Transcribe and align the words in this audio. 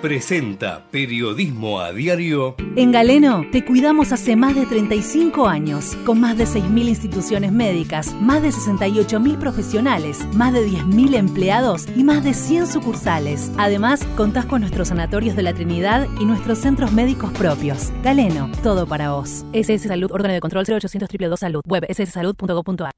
presenta 0.00 0.84
Periodismo 0.90 1.80
a 1.80 1.92
Diario. 1.92 2.54
En 2.76 2.92
Galeno 2.92 3.44
te 3.50 3.64
cuidamos 3.64 4.12
hace 4.12 4.36
más 4.36 4.54
de 4.54 4.66
35 4.66 5.48
años, 5.48 5.96
con 6.06 6.20
más 6.20 6.36
de 6.36 6.44
6.000 6.44 6.88
instituciones 6.88 7.52
médicas, 7.52 8.14
más 8.20 8.42
de 8.42 8.50
68.000 8.50 9.38
profesionales, 9.38 10.24
más 10.34 10.52
de 10.52 10.66
10.000 10.66 11.16
empleados 11.16 11.86
y 11.96 12.04
más 12.04 12.22
de 12.24 12.34
100 12.34 12.66
sucursales. 12.66 13.50
Además, 13.58 14.04
contás 14.16 14.46
con 14.46 14.60
nuestros 14.60 14.88
sanatorios 14.88 15.36
de 15.36 15.42
la 15.42 15.54
Trinidad 15.54 16.06
y 16.20 16.24
nuestros 16.24 16.58
centros 16.58 16.92
médicos 16.92 17.32
propios. 17.32 17.92
Galeno, 18.02 18.50
todo 18.62 18.86
para 18.86 19.12
vos. 19.12 19.44
SS 19.52 19.88
Salud, 19.88 20.10
órgano 20.12 20.34
de 20.34 20.40
control 20.40 20.64
0800 20.64 21.08
222 21.08 21.40
Salud, 21.40 21.62
web 21.66 21.86
sssalud.gov.ar. 21.88 22.92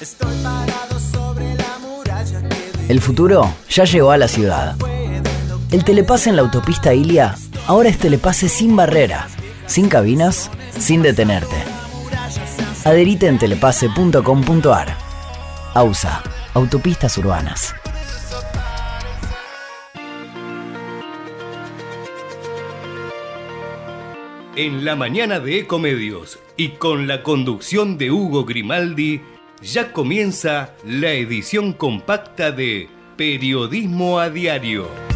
Estoy 0.00 0.36
parado 0.42 0.98
sobre 0.98 1.54
la 1.54 1.78
muralla 1.80 2.48
que 2.48 2.92
El 2.92 3.00
futuro 3.00 3.54
ya 3.68 3.84
llegó 3.84 4.10
a 4.10 4.18
la 4.18 4.28
ciudad. 4.28 4.76
El 5.72 5.82
telepase 5.82 6.30
en 6.30 6.36
la 6.36 6.42
autopista 6.42 6.94
Ilia 6.94 7.34
ahora 7.66 7.88
es 7.88 7.98
telepase 7.98 8.48
sin 8.48 8.76
barrera, 8.76 9.26
sin 9.66 9.88
cabinas, 9.88 10.48
sin 10.78 11.02
detenerte. 11.02 11.56
Adherite 12.84 13.26
en 13.26 13.36
telepase.com.ar. 13.38 14.96
AUSA, 15.74 16.22
Autopistas 16.54 17.18
Urbanas. 17.18 17.74
En 24.54 24.84
la 24.84 24.94
mañana 24.94 25.40
de 25.40 25.58
Ecomedios 25.58 26.38
y 26.56 26.68
con 26.70 27.08
la 27.08 27.24
conducción 27.24 27.98
de 27.98 28.12
Hugo 28.12 28.44
Grimaldi, 28.44 29.20
ya 29.60 29.92
comienza 29.92 30.70
la 30.84 31.10
edición 31.10 31.72
compacta 31.72 32.52
de 32.52 32.88
Periodismo 33.16 34.20
a 34.20 34.30
Diario. 34.30 35.15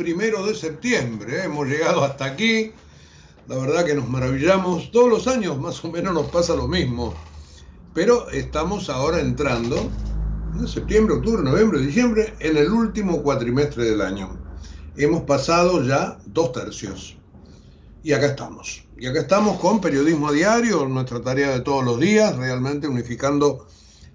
Primero 0.00 0.46
de 0.46 0.54
septiembre, 0.54 1.40
¿eh? 1.40 1.44
hemos 1.44 1.68
llegado 1.68 2.02
hasta 2.02 2.24
aquí. 2.24 2.72
La 3.48 3.58
verdad 3.58 3.84
que 3.84 3.94
nos 3.94 4.08
maravillamos. 4.08 4.90
Todos 4.92 5.10
los 5.10 5.26
años 5.26 5.60
más 5.60 5.84
o 5.84 5.92
menos 5.92 6.14
nos 6.14 6.30
pasa 6.30 6.56
lo 6.56 6.66
mismo. 6.66 7.14
Pero 7.92 8.30
estamos 8.30 8.88
ahora 8.88 9.20
entrando 9.20 9.76
en 10.58 10.66
septiembre, 10.66 11.16
octubre, 11.16 11.42
noviembre, 11.42 11.80
diciembre, 11.80 12.32
en 12.40 12.56
el 12.56 12.72
último 12.72 13.22
cuatrimestre 13.22 13.90
del 13.90 14.00
año. 14.00 14.40
Hemos 14.96 15.24
pasado 15.24 15.84
ya 15.84 16.16
dos 16.24 16.52
tercios. 16.52 17.18
Y 18.02 18.14
acá 18.14 18.28
estamos. 18.28 18.82
Y 18.96 19.06
acá 19.06 19.20
estamos 19.20 19.60
con 19.60 19.82
periodismo 19.82 20.28
a 20.28 20.32
diario, 20.32 20.88
nuestra 20.88 21.20
tarea 21.20 21.50
de 21.50 21.60
todos 21.60 21.84
los 21.84 22.00
días, 22.00 22.34
realmente 22.36 22.88
unificando 22.88 23.66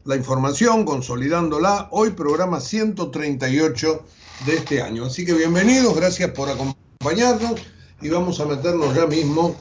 la 0.04 0.16
información, 0.16 0.84
consolidándola. 0.84 1.90
Hoy 1.92 2.10
programa 2.10 2.60
138 2.60 4.04
de 4.46 4.56
este 4.56 4.82
año. 4.82 5.06
Así 5.06 5.26
que 5.26 5.34
bienvenidos, 5.34 5.96
gracias 5.96 6.32
por 6.32 6.50
acompañarnos 6.50 7.62
y 8.02 8.10
vamos 8.10 8.40
a 8.40 8.46
meternos 8.46 8.94
ya 8.94 9.08
mismo 9.08 9.56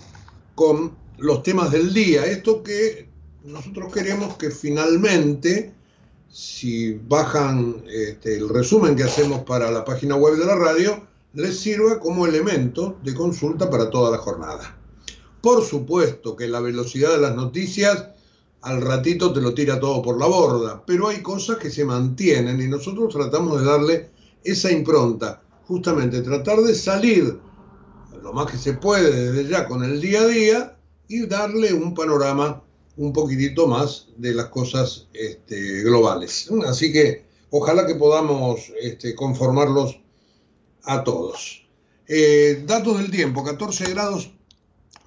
con 0.55 0.93
los 1.19 1.43
temas 1.43 1.71
del 1.71 1.95
día. 1.95 2.27
Esto 2.27 2.63
que 2.63 3.09
nosotros 3.45 3.93
queremos 3.93 4.37
que 4.37 4.51
finalmente, 4.51 5.73
si 6.31 6.95
bajan 6.95 7.85
este, 7.89 8.37
el 8.37 8.49
resumen 8.49 8.97
que 8.97 9.05
hacemos 9.05 9.41
para 9.45 9.71
la 9.71 9.85
página 9.85 10.17
web 10.17 10.37
de 10.37 10.47
la 10.47 10.57
radio, 10.57 11.07
les 11.35 11.59
sirva 11.59 12.01
como 12.01 12.27
elemento 12.27 12.99
de 13.03 13.15
consulta 13.15 13.71
para 13.71 13.91
toda 13.91 14.11
la 14.11 14.19
jornada. 14.19 14.77
Por 15.41 15.63
supuesto 15.65 16.37
que 16.37 16.49
la 16.49 16.61
velocidad 16.61 17.13
de 17.13 17.21
las 17.21 17.35
noticias 17.35 18.09
al 18.63 18.81
ratito 18.81 19.33
te 19.33 19.43
lo 19.43 19.53
tira 19.53 19.79
todo 19.79 20.01
por 20.01 20.19
la 20.19 20.27
borda, 20.27 20.83
pero 20.87 21.09
hay 21.09 21.21
cosas 21.21 21.59
que 21.59 21.71
se 21.71 21.85
mantienen 21.85 22.63
y 22.63 22.67
nosotros 22.67 23.13
tratamos 23.13 23.61
de 23.61 23.67
darle 23.67 24.14
esa 24.45 24.71
impronta, 24.71 25.43
justamente 25.67 26.21
tratar 26.21 26.59
de 26.61 26.75
salir 26.75 27.41
lo 28.23 28.33
más 28.33 28.51
que 28.51 28.59
se 28.59 28.75
puede 28.75 29.33
desde 29.33 29.51
ya 29.51 29.67
con 29.67 29.83
el 29.85 30.01
día 30.01 30.21
a 30.21 30.27
día 30.27 30.79
y 31.09 31.27
darle 31.27 31.73
un 31.75 31.95
panorama 31.95 32.63
un 32.97 33.13
poquitito 33.13 33.67
más 33.67 34.09
de 34.17 34.33
las 34.35 34.47
cosas 34.47 35.09
este, 35.13 35.83
globales. 35.83 36.49
Así 36.67 36.93
que 36.93 37.25
ojalá 37.51 37.87
que 37.87 37.97
podamos 37.97 38.73
este, 38.81 39.15
conformarlos 39.15 40.01
a 40.85 41.03
todos. 41.03 41.67
Eh, 42.07 42.63
datos 42.67 42.99
del 42.99 43.11
tiempo, 43.11 43.43
14 43.43 43.91
grados 43.91 44.31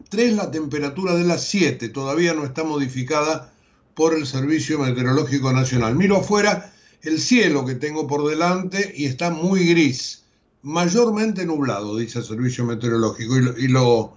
3 0.10 0.36
la 0.36 0.52
temperatura 0.52 1.16
de 1.16 1.24
las 1.24 1.44
7, 1.46 1.90
todavía 1.90 2.34
no 2.34 2.46
está 2.46 2.64
modificada 2.64 3.54
por 3.94 4.14
el 4.14 4.26
Servicio 4.26 4.80
Meteorológico 4.80 5.52
Nacional. 5.52 5.96
Miro 5.96 6.18
afuera 6.18 6.74
el 7.08 7.22
cielo 7.22 7.66
que 7.66 7.76
tengo 7.76 8.06
por 8.06 8.28
delante 8.28 8.94
y 8.96 9.06
está 9.06 9.30
muy 9.30 9.66
gris, 9.68 10.26
mayormente 10.62 11.46
nublado, 11.46 11.96
dice 11.96 12.20
el 12.20 12.26
Servicio 12.26 12.66
Meteorológico, 12.66 13.38
y 13.58 13.70
lo, 13.70 14.14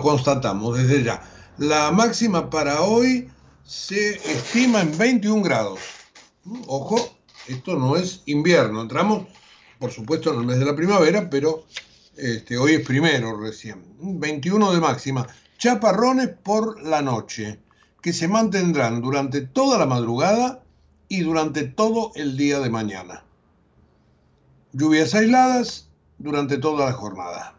constatamos 0.00 0.78
desde 0.78 1.02
ya. 1.02 1.22
La 1.58 1.90
máxima 1.90 2.48
para 2.48 2.80
hoy 2.80 3.28
se 3.64 4.14
estima 4.14 4.80
en 4.80 4.96
21 4.96 5.42
grados. 5.42 5.80
Ojo, 6.66 7.14
esto 7.46 7.76
no 7.76 7.96
es 7.96 8.22
invierno, 8.24 8.80
entramos 8.80 9.26
por 9.78 9.90
supuesto 9.90 10.32
en 10.32 10.40
el 10.40 10.46
mes 10.46 10.58
de 10.58 10.64
la 10.64 10.76
primavera, 10.76 11.28
pero 11.28 11.66
este, 12.16 12.56
hoy 12.56 12.72
es 12.72 12.86
primero 12.86 13.38
recién. 13.38 13.82
21 13.98 14.72
de 14.72 14.80
máxima. 14.80 15.26
Chaparrones 15.58 16.30
por 16.42 16.82
la 16.82 17.02
noche, 17.02 17.60
que 18.00 18.14
se 18.14 18.28
mantendrán 18.28 19.02
durante 19.02 19.42
toda 19.42 19.78
la 19.78 19.86
madrugada 19.86 20.62
y 21.10 21.22
durante 21.22 21.64
todo 21.64 22.12
el 22.14 22.36
día 22.36 22.60
de 22.60 22.70
mañana. 22.70 23.24
Lluvias 24.72 25.12
aisladas 25.12 25.88
durante 26.18 26.56
toda 26.56 26.86
la 26.86 26.92
jornada, 26.92 27.56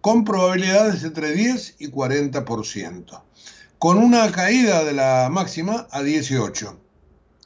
con 0.00 0.24
probabilidades 0.24 1.04
entre 1.04 1.34
10 1.34 1.76
y 1.78 1.90
40%, 1.90 3.22
con 3.78 3.98
una 3.98 4.32
caída 4.32 4.82
de 4.82 4.94
la 4.94 5.28
máxima 5.30 5.86
a 5.90 6.02
18 6.02 6.80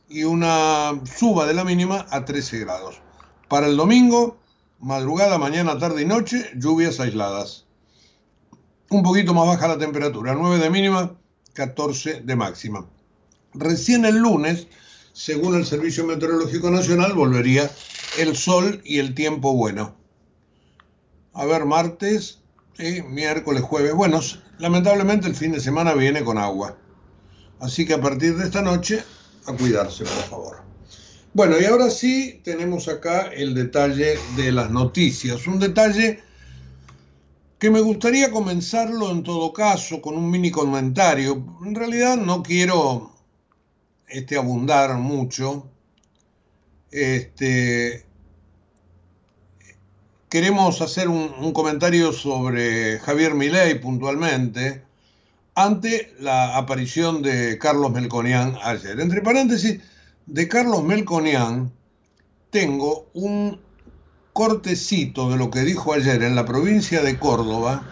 y 0.08 0.22
una 0.22 0.92
suba 1.04 1.46
de 1.46 1.54
la 1.54 1.64
mínima 1.64 2.06
a 2.10 2.24
13 2.24 2.60
grados. 2.60 3.02
Para 3.48 3.66
el 3.66 3.76
domingo, 3.76 4.38
madrugada, 4.78 5.36
mañana, 5.36 5.80
tarde 5.80 6.02
y 6.02 6.06
noche, 6.06 6.48
lluvias 6.54 7.00
aisladas. 7.00 7.66
Un 8.88 9.02
poquito 9.02 9.34
más 9.34 9.48
baja 9.48 9.66
la 9.66 9.78
temperatura, 9.78 10.36
9 10.38 10.58
de 10.58 10.70
mínima, 10.70 11.16
14 11.54 12.20
de 12.20 12.36
máxima. 12.36 12.86
Recién 13.52 14.04
el 14.04 14.18
lunes, 14.18 14.68
según 15.18 15.56
el 15.56 15.66
Servicio 15.66 16.06
Meteorológico 16.06 16.70
Nacional, 16.70 17.12
volvería 17.12 17.68
el 18.20 18.36
sol 18.36 18.80
y 18.84 19.00
el 19.00 19.16
tiempo 19.16 19.52
bueno. 19.52 19.96
A 21.32 21.44
ver, 21.44 21.64
martes, 21.64 22.38
miércoles, 23.08 23.62
jueves. 23.62 23.94
Bueno, 23.94 24.20
lamentablemente 24.60 25.26
el 25.26 25.34
fin 25.34 25.50
de 25.50 25.58
semana 25.58 25.94
viene 25.94 26.22
con 26.22 26.38
agua. 26.38 26.78
Así 27.58 27.84
que 27.84 27.94
a 27.94 28.00
partir 28.00 28.36
de 28.36 28.44
esta 28.44 28.62
noche, 28.62 29.02
a 29.46 29.54
cuidarse, 29.54 30.04
por 30.04 30.22
favor. 30.30 30.62
Bueno, 31.34 31.56
y 31.60 31.64
ahora 31.64 31.90
sí 31.90 32.40
tenemos 32.44 32.86
acá 32.86 33.22
el 33.22 33.56
detalle 33.56 34.20
de 34.36 34.52
las 34.52 34.70
noticias. 34.70 35.48
Un 35.48 35.58
detalle 35.58 36.22
que 37.58 37.70
me 37.70 37.80
gustaría 37.80 38.30
comenzarlo 38.30 39.10
en 39.10 39.24
todo 39.24 39.52
caso 39.52 40.00
con 40.00 40.16
un 40.16 40.30
mini 40.30 40.52
comentario. 40.52 41.44
En 41.66 41.74
realidad 41.74 42.16
no 42.16 42.40
quiero 42.44 43.17
este, 44.08 44.36
abundar 44.36 44.96
mucho. 44.96 45.68
Este, 46.90 48.04
queremos 50.28 50.80
hacer 50.80 51.08
un, 51.08 51.52
comentario 51.52 52.12
sobre 52.12 52.98
Javier 53.00 53.34
Milei 53.34 53.78
puntualmente 53.80 54.82
ante 55.54 56.14
la 56.20 56.56
aparición 56.56 57.22
de 57.22 57.58
Carlos 57.58 57.90
Melconian 57.92 58.56
ayer. 58.62 59.00
Entre 59.00 59.22
paréntesis, 59.22 59.80
de 60.26 60.46
Carlos 60.46 60.84
Melconian 60.84 61.72
tengo 62.50 63.08
un 63.14 63.60
cortecito 64.32 65.30
de 65.30 65.36
lo 65.36 65.50
que 65.50 65.60
dijo 65.60 65.92
ayer 65.92 66.22
en 66.22 66.36
la 66.36 66.44
provincia 66.44 67.02
de 67.02 67.18
Córdoba, 67.18 67.82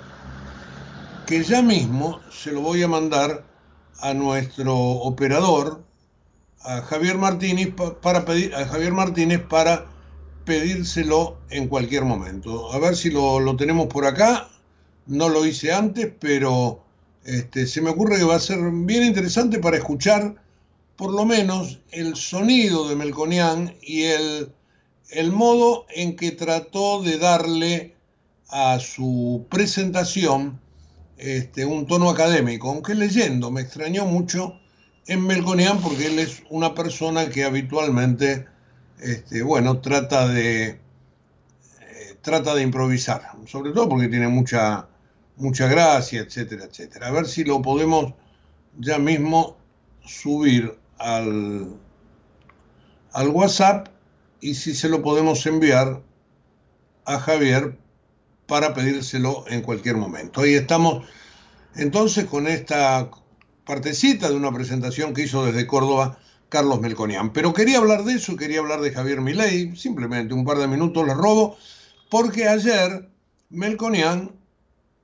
que 1.27 1.43
ya 1.43 1.61
mismo 1.61 2.21
se 2.31 2.53
lo 2.53 2.61
voy 2.61 2.83
a 2.83 2.89
mandar 2.89 3.45
a 4.01 4.15
nuestro 4.15 4.77
operador, 4.77 5.83
a 6.67 6.83
Javier 6.83 7.17
Martínez, 7.17 7.69
para 8.03 8.25
pedir, 8.25 8.55
a 8.55 8.67
Javier 8.67 8.93
Martínez 8.93 9.41
para 9.41 9.87
pedírselo 10.45 11.39
en 11.51 11.69
cualquier 11.69 12.05
momento. 12.05 12.73
A 12.73 12.79
ver 12.79 12.97
si 12.97 13.11
lo, 13.11 13.41
lo 13.41 13.57
tenemos 13.57 13.87
por 13.87 14.05
acá. 14.05 14.49
No 15.07 15.29
lo 15.29 15.47
hice 15.47 15.73
antes, 15.73 16.11
pero 16.19 16.83
este, 17.25 17.67
se 17.67 17.81
me 17.81 17.91
ocurre 17.91 18.19
que 18.19 18.25
va 18.25 18.35
a 18.35 18.41
ser 18.41 18.59
bien 18.73 19.05
interesante 19.05 19.61
para 19.61 19.77
escuchar 19.77 20.35
por 20.97 21.13
lo 21.13 21.25
menos 21.25 21.79
el 21.93 22.17
sonido 22.17 22.89
de 22.89 22.97
Melconian 22.97 23.75
y 23.83 24.05
el, 24.05 24.53
el 25.11 25.31
modo 25.31 25.87
en 25.95 26.17
que 26.17 26.33
trató 26.33 27.03
de 27.03 27.19
darle 27.19 27.95
a 28.49 28.81
su 28.81 29.47
presentación 29.51 30.59
este, 31.19 31.65
un 31.65 31.87
tono 31.87 32.11
académico, 32.11 32.71
aunque 32.71 32.95
leyendo 32.95 33.51
me 33.51 33.61
extrañó 33.61 34.05
mucho 34.05 34.59
en 35.07 35.27
Melconian 35.27 35.81
porque 35.81 36.07
él 36.07 36.19
es 36.19 36.43
una 36.51 36.75
persona 36.75 37.29
que 37.29 37.45
habitualmente, 37.45 38.47
este, 39.01 39.43
bueno, 39.43 39.81
trata 39.81 40.29
de, 40.29 40.69
eh, 40.69 40.79
trata 42.23 42.55
de 42.55 42.63
improvisar, 42.63 43.33
sobre 43.47 43.73
todo 43.73 43.89
porque 43.89 44.09
tiene 44.09 44.29
mucha, 44.29 44.89
mucha 45.37 45.69
gracia, 45.69 46.21
etcétera, 46.21 46.65
etcétera. 46.65 47.09
A 47.09 47.11
ver 47.13 47.27
si 47.27 47.45
lo 47.45 47.63
podemos 47.63 48.15
ya 48.79 48.99
mismo 48.99 49.57
subir 50.05 50.77
al, 50.99 51.77
al 53.13 53.29
WhatsApp 53.29 53.89
y 54.41 54.55
si 54.55 54.75
se 54.75 54.89
lo 54.89 55.03
podemos 55.03 55.47
enviar 55.47 56.03
a 57.05 57.19
Javier 57.19 57.79
para 58.47 58.75
pedírselo 58.75 59.45
en 59.49 59.63
cualquier 59.63 59.97
momento. 59.97 60.41
Ahí 60.41 60.55
estamos 60.55 61.07
entonces 61.75 62.25
con 62.25 62.47
esta 62.47 63.11
partecita 63.67 64.31
de 64.31 64.37
una 64.37 64.53
presentación 64.53 65.13
que 65.13 65.23
hizo 65.23 65.45
desde 65.45 65.67
Córdoba 65.67 66.19
Carlos 66.49 66.81
Melconian. 66.81 67.33
Pero 67.33 67.53
quería 67.53 67.79
hablar 67.79 68.05
de 68.05 68.15
eso, 68.15 68.37
quería 68.37 68.61
hablar 68.61 68.81
de 68.81 68.93
Javier 68.93 69.21
Milei, 69.21 69.77
simplemente 69.77 70.33
un 70.33 70.45
par 70.45 70.59
de 70.59 70.69
minutos 70.69 71.07
le 71.07 71.13
robo, 71.13 71.59
porque 72.09 72.49
ayer 72.49 73.11
Melconian 73.51 74.31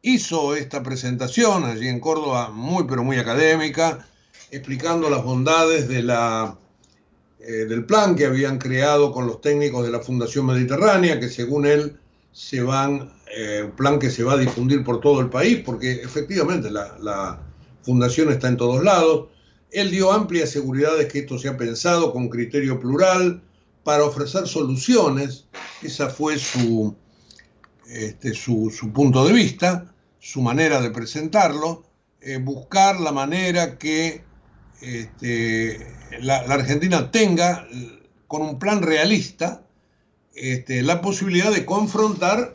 hizo 0.00 0.54
esta 0.54 0.82
presentación 0.82 1.64
allí 1.64 1.88
en 1.88 2.00
Córdoba, 2.00 2.50
muy 2.50 2.84
pero 2.84 3.02
muy 3.02 3.18
académica, 3.18 4.06
explicando 4.52 5.10
las 5.10 5.24
bondades 5.24 5.88
de 5.88 6.02
la, 6.02 6.56
eh, 7.40 7.66
del 7.66 7.84
plan 7.84 8.14
que 8.14 8.26
habían 8.26 8.58
creado 8.58 9.10
con 9.10 9.26
los 9.26 9.40
técnicos 9.40 9.84
de 9.84 9.90
la 9.90 10.00
Fundación 10.00 10.46
Mediterránea, 10.46 11.18
que 11.18 11.28
según 11.28 11.66
él 11.66 11.98
se 12.30 12.62
van, 12.62 13.12
eh, 13.36 13.62
un 13.64 13.72
plan 13.72 13.98
que 13.98 14.10
se 14.10 14.22
va 14.22 14.34
a 14.34 14.36
difundir 14.36 14.84
por 14.84 15.00
todo 15.00 15.20
el 15.20 15.30
país, 15.30 15.60
porque 15.64 15.92
efectivamente 15.92 16.70
la, 16.70 16.96
la 17.00 17.51
fundación 17.82 18.30
está 18.30 18.48
en 18.48 18.56
todos 18.56 18.82
lados. 18.82 19.28
Él 19.70 19.90
dio 19.90 20.12
amplias 20.12 20.50
seguridades 20.50 21.10
que 21.10 21.20
esto 21.20 21.38
se 21.38 21.48
ha 21.48 21.56
pensado 21.56 22.12
con 22.12 22.28
criterio 22.28 22.78
plural 22.78 23.42
para 23.84 24.04
ofrecer 24.04 24.46
soluciones. 24.46 25.46
Esa 25.82 26.08
fue 26.08 26.38
su, 26.38 26.94
este, 27.88 28.34
su, 28.34 28.70
punto 28.92 29.24
de 29.26 29.32
vista 29.32 29.92
su 30.18 30.40
manera 30.40 30.80
de 30.80 30.90
presentarlo, 30.90 31.82
eh, 32.20 32.38
buscar 32.38 33.00
la 33.00 33.10
manera 33.10 33.76
que 33.76 34.22
este, 34.80 35.84
la, 36.20 36.36
Argentina 36.38 37.10
tenga, 37.10 37.66
con 38.28 38.42
un 38.42 38.58
plan 38.58 38.82
realista, 38.82 39.62
este, 40.34 40.82
la 40.82 41.00
posibilidad 41.00 41.52
de 41.52 41.64
confrontar 41.64 42.52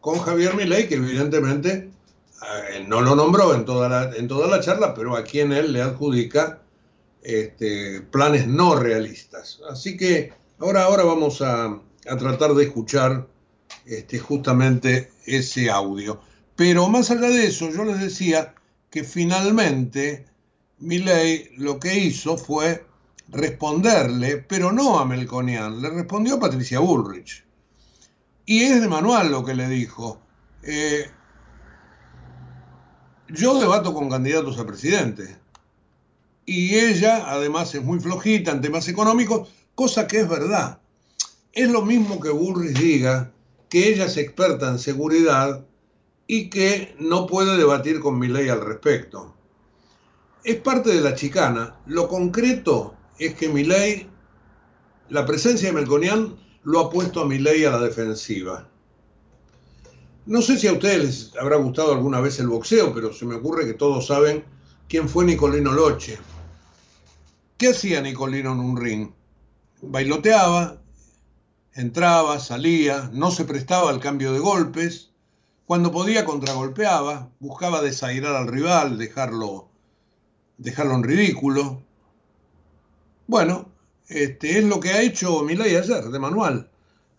con 0.00 0.18
Javier 0.20 0.54
Milei, 0.54 0.88
que 0.88 0.94
evidentemente 0.94 1.87
no 2.86 3.00
lo 3.00 3.14
nombró 3.14 3.54
en 3.54 3.64
toda, 3.64 3.88
la, 3.88 4.16
en 4.16 4.28
toda 4.28 4.46
la 4.48 4.60
charla, 4.60 4.94
pero 4.94 5.16
a 5.16 5.24
quien 5.24 5.52
él 5.52 5.72
le 5.72 5.82
adjudica 5.82 6.62
este, 7.22 8.00
planes 8.00 8.46
no 8.46 8.76
realistas. 8.76 9.60
Así 9.70 9.96
que 9.96 10.32
ahora, 10.58 10.84
ahora 10.84 11.04
vamos 11.04 11.42
a, 11.42 11.66
a 11.66 12.16
tratar 12.16 12.54
de 12.54 12.64
escuchar 12.64 13.26
este, 13.84 14.18
justamente 14.18 15.10
ese 15.26 15.70
audio. 15.70 16.20
Pero 16.56 16.88
más 16.88 17.10
allá 17.10 17.28
de 17.28 17.46
eso, 17.46 17.70
yo 17.70 17.84
les 17.84 18.00
decía 18.00 18.54
que 18.90 19.04
finalmente 19.04 20.26
Milley 20.78 21.50
lo 21.56 21.78
que 21.78 21.98
hizo 21.98 22.36
fue 22.36 22.84
responderle, 23.28 24.38
pero 24.38 24.72
no 24.72 24.98
a 24.98 25.04
Melconian, 25.04 25.82
le 25.82 25.90
respondió 25.90 26.36
a 26.36 26.40
Patricia 26.40 26.78
Bullrich. 26.78 27.44
Y 28.46 28.62
es 28.62 28.80
de 28.80 28.88
manual 28.88 29.30
lo 29.30 29.44
que 29.44 29.54
le 29.54 29.68
dijo. 29.68 30.20
Eh, 30.62 31.10
yo 33.28 33.58
debato 33.58 33.94
con 33.94 34.10
candidatos 34.10 34.58
a 34.58 34.66
presidente. 34.66 35.36
Y 36.46 36.76
ella, 36.76 37.30
además, 37.30 37.74
es 37.74 37.82
muy 37.82 38.00
flojita 38.00 38.52
en 38.52 38.60
temas 38.60 38.88
económicos, 38.88 39.48
cosa 39.74 40.06
que 40.06 40.20
es 40.20 40.28
verdad. 40.28 40.80
Es 41.52 41.70
lo 41.70 41.82
mismo 41.82 42.20
que 42.20 42.30
Bullrich 42.30 42.78
diga 42.78 43.32
que 43.68 43.88
ella 43.88 44.06
es 44.06 44.16
experta 44.16 44.68
en 44.68 44.78
seguridad 44.78 45.64
y 46.26 46.48
que 46.48 46.94
no 46.98 47.26
puede 47.26 47.56
debatir 47.56 48.00
con 48.00 48.18
mi 48.18 48.28
ley 48.28 48.48
al 48.48 48.60
respecto. 48.60 49.34
Es 50.44 50.56
parte 50.56 50.90
de 50.90 51.00
la 51.00 51.14
chicana. 51.14 51.76
Lo 51.86 52.08
concreto 52.08 52.94
es 53.18 53.34
que 53.34 53.48
mi 53.48 53.64
ley, 53.64 54.08
la 55.10 55.26
presencia 55.26 55.68
de 55.68 55.74
Melconian, 55.74 56.36
lo 56.62 56.80
ha 56.80 56.90
puesto 56.90 57.20
a 57.20 57.26
mi 57.26 57.38
ley 57.38 57.64
a 57.64 57.70
la 57.70 57.80
defensiva. 57.80 58.68
No 60.28 60.42
sé 60.42 60.58
si 60.58 60.66
a 60.66 60.74
ustedes 60.74 61.04
les 61.04 61.36
habrá 61.40 61.56
gustado 61.56 61.90
alguna 61.94 62.20
vez 62.20 62.38
el 62.38 62.48
boxeo, 62.48 62.92
pero 62.92 63.14
se 63.14 63.24
me 63.24 63.36
ocurre 63.36 63.64
que 63.64 63.72
todos 63.72 64.08
saben 64.08 64.44
quién 64.86 65.08
fue 65.08 65.24
Nicolino 65.24 65.72
Loche. 65.72 66.18
¿Qué 67.56 67.68
hacía 67.68 68.02
Nicolino 68.02 68.52
en 68.52 68.60
un 68.60 68.76
ring? 68.76 69.10
Bailoteaba, 69.80 70.82
entraba, 71.72 72.40
salía, 72.40 73.08
no 73.14 73.30
se 73.30 73.46
prestaba 73.46 73.88
al 73.88 74.00
cambio 74.00 74.34
de 74.34 74.38
golpes, 74.38 75.12
cuando 75.64 75.92
podía 75.92 76.26
contragolpeaba, 76.26 77.30
buscaba 77.40 77.80
desairar 77.80 78.36
al 78.36 78.48
rival, 78.48 78.98
dejarlo, 78.98 79.70
dejarlo 80.58 80.96
en 80.96 81.04
ridículo. 81.04 81.82
Bueno, 83.26 83.70
este, 84.08 84.58
es 84.58 84.64
lo 84.66 84.78
que 84.78 84.90
ha 84.90 85.00
hecho 85.00 85.40
Milei 85.40 85.74
ayer, 85.74 86.04
de 86.04 86.18
manual. 86.18 86.70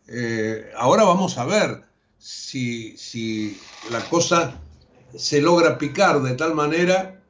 Eh, 0.05 0.69
ahora 0.77 1.05
vamos 1.05 1.39
a 1.39 1.45
ver 1.45 1.88
si, 2.19 2.95
si 2.97 3.57
la 3.89 4.07
cosa 4.09 4.61
se 5.15 5.41
logra 5.41 5.77
picar 5.77 6.21
de 6.21 6.35
tal 6.35 6.53
manera 6.53 7.23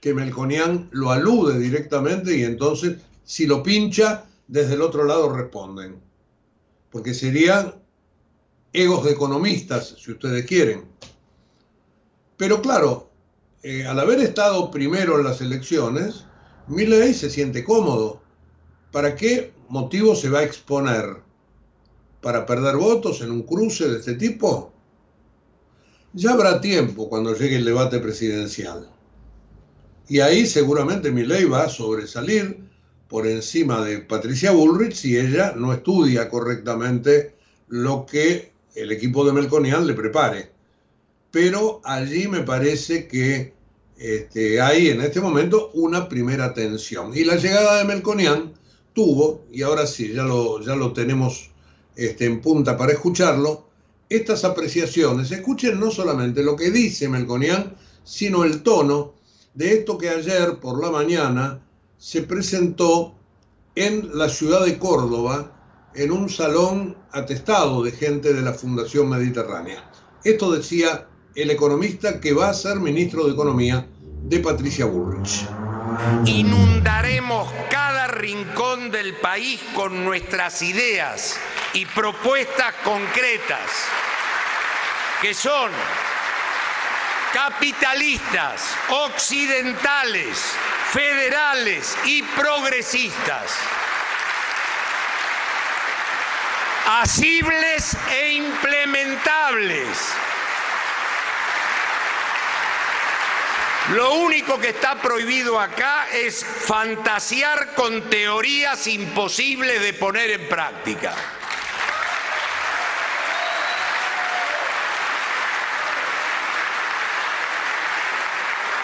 que 0.00 0.14
Melconian 0.14 0.88
lo 0.92 1.10
alude 1.10 1.58
directamente 1.58 2.36
y 2.36 2.44
entonces 2.44 2.98
si 3.24 3.46
lo 3.46 3.62
pincha, 3.62 4.26
desde 4.46 4.74
el 4.74 4.82
otro 4.82 5.04
lado 5.04 5.32
responden. 5.32 6.00
Porque 6.90 7.14
sería 7.14 7.74
egos 8.72 9.04
de 9.04 9.12
economistas, 9.12 9.96
si 9.98 10.12
ustedes 10.12 10.44
quieren. 10.44 10.84
Pero 12.36 12.60
claro, 12.60 13.10
eh, 13.62 13.86
al 13.86 13.98
haber 13.98 14.20
estado 14.20 14.70
primero 14.70 15.18
en 15.18 15.24
las 15.24 15.40
elecciones, 15.40 16.24
Milley 16.66 17.14
se 17.14 17.30
siente 17.30 17.64
cómodo. 17.64 18.20
¿Para 18.90 19.14
qué 19.14 19.54
motivo 19.68 20.14
se 20.14 20.28
va 20.28 20.40
a 20.40 20.44
exponer? 20.44 21.22
¿Para 22.22 22.46
perder 22.46 22.76
votos 22.76 23.20
en 23.20 23.32
un 23.32 23.42
cruce 23.42 23.88
de 23.88 23.98
este 23.98 24.14
tipo? 24.14 24.72
Ya 26.12 26.30
habrá 26.32 26.60
tiempo 26.60 27.08
cuando 27.08 27.34
llegue 27.34 27.56
el 27.56 27.64
debate 27.64 27.98
presidencial. 27.98 28.88
Y 30.08 30.20
ahí 30.20 30.46
seguramente 30.46 31.10
Milley 31.10 31.44
va 31.46 31.64
a 31.64 31.68
sobresalir 31.68 32.58
por 33.08 33.26
encima 33.26 33.84
de 33.84 33.98
Patricia 33.98 34.52
Bullrich 34.52 34.94
si 34.94 35.18
ella 35.18 35.54
no 35.56 35.72
estudia 35.72 36.28
correctamente 36.28 37.34
lo 37.68 38.06
que 38.06 38.52
el 38.74 38.92
equipo 38.92 39.24
de 39.24 39.32
Melconian 39.32 39.86
le 39.86 39.94
prepare. 39.94 40.50
Pero 41.30 41.80
allí 41.84 42.28
me 42.28 42.42
parece 42.42 43.08
que 43.08 43.52
este, 43.96 44.60
hay 44.60 44.90
en 44.90 45.00
este 45.00 45.20
momento 45.20 45.70
una 45.74 46.08
primera 46.08 46.54
tensión. 46.54 47.16
Y 47.16 47.24
la 47.24 47.36
llegada 47.36 47.78
de 47.78 47.84
Melconian 47.84 48.52
tuvo, 48.92 49.44
y 49.50 49.62
ahora 49.62 49.86
sí, 49.86 50.12
ya 50.12 50.22
lo, 50.22 50.60
ya 50.60 50.76
lo 50.76 50.92
tenemos 50.92 51.51
este, 51.96 52.26
en 52.26 52.40
punta 52.40 52.76
para 52.76 52.92
escucharlo, 52.92 53.66
estas 54.08 54.44
apreciaciones. 54.44 55.30
Escuchen 55.30 55.80
no 55.80 55.90
solamente 55.90 56.42
lo 56.42 56.56
que 56.56 56.70
dice 56.70 57.08
Melconian, 57.08 57.74
sino 58.04 58.44
el 58.44 58.62
tono 58.62 59.14
de 59.54 59.74
esto 59.74 59.98
que 59.98 60.10
ayer 60.10 60.58
por 60.60 60.82
la 60.82 60.90
mañana 60.90 61.60
se 61.98 62.22
presentó 62.22 63.14
en 63.74 64.10
la 64.16 64.28
ciudad 64.28 64.64
de 64.64 64.78
Córdoba 64.78 65.52
en 65.94 66.10
un 66.10 66.28
salón 66.28 66.96
atestado 67.12 67.82
de 67.82 67.92
gente 67.92 68.32
de 68.32 68.42
la 68.42 68.52
Fundación 68.52 69.08
Mediterránea. 69.08 69.90
Esto 70.24 70.50
decía 70.52 71.06
el 71.34 71.50
economista 71.50 72.20
que 72.20 72.32
va 72.32 72.50
a 72.50 72.54
ser 72.54 72.80
ministro 72.80 73.24
de 73.24 73.32
Economía 73.32 73.86
de 74.24 74.38
Patricia 74.40 74.84
Bullrich. 74.84 75.46
Inundaremos 76.26 77.48
cada 77.70 77.91
rincón 78.12 78.90
del 78.90 79.16
país 79.16 79.60
con 79.74 80.04
nuestras 80.04 80.62
ideas 80.62 81.40
y 81.72 81.86
propuestas 81.86 82.74
concretas, 82.84 83.88
que 85.20 85.34
son 85.34 85.72
capitalistas, 87.32 88.76
occidentales, 88.90 90.38
federales 90.92 91.96
y 92.04 92.22
progresistas. 92.22 93.56
Asibles 96.86 97.96
e 98.10 98.32
implementables 98.34 99.98
Lo 103.94 104.14
único 104.14 104.58
que 104.58 104.70
está 104.70 104.94
prohibido 105.02 105.60
acá 105.60 106.08
es 106.10 106.44
fantasear 106.44 107.74
con 107.74 108.08
teorías 108.08 108.86
imposibles 108.86 109.82
de 109.82 109.92
poner 109.92 110.30
en 110.30 110.48
práctica. 110.48 111.14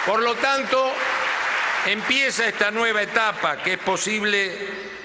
Por 0.05 0.21
lo 0.21 0.35
tanto, 0.35 0.93
empieza 1.87 2.47
esta 2.47 2.69
nueva 2.69 3.01
etapa 3.01 3.63
que 3.63 3.73
es 3.73 3.79
posible 3.79 4.98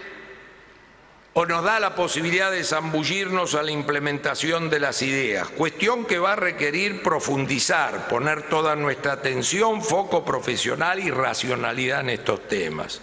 o 1.37 1.47
nos 1.47 1.65
da 1.65 1.81
la 1.81 1.97
posibilidad 1.97 2.51
de 2.51 2.63
zambullirnos 2.63 3.57
a 3.57 3.63
la 3.63 3.73
implementación 3.73 4.71
de 4.71 4.79
las 4.79 5.03
ideas, 5.03 5.49
cuestión 5.49 6.07
que 6.07 6.21
va 6.21 6.33
a 6.33 6.37
requerir 6.37 7.03
profundizar, 7.03 8.07
poner 8.09 8.49
toda 8.49 8.77
nuestra 8.77 9.15
atención, 9.15 9.83
foco 9.83 10.25
profesional 10.25 11.01
y 11.01 11.11
racionalidad 11.11 12.01
en 12.01 12.11
estos 12.11 12.47
temas. 12.47 13.01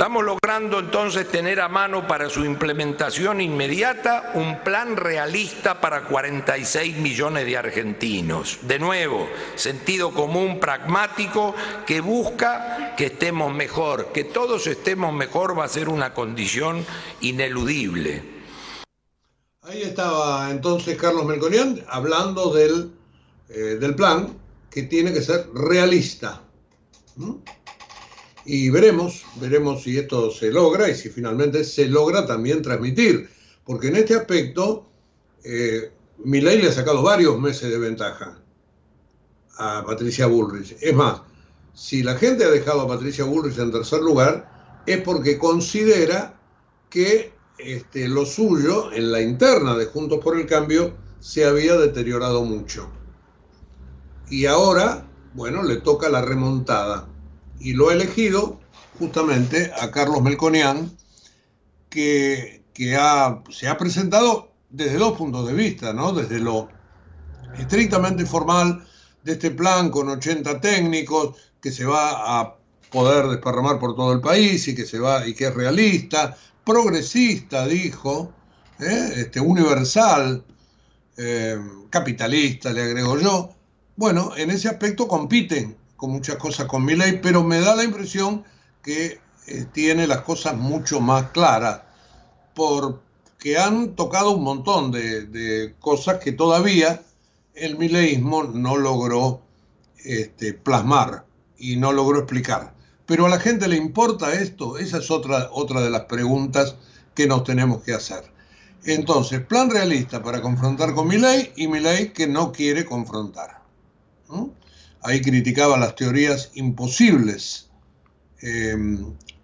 Estamos 0.00 0.24
logrando 0.24 0.78
entonces 0.78 1.28
tener 1.28 1.60
a 1.60 1.68
mano 1.68 2.06
para 2.06 2.30
su 2.30 2.42
implementación 2.42 3.42
inmediata 3.42 4.32
un 4.32 4.64
plan 4.64 4.96
realista 4.96 5.78
para 5.78 6.04
46 6.04 6.96
millones 6.96 7.44
de 7.44 7.58
argentinos. 7.58 8.60
De 8.62 8.78
nuevo, 8.78 9.28
sentido 9.56 10.10
común 10.14 10.58
pragmático 10.58 11.54
que 11.86 12.00
busca 12.00 12.94
que 12.96 13.04
estemos 13.08 13.52
mejor, 13.52 14.06
que 14.06 14.24
todos 14.24 14.66
estemos 14.68 15.12
mejor 15.12 15.58
va 15.58 15.64
a 15.64 15.68
ser 15.68 15.90
una 15.90 16.14
condición 16.14 16.82
ineludible. 17.20 18.22
Ahí 19.60 19.82
estaba 19.82 20.50
entonces 20.50 20.96
Carlos 20.96 21.26
Melconian 21.26 21.84
hablando 21.88 22.54
del, 22.54 22.90
eh, 23.50 23.76
del 23.78 23.94
plan 23.94 24.34
que 24.70 24.84
tiene 24.84 25.12
que 25.12 25.20
ser 25.20 25.50
realista. 25.52 26.40
¿Mm? 27.16 27.34
Y 28.44 28.70
veremos, 28.70 29.24
veremos 29.40 29.82
si 29.82 29.98
esto 29.98 30.30
se 30.30 30.50
logra 30.50 30.88
y 30.88 30.94
si 30.94 31.10
finalmente 31.10 31.64
se 31.64 31.86
logra 31.86 32.26
también 32.26 32.62
transmitir, 32.62 33.28
porque 33.64 33.88
en 33.88 33.96
este 33.96 34.14
aspecto 34.14 34.88
eh, 35.44 35.92
le 36.24 36.68
ha 36.68 36.72
sacado 36.72 37.02
varios 37.02 37.38
meses 37.38 37.70
de 37.70 37.78
ventaja 37.78 38.38
a 39.58 39.84
Patricia 39.86 40.26
Bullrich. 40.26 40.76
Es 40.80 40.94
más, 40.94 41.22
si 41.74 42.02
la 42.02 42.16
gente 42.16 42.44
ha 42.44 42.50
dejado 42.50 42.82
a 42.82 42.88
Patricia 42.88 43.24
Bullrich 43.24 43.58
en 43.58 43.72
tercer 43.72 44.00
lugar, 44.00 44.82
es 44.86 45.00
porque 45.02 45.38
considera 45.38 46.40
que 46.88 47.32
este, 47.58 48.08
lo 48.08 48.24
suyo 48.24 48.90
en 48.92 49.12
la 49.12 49.20
interna 49.20 49.76
de 49.76 49.86
Juntos 49.86 50.20
por 50.22 50.38
el 50.38 50.46
Cambio 50.46 50.94
se 51.20 51.44
había 51.44 51.76
deteriorado 51.76 52.42
mucho. 52.44 52.88
Y 54.30 54.46
ahora, 54.46 55.06
bueno, 55.34 55.62
le 55.62 55.76
toca 55.76 56.08
la 56.08 56.22
remontada 56.22 57.09
y 57.60 57.74
lo 57.74 57.90
ha 57.90 57.94
elegido 57.94 58.58
justamente 58.98 59.70
a 59.78 59.90
Carlos 59.90 60.22
Melconian, 60.22 60.90
que, 61.88 62.62
que 62.74 62.98
se 63.50 63.68
ha 63.68 63.78
presentado 63.78 64.50
desde 64.70 64.98
dos 64.98 65.16
puntos 65.16 65.46
de 65.46 65.54
vista, 65.54 65.92
¿no? 65.92 66.12
Desde 66.12 66.38
lo 66.38 66.68
estrictamente 67.58 68.26
formal 68.26 68.84
de 69.22 69.32
este 69.32 69.50
plan 69.50 69.90
con 69.90 70.08
80 70.08 70.60
técnicos 70.60 71.36
que 71.60 71.72
se 71.72 71.84
va 71.84 72.40
a 72.40 72.56
poder 72.90 73.26
desparramar 73.28 73.78
por 73.78 73.94
todo 73.94 74.12
el 74.12 74.20
país 74.20 74.66
y 74.68 74.74
que 74.74 74.86
se 74.86 74.98
va 74.98 75.26
y 75.26 75.34
que 75.34 75.46
es 75.46 75.54
realista, 75.54 76.36
progresista, 76.64 77.66
dijo, 77.66 78.32
¿eh? 78.78 79.12
este, 79.16 79.40
universal, 79.40 80.44
eh, 81.16 81.58
capitalista, 81.90 82.72
le 82.72 82.82
agrego 82.82 83.18
yo. 83.18 83.50
Bueno, 83.96 84.32
en 84.36 84.50
ese 84.50 84.68
aspecto 84.68 85.06
compiten 85.06 85.76
con 86.00 86.12
muchas 86.12 86.36
cosas 86.36 86.66
con 86.66 86.82
mi 86.82 86.96
ley, 86.96 87.20
pero 87.22 87.44
me 87.44 87.60
da 87.60 87.76
la 87.76 87.84
impresión 87.84 88.42
que 88.82 89.20
eh, 89.46 89.66
tiene 89.70 90.06
las 90.06 90.22
cosas 90.22 90.56
mucho 90.56 90.98
más 90.98 91.30
claras, 91.32 91.82
porque 92.54 93.58
han 93.58 93.94
tocado 93.96 94.30
un 94.30 94.42
montón 94.42 94.92
de, 94.92 95.74
cosas 95.78 96.16
que 96.18 96.32
todavía 96.32 97.02
el 97.54 97.76
mileísmo 97.76 98.44
no 98.44 98.78
logró 98.78 99.42
este, 100.02 100.54
plasmar 100.54 101.26
y 101.58 101.76
no 101.76 101.92
logró 101.92 102.20
explicar. 102.20 102.72
Pero 103.04 103.26
a 103.26 103.28
la 103.28 103.38
gente 103.38 103.68
le 103.68 103.76
importa 103.76 104.32
esto, 104.32 104.78
esa 104.78 104.98
es 104.98 105.10
otra, 105.10 105.50
otra 105.52 105.82
de 105.82 105.90
las 105.90 106.06
preguntas 106.06 106.76
que 107.14 107.26
nos 107.26 107.44
tenemos 107.44 107.82
que 107.82 107.92
hacer. 107.92 108.24
Entonces, 108.84 109.44
plan 109.44 109.68
realista 109.68 110.22
para 110.22 110.40
confrontar 110.40 110.94
con 110.94 111.08
mi 111.08 111.18
ley 111.18 111.52
y 111.56 111.68
mi 111.68 111.80
ley 111.80 112.08
que 112.14 112.26
no 112.26 112.52
quiere 112.52 112.86
confrontar. 112.86 113.60
Ahí 115.02 115.20
criticaba 115.20 115.78
las 115.78 115.94
teorías 115.94 116.50
imposibles 116.54 117.70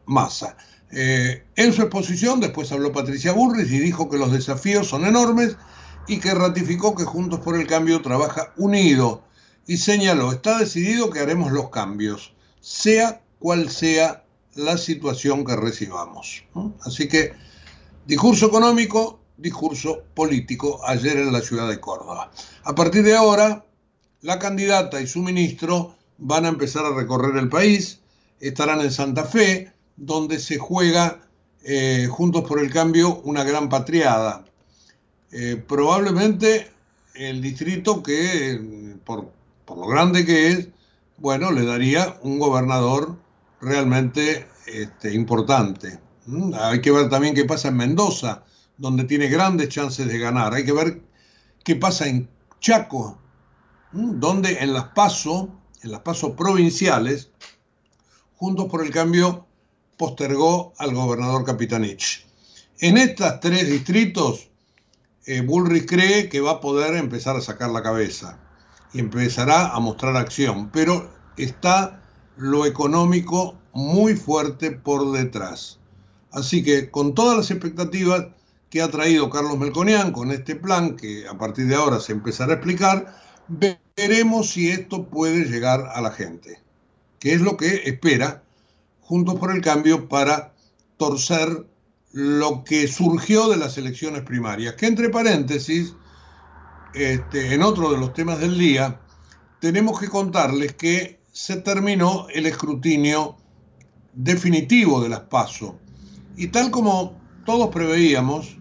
Massa. 0.07 0.57
Eh, 0.91 1.45
en 1.57 1.73
su 1.73 1.83
exposición 1.83 2.41
después 2.41 2.71
habló 2.73 2.93
Patricia 2.93 3.33
Burris 3.33 3.71
y 3.71 3.79
dijo 3.79 4.09
que 4.09 4.19
los 4.19 4.33
desafíos 4.33 4.89
son 4.89 5.05
enormes 5.05 5.57
y 6.07 6.21
que 6.21 6.33
ratificó 6.33 6.95
que 6.95 7.05
Juntos 7.05 7.41
por 7.41 7.59
el 7.59 7.67
Cambio 7.67 8.01
trabaja 8.01 8.53
unido 8.57 9.25
y 9.67 9.79
señaló, 9.79 10.33
está 10.33 10.59
decidido 10.59 11.11
que 11.11 11.19
haremos 11.19 11.51
los 11.51 11.71
cambios, 11.71 12.35
sea 12.61 13.21
cual 13.41 13.69
sea 13.69 14.25
la 14.55 14.79
situación 14.79 15.45
que 15.45 15.57
recibamos. 15.57 16.45
Así 16.85 17.09
que 17.09 17.33
discurso 18.07 18.47
económico, 18.47 19.21
discurso 19.37 20.05
político 20.15 20.81
ayer 20.87 21.19
en 21.19 21.33
la 21.33 21.41
ciudad 21.41 21.69
de 21.69 21.81
Córdoba. 21.81 22.31
A 22.63 22.75
partir 22.77 23.03
de 23.03 23.17
ahora, 23.17 23.67
la 24.26 24.40
candidata 24.40 25.00
y 25.00 25.06
su 25.06 25.23
ministro 25.23 25.95
van 26.18 26.47
a 26.47 26.49
empezar 26.49 26.85
a 26.85 26.95
recorrer 26.95 27.37
el 27.37 27.49
país, 27.49 28.00
estarán 28.40 28.80
en 28.80 28.90
Santa 28.90 29.25
Fe, 29.25 29.73
donde 29.97 30.40
se 30.40 30.59
juega 30.59 31.21
eh, 31.62 32.09
Juntos 32.11 32.42
por 32.42 32.59
el 32.59 32.73
Cambio 32.73 33.21
una 33.23 33.45
gran 33.45 33.68
patriada. 33.68 34.45
Eh, 35.30 35.62
probablemente 35.68 36.68
el 37.14 37.40
distrito 37.40 38.02
que, 38.02 38.97
por, 39.04 39.30
lo 39.68 39.87
grande 39.87 40.26
que 40.26 40.49
es, 40.49 40.68
bueno, 41.18 41.52
le 41.52 41.64
daría 41.64 42.18
un 42.23 42.40
gobernador 42.40 43.16
realmente 43.61 44.49
este, 44.66 45.14
importante. 45.14 46.00
¿Mm? 46.26 46.52
Hay 46.54 46.80
que 46.80 46.90
ver 46.90 47.09
también 47.09 47.35
qué 47.35 47.45
pasa 47.45 47.68
en 47.68 47.76
Mendoza, 47.76 48.42
donde 48.76 49.04
tiene 49.04 49.28
grandes 49.28 49.68
chances 49.68 50.09
de 50.09 50.18
ganar. 50.18 50.52
Hay 50.52 50.64
que 50.64 50.73
ver 50.73 51.00
qué 51.62 51.76
pasa 51.76 52.09
en 52.09 52.28
Chaco, 52.59 53.21
donde 53.97 54.59
en 54.59 54.73
las 54.75 54.88
PASO, 54.88 55.49
en 55.83 55.91
las 55.91 56.00
PASO 56.00 56.37
provinciales, 56.37 57.31
Juntos 58.37 58.67
por 58.67 58.85
el 58.85 58.91
Cambio 58.91 59.47
postergó 59.97 60.75
al 60.76 60.95
gobernador 60.95 61.45
Capitanich. 61.45 62.26
En 62.81 62.99
estos 62.99 63.41
tres 63.41 63.67
distritos, 63.71 64.50
eh, 65.25 65.41
Bullrich 65.41 65.87
cree 65.87 66.29
que 66.29 66.43
va 66.43 66.53
a 66.53 66.61
poder 66.61 66.97
empezar 66.97 67.35
a 67.37 67.41
sacar 67.41 67.71
la 67.71 67.83
cabeza 67.83 68.38
y 68.93 69.00
empezará 69.00 69.69
a 69.71 69.81
mostrar 69.81 70.17
acción, 70.17 70.71
pero 70.71 71.11
está 71.38 72.03
lo 72.37 72.67
económico 72.67 73.57
muy 73.73 74.15
fuerte 74.15 74.71
por 74.71 75.12
detrás. 75.12 75.79
Así 76.31 76.62
que 76.62 76.91
con 76.91 77.15
todas 77.15 77.38
las 77.38 77.50
expectativas 77.50 78.26
que 78.69 78.83
ha 78.83 78.91
traído 78.91 79.31
Carlos 79.31 79.57
Melconian 79.57 80.12
con 80.12 80.31
este 80.31 80.57
plan, 80.57 80.97
que 80.97 81.26
a 81.26 81.38
partir 81.38 81.67
de 81.69 81.76
ahora 81.76 82.00
se 82.00 82.12
empezará 82.12 82.53
a 82.53 82.57
explicar, 82.57 83.25
veremos 83.49 84.50
si 84.50 84.71
esto 84.71 85.07
puede 85.07 85.45
llegar 85.45 85.91
a 85.95 86.00
la 86.00 86.11
gente, 86.11 86.61
que 87.19 87.33
es 87.33 87.41
lo 87.41 87.57
que 87.57 87.83
espera 87.85 88.43
Juntos 89.00 89.37
por 89.37 89.55
el 89.55 89.62
Cambio 89.62 90.09
para 90.09 90.53
torcer 90.97 91.67
lo 92.12 92.65
que 92.65 92.88
surgió 92.88 93.49
de 93.49 93.57
las 93.57 93.79
elecciones 93.79 94.23
primarias, 94.23 94.75
que 94.75 94.87
entre 94.87 95.11
paréntesis, 95.11 95.95
este, 96.95 97.55
en 97.55 97.62
otro 97.62 97.93
de 97.93 97.99
los 97.99 98.15
temas 98.15 98.41
del 98.41 98.59
día, 98.59 99.00
tenemos 99.61 100.00
que 100.00 100.09
contarles 100.09 100.75
que 100.75 101.21
se 101.31 101.57
terminó 101.57 102.26
el 102.33 102.47
escrutinio 102.47 103.37
definitivo 104.15 105.03
de 105.03 105.11
las 105.11 105.21
PASO. 105.21 105.79
Y 106.37 106.49
tal 106.49 106.71
como 106.71 107.21
todos 107.45 107.69
preveíamos, 107.69 108.57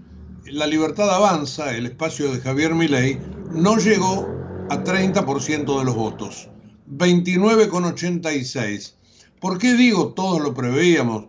la 0.45 0.67
libertad 0.67 1.09
avanza, 1.09 1.75
el 1.75 1.85
espacio 1.85 2.31
de 2.31 2.41
Javier 2.41 2.75
Milei, 2.75 3.19
no 3.51 3.77
llegó 3.77 4.34
a 4.69 4.83
30% 4.83 5.79
de 5.79 5.85
los 5.85 5.95
votos, 5.95 6.49
29,86. 6.89 8.95
¿Por 9.39 9.59
qué 9.59 9.75
digo 9.75 10.13
todos 10.13 10.41
lo 10.41 10.55
preveíamos? 10.55 11.25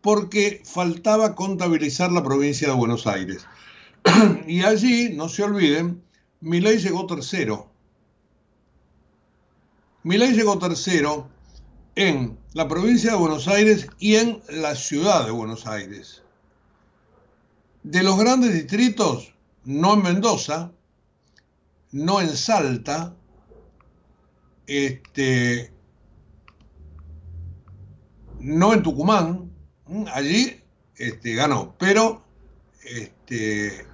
Porque 0.00 0.62
faltaba 0.64 1.34
contabilizar 1.34 2.10
la 2.12 2.24
provincia 2.24 2.68
de 2.68 2.74
Buenos 2.74 3.06
Aires. 3.06 3.46
y 4.46 4.62
allí, 4.62 5.10
no 5.14 5.28
se 5.28 5.42
olviden, 5.42 6.02
Milei 6.40 6.78
llegó 6.78 7.04
tercero. 7.06 7.68
Milei 10.02 10.32
llegó 10.32 10.58
tercero 10.58 11.28
en 11.94 12.38
la 12.54 12.66
provincia 12.68 13.10
de 13.10 13.18
Buenos 13.18 13.48
Aires 13.48 13.86
y 13.98 14.16
en 14.16 14.40
la 14.48 14.74
ciudad 14.74 15.26
de 15.26 15.32
Buenos 15.32 15.66
Aires. 15.66 16.22
De 17.82 18.02
los 18.02 18.18
grandes 18.18 18.54
distritos, 18.54 19.34
no 19.64 19.92
en 19.94 20.02
Mendoza, 20.02 20.72
no 21.92 22.20
en 22.20 22.36
Salta, 22.36 23.14
este, 24.66 25.72
no 28.40 28.74
en 28.74 28.82
Tucumán, 28.82 29.50
allí 30.12 30.60
este, 30.96 31.34
ganó, 31.34 31.74
pero 31.78 32.22
este, 32.84 33.86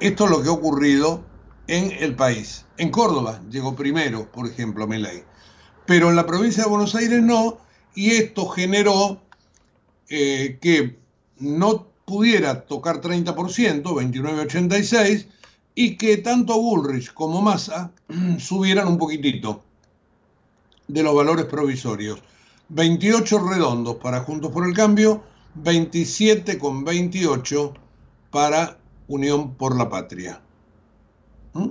esto 0.00 0.24
es 0.24 0.30
lo 0.30 0.42
que 0.42 0.48
ha 0.48 0.52
ocurrido 0.52 1.24
en 1.66 1.92
el 2.02 2.14
país. 2.14 2.64
En 2.76 2.90
Córdoba 2.90 3.42
llegó 3.50 3.74
primero, 3.74 4.30
por 4.30 4.46
ejemplo, 4.46 4.86
Milei, 4.86 5.24
pero 5.86 6.10
en 6.10 6.16
la 6.16 6.26
provincia 6.26 6.64
de 6.64 6.70
Buenos 6.70 6.94
Aires 6.94 7.22
no, 7.22 7.58
y 7.94 8.10
esto 8.12 8.46
generó 8.48 9.20
eh, 10.08 10.58
que 10.60 10.98
no 11.38 11.88
pudiera 12.04 12.62
tocar 12.66 13.00
30%, 13.00 13.34
29,86, 13.82 15.26
y 15.80 15.96
que 15.96 16.16
tanto 16.16 16.60
Bullrich 16.60 17.14
como 17.14 17.40
Massa 17.40 17.92
subieran 18.40 18.88
un 18.88 18.98
poquitito 18.98 19.62
de 20.88 21.04
los 21.04 21.14
valores 21.14 21.44
provisorios. 21.44 22.18
28 22.70 23.48
redondos 23.48 23.94
para 23.94 24.18
Juntos 24.18 24.50
por 24.50 24.66
el 24.66 24.74
Cambio, 24.74 25.22
27 25.54 26.58
con 26.58 26.82
28 26.82 27.74
para 28.32 28.76
Unión 29.06 29.54
por 29.54 29.78
la 29.78 29.88
Patria. 29.88 30.42
¿Mm? 31.52 31.68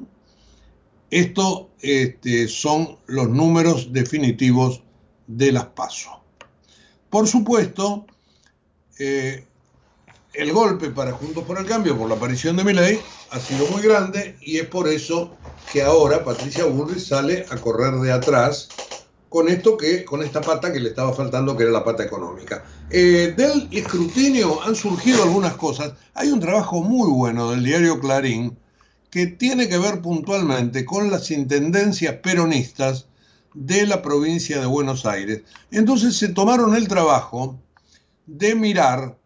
Estos 1.09 1.65
este, 1.81 2.47
son 2.47 2.99
los 3.07 3.27
números 3.27 3.91
definitivos 3.91 4.83
de 5.27 5.51
las 5.51 5.65
PASO. 5.65 6.21
Por 7.09 7.27
supuesto, 7.27 8.05
eh, 8.99 9.45
el 10.33 10.53
golpe 10.53 10.91
para 10.91 11.11
Juntos 11.11 11.43
por 11.43 11.59
el 11.59 11.65
Cambio 11.65 11.97
por 11.97 12.07
la 12.07 12.15
aparición 12.15 12.55
de 12.55 12.63
Milei 12.63 13.01
ha 13.31 13.39
sido 13.39 13.67
muy 13.67 13.81
grande 13.81 14.37
y 14.41 14.57
es 14.57 14.67
por 14.67 14.87
eso 14.87 15.35
que 15.71 15.81
ahora 15.81 16.23
Patricia 16.23 16.65
Bullrich 16.65 17.05
sale 17.05 17.45
a 17.49 17.57
correr 17.57 17.93
de 17.95 18.11
atrás 18.11 18.69
con 19.29 19.49
esto 19.49 19.75
que, 19.75 20.05
con 20.05 20.23
esta 20.23 20.41
pata 20.41 20.71
que 20.71 20.79
le 20.79 20.89
estaba 20.89 21.13
faltando, 21.13 21.55
que 21.55 21.63
era 21.63 21.71
la 21.71 21.83
pata 21.83 22.03
económica. 22.03 22.63
Eh, 22.89 23.33
del 23.35 23.67
escrutinio 23.71 24.61
han 24.63 24.75
surgido 24.75 25.23
algunas 25.23 25.55
cosas. 25.55 25.93
Hay 26.13 26.29
un 26.29 26.39
trabajo 26.39 26.81
muy 26.81 27.09
bueno 27.09 27.51
del 27.51 27.63
diario 27.63 27.99
Clarín 27.99 28.57
que 29.09 29.27
tiene 29.27 29.67
que 29.67 29.77
ver 29.77 30.01
puntualmente 30.01 30.85
con 30.85 31.11
las 31.11 31.29
intendencias 31.31 32.15
peronistas 32.15 33.07
de 33.53 33.85
la 33.85 34.01
provincia 34.01 34.59
de 34.59 34.65
Buenos 34.65 35.05
Aires. 35.05 35.41
Entonces 35.71 36.15
se 36.15 36.29
tomaron 36.29 36.75
el 36.75 36.87
trabajo 36.87 37.59
de 38.25 38.55
mirar 38.55 39.17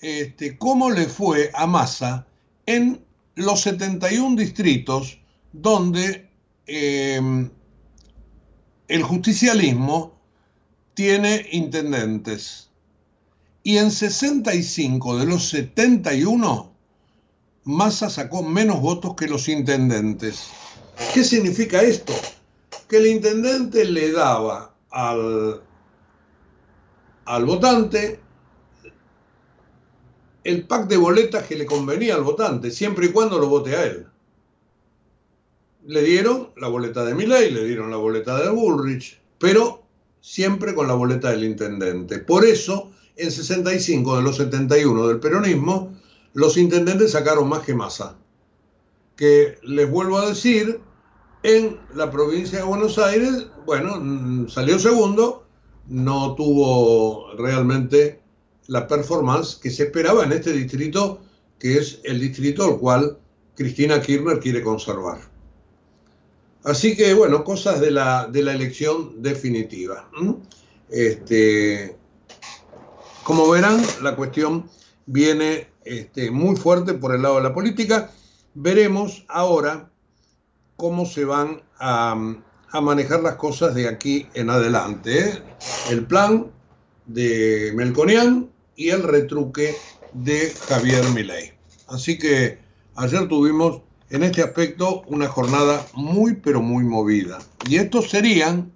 este, 0.00 0.58
cómo 0.58 0.90
le 0.90 1.06
fue 1.06 1.50
a 1.54 1.66
Massa 1.66 2.26
en 2.66 3.03
los 3.36 3.60
71 3.62 4.36
distritos 4.36 5.18
donde 5.52 6.28
eh, 6.66 7.20
el 8.88 9.02
justicialismo 9.02 10.18
tiene 10.94 11.46
intendentes 11.52 12.70
y 13.62 13.78
en 13.78 13.90
65 13.90 15.18
de 15.18 15.26
los 15.26 15.48
71 15.48 16.74
Massa 17.64 18.10
sacó 18.10 18.42
menos 18.42 18.82
votos 18.82 19.14
que 19.14 19.26
los 19.26 19.48
intendentes. 19.48 20.48
¿Qué 21.14 21.24
significa 21.24 21.80
esto? 21.80 22.12
Que 22.88 22.98
el 22.98 23.06
intendente 23.06 23.86
le 23.86 24.12
daba 24.12 24.74
al, 24.90 25.62
al 27.24 27.44
votante 27.46 28.20
el 30.44 30.66
pack 30.66 30.88
de 30.88 30.96
boletas 30.96 31.46
que 31.46 31.56
le 31.56 31.66
convenía 31.66 32.14
al 32.14 32.22
votante, 32.22 32.70
siempre 32.70 33.06
y 33.06 33.12
cuando 33.12 33.38
lo 33.38 33.48
vote 33.48 33.76
a 33.76 33.84
él 33.84 34.06
le 35.86 36.02
dieron 36.02 36.50
la 36.56 36.68
boleta 36.68 37.04
de 37.04 37.14
Milei, 37.14 37.50
le 37.50 37.64
dieron 37.64 37.90
la 37.90 37.96
boleta 37.96 38.42
de 38.42 38.50
Bullrich, 38.50 39.20
pero 39.38 39.82
siempre 40.20 40.74
con 40.74 40.88
la 40.88 40.94
boleta 40.94 41.30
del 41.30 41.44
intendente. 41.44 42.18
Por 42.18 42.44
eso, 42.44 42.90
en 43.16 43.30
65 43.30 44.16
de 44.16 44.22
los 44.22 44.36
71 44.36 45.08
del 45.08 45.20
peronismo, 45.20 45.94
los 46.32 46.56
intendentes 46.56 47.12
sacaron 47.12 47.48
más 47.48 47.60
que 47.60 47.74
masa. 47.74 48.16
Que 49.16 49.58
les 49.62 49.90
vuelvo 49.90 50.18
a 50.18 50.28
decir, 50.28 50.80
en 51.42 51.78
la 51.94 52.10
provincia 52.10 52.58
de 52.58 52.64
Buenos 52.64 52.98
Aires, 52.98 53.46
bueno, 53.66 54.00
mm, 54.00 54.48
salió 54.48 54.78
segundo, 54.78 55.46
no 55.86 56.34
tuvo 56.34 57.34
realmente 57.36 58.22
la 58.66 58.86
performance 58.86 59.56
que 59.56 59.70
se 59.70 59.84
esperaba 59.84 60.24
en 60.24 60.32
este 60.32 60.52
distrito, 60.52 61.20
que 61.58 61.78
es 61.78 62.00
el 62.04 62.20
distrito 62.20 62.64
al 62.64 62.78
cual 62.78 63.18
Cristina 63.54 64.00
Kirchner 64.00 64.40
quiere 64.40 64.62
conservar. 64.62 65.20
Así 66.64 66.96
que, 66.96 67.12
bueno, 67.12 67.44
cosas 67.44 67.80
de 67.80 67.90
la, 67.90 68.26
de 68.26 68.42
la 68.42 68.54
elección 68.54 69.22
definitiva. 69.22 70.08
Este, 70.88 71.96
como 73.22 73.48
verán, 73.50 73.82
la 74.02 74.16
cuestión 74.16 74.68
viene 75.06 75.68
este, 75.84 76.30
muy 76.30 76.56
fuerte 76.56 76.94
por 76.94 77.14
el 77.14 77.22
lado 77.22 77.36
de 77.36 77.42
la 77.42 77.54
política. 77.54 78.10
Veremos 78.54 79.24
ahora 79.28 79.90
cómo 80.76 81.06
se 81.06 81.24
van 81.24 81.62
a, 81.78 82.14
manejar 82.80 83.20
las 83.20 83.36
cosas 83.36 83.74
de 83.74 83.88
aquí 83.88 84.26
en 84.34 84.50
adelante. 84.50 85.18
¿eh? 85.18 85.42
El 85.90 86.06
plan 86.06 86.50
de 87.06 87.72
Melconian 87.74 88.50
y 88.76 88.90
el 88.90 89.02
retruque 89.02 89.74
de 90.12 90.52
Javier 90.68 91.04
Milei. 91.10 91.52
Así 91.88 92.18
que 92.18 92.58
ayer 92.96 93.28
tuvimos 93.28 93.82
en 94.10 94.22
este 94.22 94.42
aspecto 94.42 95.02
una 95.06 95.28
jornada 95.28 95.86
muy 95.94 96.36
pero 96.36 96.60
muy 96.60 96.84
movida. 96.84 97.38
Y 97.68 97.76
estos 97.76 98.10
serían, 98.10 98.72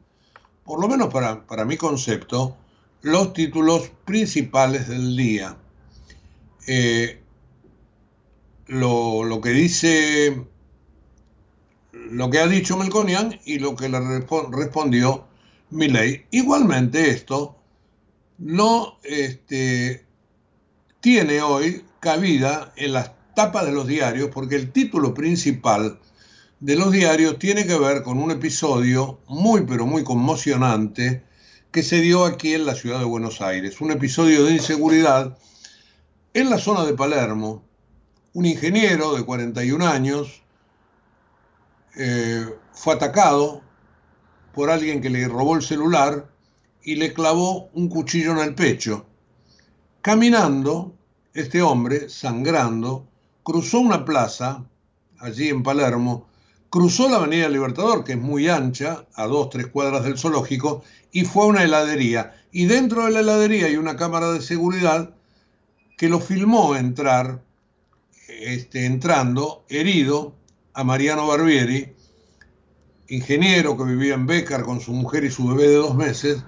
por 0.65 0.81
lo 0.81 0.89
menos 0.89 1.13
para, 1.13 1.47
para 1.47 1.65
mi 1.65 1.77
concepto, 1.77 2.57
los 3.03 3.33
títulos 3.33 3.91
principales 4.05 4.89
del 4.89 5.17
día. 5.17 5.57
Eh, 6.67 7.21
lo, 8.67 9.41
que 9.43 9.51
dice, 9.51 10.45
lo 11.93 12.31
que 12.31 12.39
ha 12.39 12.47
dicho 12.47 12.77
Melconian 12.77 13.39
y 13.45 13.59
lo 13.59 13.75
que 13.75 13.89
le 13.89 13.99
respondió 14.51 15.27
Milley. 15.71 16.27
Igualmente 16.31 17.11
esto 17.11 17.58
no 18.39 18.99
este, 19.03 20.07
tiene 21.01 21.43
hoy 21.43 21.85
cabida 22.01 22.73
en 22.77 22.93
las 22.93 23.13
tapa 23.35 23.65
de 23.65 23.73
los 23.73 23.87
diarios 23.87 24.31
porque 24.33 24.57
el 24.57 24.73
título 24.73 25.15
principal 25.15 26.01
de 26.59 26.75
los 26.75 26.91
diarios 26.91 27.39
tiene 27.39 27.67
que 27.67 27.79
ver 27.79 28.03
con 28.03 28.19
un 28.19 28.33
episodio 28.33 29.21
muy 29.29 29.63
pero 29.63 29.87
muy 29.87 30.03
conmocionante 30.03 31.23
que 31.71 31.83
se 31.83 32.01
dio 32.01 32.25
aquí 32.25 32.55
en 32.55 32.67
la 32.67 32.75
ciudad 32.75 32.99
de 32.99 33.05
Buenos 33.05 33.41
Aires, 33.41 33.81
un 33.81 33.93
episodio 33.93 34.45
de 34.45 34.55
inseguridad 34.55 35.39
en 36.35 36.51
la 36.51 36.59
zona 36.59 36.85
de 36.85 36.95
Palermo. 36.95 37.63
Un 38.33 38.47
ingeniero 38.47 39.15
de 39.15 39.25
41 39.25 39.87
años 39.87 40.43
eh, 41.97 42.47
fue 42.73 42.95
atacado 42.95 43.63
por 44.55 44.71
alguien 44.71 45.01
que 45.01 45.11
le 45.11 45.29
robó 45.29 45.57
el 45.57 45.63
celular 45.63 46.29
y 46.83 46.97
le 46.97 47.13
clavó 47.13 47.69
un 47.75 47.89
cuchillo 47.89 48.33
en 48.33 48.39
el 48.39 48.55
pecho. 48.55 49.07
Caminando, 50.01 50.95
este 51.35 51.63
hombre, 51.63 52.09
sangrando, 52.09 53.07
cruzó 53.43 53.81
una 53.81 54.05
plaza, 54.05 54.65
allí 55.19 55.49
en 55.49 55.63
Palermo, 55.63 56.29
cruzó 56.71 57.09
la 57.09 57.17
Avenida 57.17 57.49
Libertador, 57.49 58.05
que 58.05 58.13
es 58.13 58.19
muy 58.19 58.49
ancha, 58.49 59.07
a 59.15 59.27
dos, 59.27 59.51
tres 59.51 59.69
cuadras 59.69 60.05
del 60.05 60.19
zoológico, 60.19 60.83
y 61.13 61.25
fue 61.25 61.45
a 61.45 61.47
una 61.47 61.63
heladería. 61.65 62.35
Y 62.53 62.67
dentro 62.67 63.05
de 63.05 63.11
la 63.11 63.21
heladería 63.21 63.67
hay 63.67 63.77
una 63.77 63.97
cámara 63.97 64.33
de 64.33 64.41
seguridad 64.41 65.15
que 65.97 66.09
lo 66.09 66.21
filmó 66.21 66.77
entrar, 66.77 67.43
este, 68.29 68.87
entrando, 68.87 69.65
herido, 69.69 70.35
a 70.75 70.85
Mariano 70.85 71.27
Barbieri, 71.27 71.93
ingeniero 73.09 73.77
que 73.77 73.85
vivía 73.85 74.15
en 74.15 74.27
Bécar 74.27 74.63
con 74.63 74.81
su 74.81 74.93
mujer 74.93 75.25
y 75.25 75.31
su 75.31 75.49
bebé 75.49 75.69
de 75.69 75.75
dos 75.75 75.97
meses, 75.97 76.45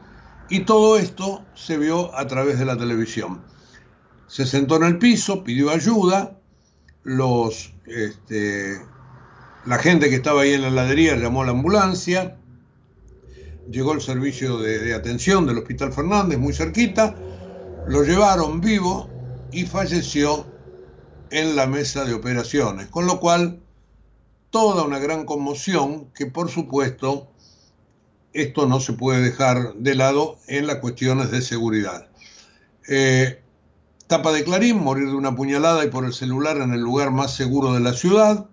y 0.50 0.60
todo 0.60 0.98
esto 0.98 1.44
se 1.54 1.78
vio 1.78 2.14
a 2.16 2.26
través 2.26 2.58
de 2.58 2.64
la 2.64 2.76
televisión. 2.76 3.40
Se 4.26 4.44
sentó 4.44 4.76
en 4.76 4.84
el 4.84 4.98
piso, 4.98 5.44
pidió 5.44 5.70
ayuda, 5.70 6.36
los, 7.04 7.72
este, 7.86 8.80
la 9.64 9.78
gente 9.78 10.10
que 10.10 10.16
estaba 10.16 10.42
ahí 10.42 10.52
en 10.52 10.62
la 10.62 10.68
heladería 10.68 11.16
llamó 11.16 11.42
a 11.42 11.46
la 11.46 11.52
ambulancia, 11.52 12.36
llegó 13.70 13.92
el 13.92 14.00
servicio 14.00 14.58
de, 14.58 14.80
de 14.80 14.94
atención 14.94 15.46
del 15.46 15.58
Hospital 15.58 15.92
Fernández, 15.92 16.38
muy 16.38 16.52
cerquita, 16.52 17.14
lo 17.86 18.02
llevaron 18.02 18.60
vivo 18.60 19.08
y 19.52 19.64
falleció 19.64 20.46
en 21.30 21.54
la 21.54 21.66
mesa 21.66 22.04
de 22.04 22.14
operaciones, 22.14 22.88
con 22.88 23.06
lo 23.06 23.20
cual 23.20 23.60
toda 24.50 24.82
una 24.82 24.98
gran 24.98 25.24
conmoción 25.24 26.06
que 26.12 26.26
por 26.26 26.50
supuesto 26.50 27.30
esto 28.32 28.66
no 28.66 28.80
se 28.80 28.92
puede 28.92 29.22
dejar 29.22 29.74
de 29.74 29.94
lado 29.94 30.38
en 30.46 30.66
las 30.66 30.76
cuestiones 30.76 31.30
de 31.30 31.42
seguridad. 31.42 32.08
Eh, 32.88 33.40
tapa 34.06 34.32
de 34.32 34.44
Clarín, 34.44 34.78
morir 34.78 35.08
de 35.08 35.14
una 35.14 35.34
puñalada 35.34 35.84
y 35.84 35.88
por 35.88 36.04
el 36.04 36.12
celular 36.12 36.58
en 36.58 36.72
el 36.72 36.80
lugar 36.80 37.10
más 37.10 37.34
seguro 37.34 37.72
de 37.72 37.80
la 37.80 37.92
ciudad. 37.92 38.46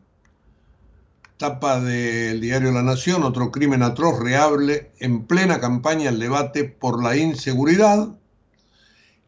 Tapa 1.38 1.80
del 1.80 2.42
diario 2.42 2.72
La 2.72 2.82
Nación, 2.82 3.24
otro 3.24 3.52
crimen 3.52 3.84
atroz, 3.84 4.20
reable, 4.20 4.92
en 5.00 5.26
plena 5.26 5.60
campaña 5.60 6.10
el 6.10 6.20
debate 6.20 6.64
por 6.64 7.04
la 7.04 7.16
inseguridad. 7.16 8.10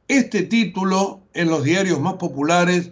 Este 0.08 0.42
título 0.42 1.22
en 1.34 1.50
los 1.50 1.64
diarios 1.64 2.00
más 2.00 2.16
populares 2.16 2.92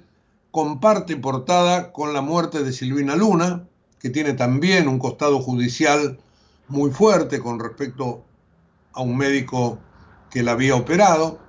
comparte 0.52 1.17
portada 1.17 1.91
con 1.91 2.13
la 2.13 2.22
muerte 2.22 2.63
de 2.63 2.72
Silvina 2.72 3.15
Luna, 3.15 3.67
que 4.00 4.12
tiene 4.12 4.34
también 4.34 4.88
un 4.88 5.00
costado 5.00 5.39
judicial 5.39 6.20
muy 6.67 6.91
fuerte 6.91 7.39
con 7.39 7.60
respecto 7.60 8.23
a 8.93 9.01
un 9.01 9.17
médico 9.17 9.80
que 10.30 10.43
la 10.43 10.53
había 10.53 10.75
operado, 10.75 11.39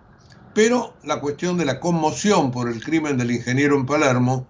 pero 0.54 0.94
la 1.04 1.20
cuestión 1.20 1.56
de 1.56 1.64
la 1.64 1.80
conmoción 1.80 2.50
por 2.50 2.68
el 2.68 2.82
crimen 2.82 3.16
del 3.16 3.30
ingeniero 3.30 3.76
en 3.76 3.86
Palermo 3.86 4.46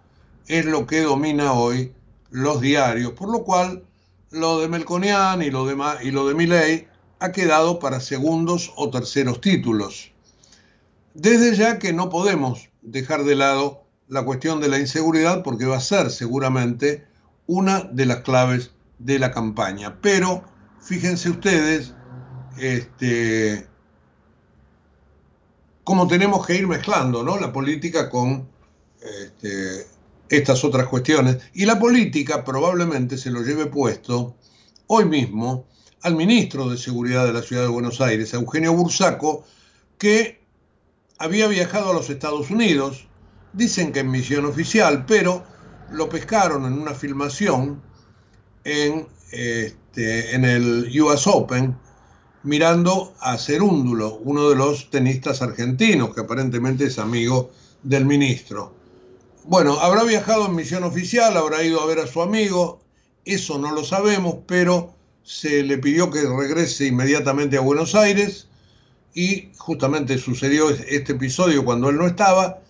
es 0.46 0.64
lo 0.64 0.86
que 0.86 1.02
domina 1.02 1.52
hoy 1.52 1.92
los 2.30 2.60
diarios, 2.60 3.12
por 3.12 3.30
lo 3.30 3.44
cual 3.44 3.84
lo 4.30 4.60
de 4.60 4.68
Melconian 4.68 5.42
y 5.42 5.50
lo 5.50 5.66
de, 5.66 5.76
y 6.02 6.10
lo 6.10 6.28
de 6.28 6.88
ha 7.20 7.32
quedado 7.32 7.78
para 7.78 8.00
segundos 8.00 8.72
o 8.76 8.90
terceros 8.90 9.40
títulos. 9.40 10.12
Desde 11.14 11.56
ya 11.56 11.78
que 11.78 11.92
no 11.92 12.10
podemos 12.10 12.68
dejar 12.82 13.24
de 13.24 13.34
lado 13.34 13.82
la 14.06 14.24
cuestión 14.24 14.60
de 14.60 14.68
la 14.68 14.78
inseguridad 14.78 15.42
porque 15.42 15.66
va 15.66 15.78
a 15.78 15.80
ser 15.80 16.10
seguramente 16.10 17.06
una 17.46 17.80
de 17.80 18.06
las 18.06 18.18
claves 18.18 18.70
de 18.98 19.18
la 19.18 19.30
campaña. 19.30 19.98
Pero 20.00 20.44
fíjense 20.80 21.30
ustedes 21.30 21.94
este, 22.58 23.66
cómo 25.84 26.06
tenemos 26.06 26.46
que 26.46 26.56
ir 26.56 26.66
mezclando 26.66 27.22
¿no? 27.22 27.38
la 27.38 27.52
política 27.52 28.10
con 28.10 28.48
este, 29.00 29.86
estas 30.28 30.64
otras 30.64 30.86
cuestiones. 30.86 31.38
Y 31.54 31.64
la 31.64 31.78
política 31.78 32.44
probablemente 32.44 33.16
se 33.16 33.30
lo 33.30 33.42
lleve 33.42 33.66
puesto 33.66 34.36
hoy 34.86 35.04
mismo 35.04 35.66
al 36.02 36.14
ministro 36.14 36.68
de 36.68 36.76
Seguridad 36.76 37.26
de 37.26 37.32
la 37.32 37.42
Ciudad 37.42 37.62
de 37.62 37.68
Buenos 37.68 38.00
Aires, 38.00 38.32
Eugenio 38.34 38.72
Bursaco, 38.72 39.44
que 39.98 40.40
había 41.18 41.48
viajado 41.48 41.90
a 41.90 41.94
los 41.94 42.08
Estados 42.10 42.50
Unidos, 42.50 43.08
dicen 43.52 43.92
que 43.92 44.00
en 44.00 44.10
misión 44.10 44.44
oficial, 44.44 45.04
pero 45.06 45.44
lo 45.90 46.08
pescaron 46.08 46.66
en 46.66 46.74
una 46.74 46.94
filmación 46.94 47.82
en, 48.64 49.08
este, 49.30 50.34
en 50.34 50.44
el 50.44 51.00
US 51.00 51.26
Open 51.26 51.76
mirando 52.42 53.14
a 53.20 53.36
Cerúndulo, 53.36 54.16
uno 54.22 54.48
de 54.48 54.56
los 54.56 54.90
tenistas 54.90 55.42
argentinos, 55.42 56.14
que 56.14 56.20
aparentemente 56.20 56.84
es 56.84 56.98
amigo 56.98 57.50
del 57.82 58.06
ministro. 58.06 58.74
Bueno, 59.44 59.78
habrá 59.80 60.04
viajado 60.04 60.46
en 60.46 60.54
misión 60.54 60.84
oficial, 60.84 61.36
habrá 61.36 61.62
ido 61.62 61.80
a 61.80 61.86
ver 61.86 61.98
a 61.98 62.06
su 62.06 62.22
amigo, 62.22 62.80
eso 63.24 63.58
no 63.58 63.72
lo 63.72 63.84
sabemos, 63.84 64.36
pero 64.46 64.94
se 65.22 65.62
le 65.62 65.78
pidió 65.78 66.10
que 66.10 66.22
regrese 66.22 66.86
inmediatamente 66.86 67.56
a 67.56 67.60
Buenos 67.60 67.94
Aires 67.94 68.48
y 69.14 69.50
justamente 69.58 70.16
sucedió 70.18 70.70
este 70.70 71.12
episodio 71.12 71.64
cuando 71.64 71.90
él 71.90 71.96
no 71.96 72.06
estaba 72.06 72.60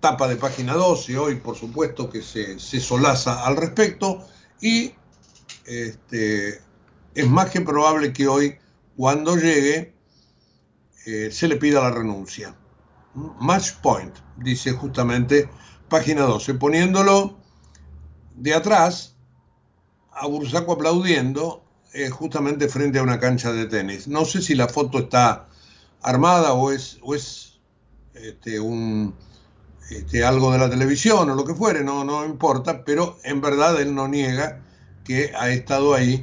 tapa 0.00 0.28
de 0.28 0.36
página 0.36 0.74
12, 0.74 1.18
hoy 1.18 1.34
por 1.36 1.56
supuesto 1.56 2.08
que 2.08 2.22
se, 2.22 2.58
se 2.58 2.80
solaza 2.80 3.44
al 3.44 3.56
respecto, 3.56 4.24
y 4.60 4.92
este, 5.68 6.60
es 7.14 7.28
más 7.28 7.50
que 7.50 7.60
probable 7.60 8.12
que 8.12 8.26
hoy, 8.26 8.56
cuando 8.96 9.36
llegue, 9.36 9.92
eh, 11.06 11.30
se 11.30 11.46
le 11.46 11.56
pida 11.56 11.82
la 11.82 11.90
renuncia. 11.90 12.54
Match 13.40 13.72
point, 13.82 14.14
dice 14.36 14.72
justamente 14.72 15.48
página 15.88 16.22
12, 16.22 16.54
poniéndolo 16.54 17.36
de 18.34 18.54
atrás, 18.54 19.16
a 20.12 20.26
Bursaco 20.26 20.72
aplaudiendo, 20.72 21.64
eh, 21.92 22.10
justamente 22.10 22.68
frente 22.68 22.98
a 22.98 23.02
una 23.02 23.18
cancha 23.18 23.52
de 23.52 23.66
tenis. 23.66 24.08
No 24.08 24.24
sé 24.24 24.42
si 24.42 24.54
la 24.54 24.68
foto 24.68 24.98
está 24.98 25.48
armada 26.02 26.52
o 26.52 26.70
es, 26.70 26.98
o 27.02 27.14
es 27.14 27.58
este, 28.14 28.60
un, 28.60 29.14
este, 29.90 30.24
algo 30.24 30.52
de 30.52 30.58
la 30.58 30.70
televisión 30.70 31.30
o 31.30 31.34
lo 31.34 31.44
que 31.44 31.54
fuere, 31.54 31.82
no, 31.82 32.04
no 32.04 32.24
importa, 32.24 32.84
pero 32.84 33.18
en 33.24 33.40
verdad 33.40 33.80
él 33.80 33.94
no 33.94 34.08
niega 34.08 34.62
que 35.08 35.32
ha 35.34 35.48
estado 35.48 35.94
ahí 35.94 36.22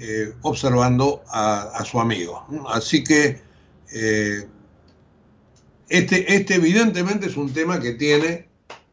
eh, 0.00 0.32
observando 0.42 1.24
a, 1.26 1.84
su 1.84 1.98
amigo. 1.98 2.46
Así 2.68 3.02
que 3.02 3.42
eh, 3.92 4.46
este, 5.88 6.34
este 6.36 6.54
evidentemente 6.54 7.26
es 7.26 7.36
un 7.36 7.52
tema 7.52 7.80
que 7.80 7.94
tiene, 7.94 8.48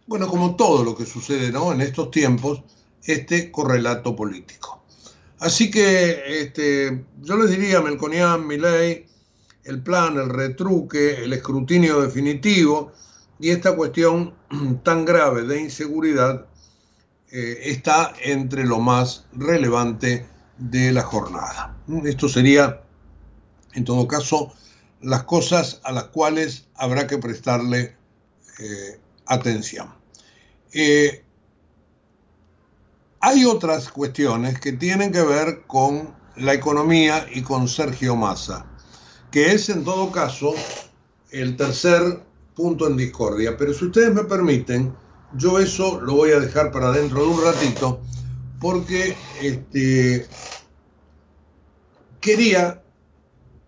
bueno, 0.07 0.27
como 0.27 0.55
todo 0.55 0.83
lo 0.83 0.97
que 0.97 1.05
sucede 1.05 1.51
¿no? 1.51 1.71
en 1.71 1.81
estos 1.81 2.09
tiempos, 2.09 2.63
este 3.03 3.51
correlato 3.51 4.15
político. 4.15 4.83
Así 5.37 5.69
que 5.69 6.41
este, 6.41 7.05
yo 7.21 7.37
les 7.37 7.51
diría, 7.51 7.81
Melconian, 7.81 8.47
Milei, 8.47 9.05
el 9.63 9.83
plan, 9.83 10.17
el 10.17 10.29
retruque, 10.29 11.23
el 11.23 11.33
escrutinio 11.33 12.01
definitivo, 12.01 12.93
y 13.39 13.51
esta 13.51 13.75
cuestión 13.75 14.33
tan 14.83 15.05
grave 15.05 15.43
de 15.43 15.61
inseguridad 15.61 16.48
eh, 17.31 17.59
está 17.65 18.13
entre 18.23 18.65
lo 18.65 18.79
más 18.79 19.25
relevante 19.33 20.25
de 20.57 20.91
la 20.91 21.03
jornada. 21.03 21.77
Esto 22.03 22.27
sería, 22.27 22.81
en 23.73 23.85
todo 23.85 24.07
caso, 24.07 24.53
las 25.01 25.23
cosas 25.23 25.79
a 25.83 25.91
las 25.91 26.05
cuales 26.05 26.67
habrá 26.75 27.07
que 27.07 27.17
prestarle 27.17 27.95
eh, 28.59 28.99
atención. 29.27 29.93
Eh, 30.73 31.23
hay 33.21 33.45
otras 33.45 33.89
cuestiones 33.89 34.59
que 34.59 34.73
tienen 34.73 35.11
que 35.11 35.21
ver 35.21 35.63
con 35.67 36.15
la 36.35 36.53
economía 36.53 37.27
y 37.31 37.41
con 37.41 37.67
Sergio 37.67 38.15
Massa, 38.15 38.65
que 39.29 39.51
es 39.51 39.69
en 39.69 39.83
todo 39.83 40.11
caso 40.11 40.53
el 41.31 41.55
tercer 41.57 42.23
punto 42.55 42.87
en 42.87 42.97
discordia. 42.97 43.55
Pero 43.57 43.73
si 43.73 43.85
ustedes 43.85 44.13
me 44.13 44.23
permiten, 44.23 44.95
yo 45.33 45.59
eso 45.59 46.01
lo 46.01 46.15
voy 46.15 46.31
a 46.31 46.39
dejar 46.39 46.71
para 46.71 46.91
dentro 46.91 47.21
de 47.21 47.27
un 47.27 47.43
ratito, 47.43 48.01
porque 48.59 49.15
este, 49.41 50.27
quería 52.19 52.81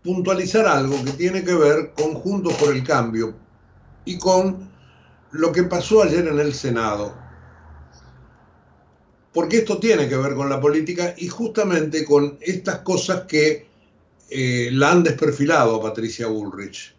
puntualizar 0.04 0.66
algo 0.66 1.04
que 1.04 1.12
tiene 1.12 1.44
que 1.44 1.54
ver 1.54 1.94
con 1.96 2.16
Juntos 2.16 2.54
por 2.56 2.74
el 2.76 2.84
Cambio 2.84 3.36
y 4.06 4.18
con 4.18 4.72
lo 5.32 5.52
que 5.52 5.64
pasó 5.64 6.04
ayer 6.04 6.28
en 6.28 6.40
el 6.40 6.54
Senado. 6.54 7.16
Porque 9.34 9.60
esto 9.60 9.78
tiene 9.78 10.10
que 10.10 10.18
ver 10.18 10.34
con 10.34 10.50
la 10.50 10.60
política 10.60 11.14
y 11.18 11.28
justamente 11.28 12.04
con 12.04 12.38
estas 12.42 12.80
cosas 12.80 13.22
que 13.28 13.70
eh, 14.30 14.70
la 14.74 14.92
han 14.92 15.04
desperfilado 15.04 15.76
a 15.76 15.82
Patricia 15.82 16.28
Bullrich. 16.28 16.94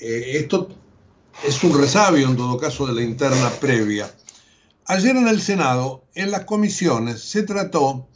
Eh, 0.00 0.32
esto 0.34 0.68
es 1.44 1.62
un 1.62 1.78
resabio 1.78 2.28
en 2.28 2.36
todo 2.36 2.58
caso 2.58 2.86
de 2.86 2.94
la 2.94 3.02
interna 3.02 3.50
previa. 3.60 4.12
Ayer 4.86 5.16
en 5.16 5.28
el 5.28 5.40
Senado, 5.40 6.04
en 6.14 6.30
las 6.30 6.44
comisiones, 6.44 7.22
se 7.22 7.42
trató 7.42 8.08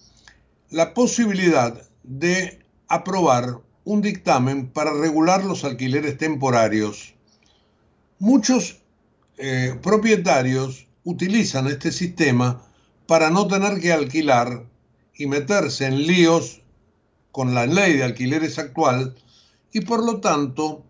la 0.71 0.95
posibilidad 0.95 1.81
de 2.03 2.61
aprobar 2.89 3.59
un 3.85 4.01
dictamen 4.01 4.69
para 4.69 4.93
regular 4.93 5.45
los 5.45 5.65
alquileres 5.65 6.17
temporarios. 6.19 7.15
Muchos 8.19 8.79
eh, 9.39 9.79
propietarios 9.83 10.87
utilizan 11.05 11.67
este 11.67 11.93
sistema 11.93 12.63
para 13.07 13.31
no 13.31 13.47
tener 13.47 13.81
que 13.81 13.93
alquilar 13.93 14.65
y 15.15 15.27
meterse 15.27 15.87
en 15.87 16.07
líos 16.07 16.63
con 17.31 17.55
la 17.55 17.67
ley 17.67 17.95
de 17.97 18.05
alquileres 18.05 18.59
actual 18.59 19.15
y 19.73 19.81
por 19.81 20.05
lo 20.05 20.21
tanto 20.21 20.85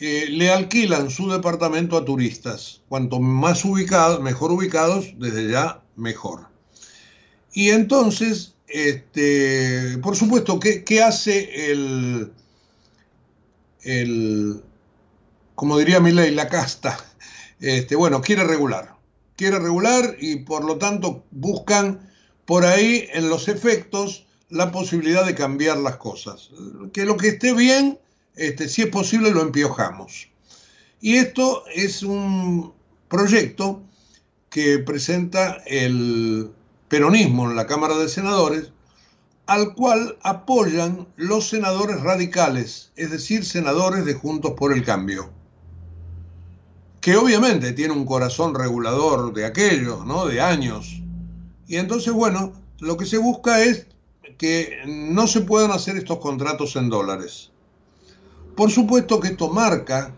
eh, 0.00 0.26
le 0.30 0.50
alquilan 0.50 1.10
su 1.10 1.28
departamento 1.30 1.96
a 1.96 2.04
turistas. 2.04 2.82
Cuanto 2.88 3.18
más 3.20 3.64
ubicados, 3.64 4.20
mejor 4.20 4.52
ubicados, 4.52 5.14
desde 5.18 5.50
ya 5.50 5.82
mejor. 5.96 6.46
Y 7.52 7.70
entonces, 7.70 8.54
este, 8.68 9.98
por 9.98 10.14
supuesto, 10.14 10.60
¿qué, 10.60 10.84
qué 10.84 11.02
hace 11.02 11.70
el, 11.72 12.32
el, 13.82 14.62
como 15.54 15.78
diría 15.78 15.98
mi 16.00 16.12
ley, 16.12 16.32
la 16.32 16.48
casta? 16.48 16.96
Este, 17.60 17.96
bueno, 17.96 18.20
quiere 18.20 18.44
regular. 18.44 18.94
quiere 19.38 19.58
regular 19.58 20.16
y 20.20 20.36
por 20.36 20.64
lo 20.64 20.78
tanto 20.78 21.24
buscan 21.30 22.10
por 22.44 22.64
ahí 22.64 23.08
en 23.12 23.28
los 23.28 23.48
efectos 23.48 24.26
la 24.50 24.72
posibilidad 24.72 25.24
de 25.24 25.34
cambiar 25.34 25.78
las 25.78 25.96
cosas. 25.96 26.50
Que 26.92 27.04
lo 27.04 27.16
que 27.16 27.28
esté 27.28 27.52
bien, 27.52 27.98
este, 28.38 28.68
si 28.68 28.82
es 28.82 28.88
posible, 28.88 29.30
lo 29.30 29.42
empiojamos. 29.42 30.28
Y 31.00 31.16
esto 31.16 31.64
es 31.74 32.02
un 32.02 32.72
proyecto 33.08 33.82
que 34.50 34.78
presenta 34.78 35.58
el 35.66 36.50
peronismo 36.88 37.50
en 37.50 37.56
la 37.56 37.66
Cámara 37.66 37.96
de 37.96 38.08
Senadores, 38.08 38.72
al 39.46 39.74
cual 39.74 40.18
apoyan 40.22 41.08
los 41.16 41.48
senadores 41.48 42.00
radicales, 42.00 42.92
es 42.96 43.10
decir, 43.10 43.44
senadores 43.44 44.04
de 44.04 44.14
Juntos 44.14 44.52
por 44.56 44.72
el 44.72 44.84
Cambio, 44.84 45.30
que 47.00 47.16
obviamente 47.16 47.72
tiene 47.72 47.94
un 47.94 48.04
corazón 48.04 48.54
regulador 48.54 49.32
de 49.32 49.46
aquellos, 49.46 50.04
¿no? 50.04 50.26
De 50.26 50.40
años. 50.40 51.00
Y 51.66 51.76
entonces, 51.76 52.12
bueno, 52.12 52.52
lo 52.80 52.96
que 52.96 53.06
se 53.06 53.18
busca 53.18 53.62
es 53.62 53.86
que 54.36 54.78
no 54.86 55.26
se 55.26 55.40
puedan 55.40 55.70
hacer 55.70 55.96
estos 55.96 56.18
contratos 56.18 56.76
en 56.76 56.88
dólares. 56.90 57.50
Por 58.58 58.72
supuesto 58.72 59.20
que 59.20 59.28
esto 59.28 59.50
marca 59.50 60.12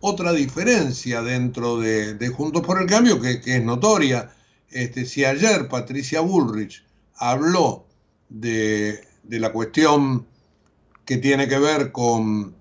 otra 0.00 0.32
diferencia 0.32 1.22
dentro 1.22 1.80
de, 1.80 2.28
Juntos 2.28 2.60
por 2.60 2.78
el 2.78 2.86
Cambio 2.86 3.18
que, 3.22 3.40
es 3.42 3.64
notoria. 3.64 4.34
Este, 4.68 5.06
si 5.06 5.24
ayer 5.24 5.66
Patricia 5.66 6.20
Bullrich 6.20 6.84
habló 7.14 7.86
de, 8.28 9.00
la 9.30 9.50
cuestión 9.50 10.26
que 11.06 11.16
tiene 11.16 11.48
que 11.48 11.58
ver 11.58 11.90
con 11.90 12.54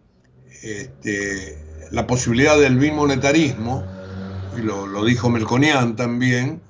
este, 0.64 1.62
la 1.92 2.08
posibilidad 2.08 2.58
del 2.58 2.78
bimonetarismo, 2.78 3.84
y 4.58 4.62
lo, 4.62 5.04
dijo 5.04 5.30
Melconian 5.30 5.98
también, 5.98 6.62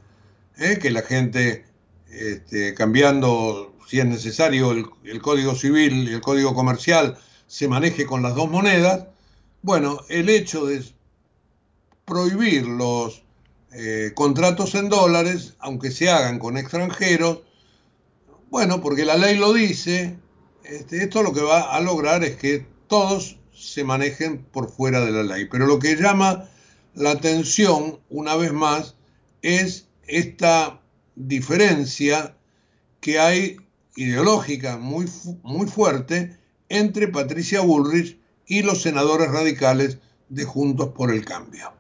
¿eh? 0.58 0.80
que 0.82 0.90
la 0.90 1.04
gente 1.04 1.68
este, 2.10 2.74
cambiando, 2.74 3.76
si 3.88 4.00
es 4.00 4.08
necesario, 4.08 4.72
el, 4.72 4.88
el 5.04 5.22
Código 5.22 5.54
Civil 5.54 6.10
y 6.10 6.14
el 6.14 6.22
Código 6.22 6.56
Comercial 6.56 7.20
se 7.56 7.70
maneje 7.70 8.06
con 8.06 8.22
las 8.22 8.36
dos 8.36 8.52
monedas, 8.52 9.06
bueno, 9.62 10.02
el 10.10 10.28
hecho 10.28 10.66
de 10.66 10.84
prohibir 12.04 12.68
los 12.68 13.24
eh, 13.72 14.12
contratos 14.14 14.76
en 14.76 14.90
dólares, 14.90 15.54
aunque 15.60 15.90
se 15.90 16.10
hagan 16.10 16.38
con 16.38 16.58
extranjeros, 16.58 17.44
bueno, 18.50 18.82
porque 18.82 19.06
la 19.06 19.16
ley 19.16 19.38
lo 19.38 19.54
dice, 19.54 20.18
este, 20.66 21.02
esto 21.02 21.24
lo 21.24 21.32
que 21.32 21.44
va 21.44 21.74
a 21.74 21.80
lograr 21.80 22.26
es 22.26 22.36
que 22.36 22.66
todos 22.90 23.38
se 23.54 23.86
manejen 23.86 24.44
por 24.44 24.70
fuera 24.70 25.00
de 25.06 25.12
la 25.14 25.24
ley. 25.24 25.48
Pero 25.50 25.66
lo 25.66 25.80
que 25.80 25.96
llama 25.96 26.50
la 26.94 27.12
atención, 27.12 28.02
una 28.10 28.36
vez 28.36 28.52
más, 28.52 28.96
es 29.42 29.88
esta 30.08 30.82
diferencia 31.16 32.36
que 33.00 33.18
hay 33.18 33.56
ideológica 33.96 34.76
muy, 34.76 35.06
muy 35.42 35.68
fuerte 35.68 36.44
entre 36.70 37.08
Patricia 37.08 37.62
Bullrich 37.62 38.20
y 38.48 38.62
los 38.62 38.82
senadores 38.82 39.32
radicales 39.32 40.00
de 40.30 40.46
Juntos 40.46 40.90
por 40.90 41.12
el 41.12 41.26
Cambio. 41.26 41.72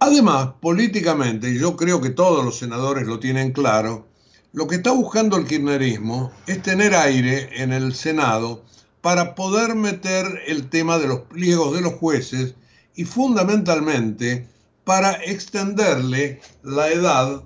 Además, 0.00 0.50
políticamente, 0.60 1.50
y 1.50 1.58
yo 1.58 1.76
creo 1.76 2.00
que 2.00 2.10
todos 2.10 2.44
los 2.44 2.58
senadores 2.58 3.06
lo 3.06 3.18
tienen 3.18 3.52
claro, 3.52 4.06
lo 4.52 4.66
que 4.66 4.76
está 4.76 4.92
buscando 4.92 5.36
el 5.36 5.46
kirchnerismo 5.46 6.32
es 6.46 6.62
tener 6.62 6.94
aire 6.94 7.50
en 7.62 7.72
el 7.72 7.94
Senado 7.94 8.64
para 9.00 9.34
poder 9.34 9.74
meter 9.74 10.26
el 10.46 10.68
tema 10.70 10.98
de 10.98 11.08
los 11.08 11.20
pliegos 11.20 11.74
de 11.74 11.82
los 11.82 11.94
jueces 11.94 12.54
y 12.94 13.04
fundamentalmente 13.04 14.48
para 14.84 15.12
extenderle 15.12 16.40
la 16.62 16.88
edad 16.88 17.42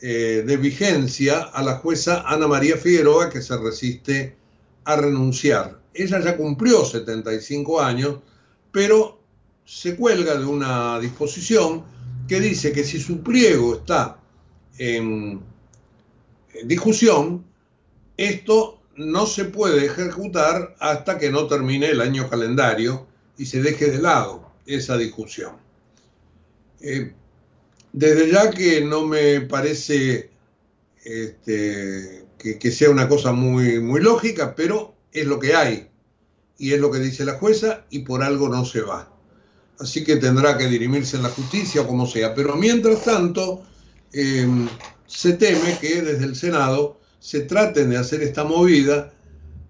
eh, 0.00 0.42
de 0.46 0.56
vigencia 0.56 1.40
a 1.42 1.62
la 1.62 1.76
jueza 1.76 2.24
Ana 2.26 2.48
María 2.48 2.76
Figueroa 2.76 3.28
que 3.28 3.42
se 3.42 3.56
resiste 3.58 4.36
a 4.84 4.96
renunciar 4.96 5.80
ella 5.94 6.20
ya 6.20 6.36
cumplió 6.36 6.84
75 6.84 7.80
años, 7.80 8.18
pero 8.72 9.20
se 9.64 9.96
cuelga 9.96 10.36
de 10.36 10.44
una 10.44 10.98
disposición 11.00 11.84
que 12.28 12.40
dice 12.40 12.72
que 12.72 12.84
si 12.84 13.00
su 13.00 13.22
pliego 13.22 13.76
está 13.76 14.18
en, 14.78 15.42
discusión, 16.64 17.44
esto 18.16 18.80
no 18.96 19.26
se 19.26 19.46
puede 19.46 19.86
ejecutar 19.86 20.76
hasta 20.78 21.18
que 21.18 21.30
no 21.30 21.46
termine 21.46 21.86
el 21.90 22.00
año 22.00 22.28
calendario 22.28 23.06
y 23.38 23.46
se 23.46 23.62
deje 23.62 23.90
de 23.90 23.98
lado 23.98 24.50
esa 24.66 24.96
discusión. 24.96 25.56
Eh, 26.80 27.12
desde 27.92 28.30
ya 28.30 28.50
que 28.50 28.84
no 28.84 29.06
me 29.06 29.40
parece 29.40 30.30
este, 31.04 32.24
que, 32.40 32.70
sea 32.70 32.90
una 32.90 33.08
cosa 33.08 33.32
muy, 33.32 33.80
muy 33.80 34.00
lógica, 34.00 34.54
pero 34.54 34.94
es 35.12 35.26
lo 35.26 35.38
que 35.38 35.54
hay 35.54 35.88
y 36.58 36.72
es 36.72 36.80
lo 36.80 36.90
que 36.90 36.98
dice 36.98 37.24
la 37.24 37.34
jueza 37.34 37.84
y 37.90 38.00
por 38.00 38.22
algo 38.22 38.48
no 38.48 38.64
se 38.64 38.80
va. 38.80 39.14
Así 39.78 40.04
que 40.04 40.16
tendrá 40.16 40.58
que 40.58 40.66
dirimirse 40.66 41.16
en 41.16 41.22
la 41.22 41.30
justicia 41.30 41.82
o 41.82 41.86
como 41.86 42.06
sea. 42.06 42.34
Pero 42.34 42.56
mientras 42.56 43.04
tanto, 43.04 43.62
em, 44.12 44.68
se 45.06 45.34
teme 45.34 45.78
que 45.80 46.02
desde 46.02 46.24
el 46.24 46.36
Senado 46.36 46.98
se 47.18 47.40
traten 47.40 47.90
de 47.90 47.98
hacer 47.98 48.22
esta 48.22 48.44
movida 48.44 49.12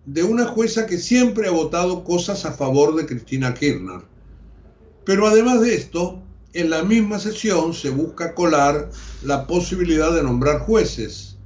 de 0.06 0.22
una 0.22 0.46
jueza 0.46 0.86
que 0.86 0.98
siempre 0.98 1.48
ha 1.48 1.52
votado 1.52 2.04
cosas 2.04 2.44
a 2.44 2.52
favor 2.52 2.96
de 2.96 3.06
Cristina 3.06 3.54
Kirchner. 3.54 4.02
Pero 5.04 5.26
además 5.26 5.60
de 5.60 5.74
esto, 5.74 6.22
en 6.52 6.70
la 6.70 6.82
misma 6.82 7.18
sesión 7.18 7.74
se 7.74 7.90
busca 7.90 8.34
colar 8.34 8.90
la 9.22 9.46
posibilidad 9.46 10.12
de 10.12 10.22
nombrar 10.22 10.60
jueces, 10.60 11.36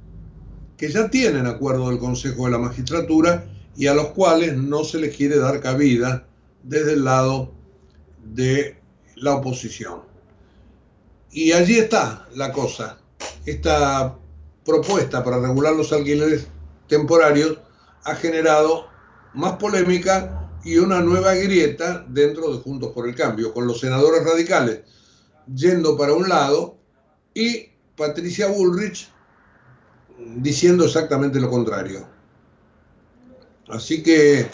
que 0.77 0.91
ya 0.91 1.09
tienen 1.09 1.47
acuerdo 1.47 1.89
del 1.89 1.99
Consejo 1.99 2.45
de 2.45 2.51
la 2.51 2.57
Magistratura 2.57 3.45
y 3.75 3.87
a 3.87 3.93
los 3.93 4.07
cuales 4.07 4.55
no 4.57 4.83
se 4.83 4.99
les 4.99 5.15
quiere 5.15 5.37
dar 5.37 5.59
cabida 5.59 6.25
desde 6.63 6.93
el 6.93 7.03
lado 7.03 7.51
de 8.23 8.77
la 9.15 9.35
oposición. 9.35 10.01
Y 11.31 11.51
allí 11.51 11.77
está 11.77 12.27
la 12.35 12.51
cosa. 12.51 12.97
Esta 13.45 14.17
propuesta 14.65 15.23
para 15.23 15.39
regular 15.39 15.75
los 15.75 15.91
alquileres 15.93 16.47
temporarios 16.87 17.59
ha 18.03 18.15
generado 18.15 18.87
más 19.33 19.53
polémica 19.53 20.49
y 20.63 20.77
una 20.77 21.01
nueva 21.01 21.35
grieta 21.35 22.05
dentro 22.07 22.51
de 22.51 22.61
Juntos 22.61 22.91
por 22.93 23.07
el 23.07 23.15
Cambio, 23.15 23.53
con 23.53 23.67
los 23.67 23.79
senadores 23.79 24.23
radicales 24.23 24.81
yendo 25.53 25.97
para 25.97 26.13
un 26.13 26.27
lado 26.27 26.77
y 27.33 27.69
Patricia 27.95 28.47
Bullrich 28.47 29.11
diciendo 30.37 30.85
exactamente 30.85 31.39
lo 31.39 31.49
contrario. 31.49 32.07
Así 33.67 34.03
que 34.03 34.47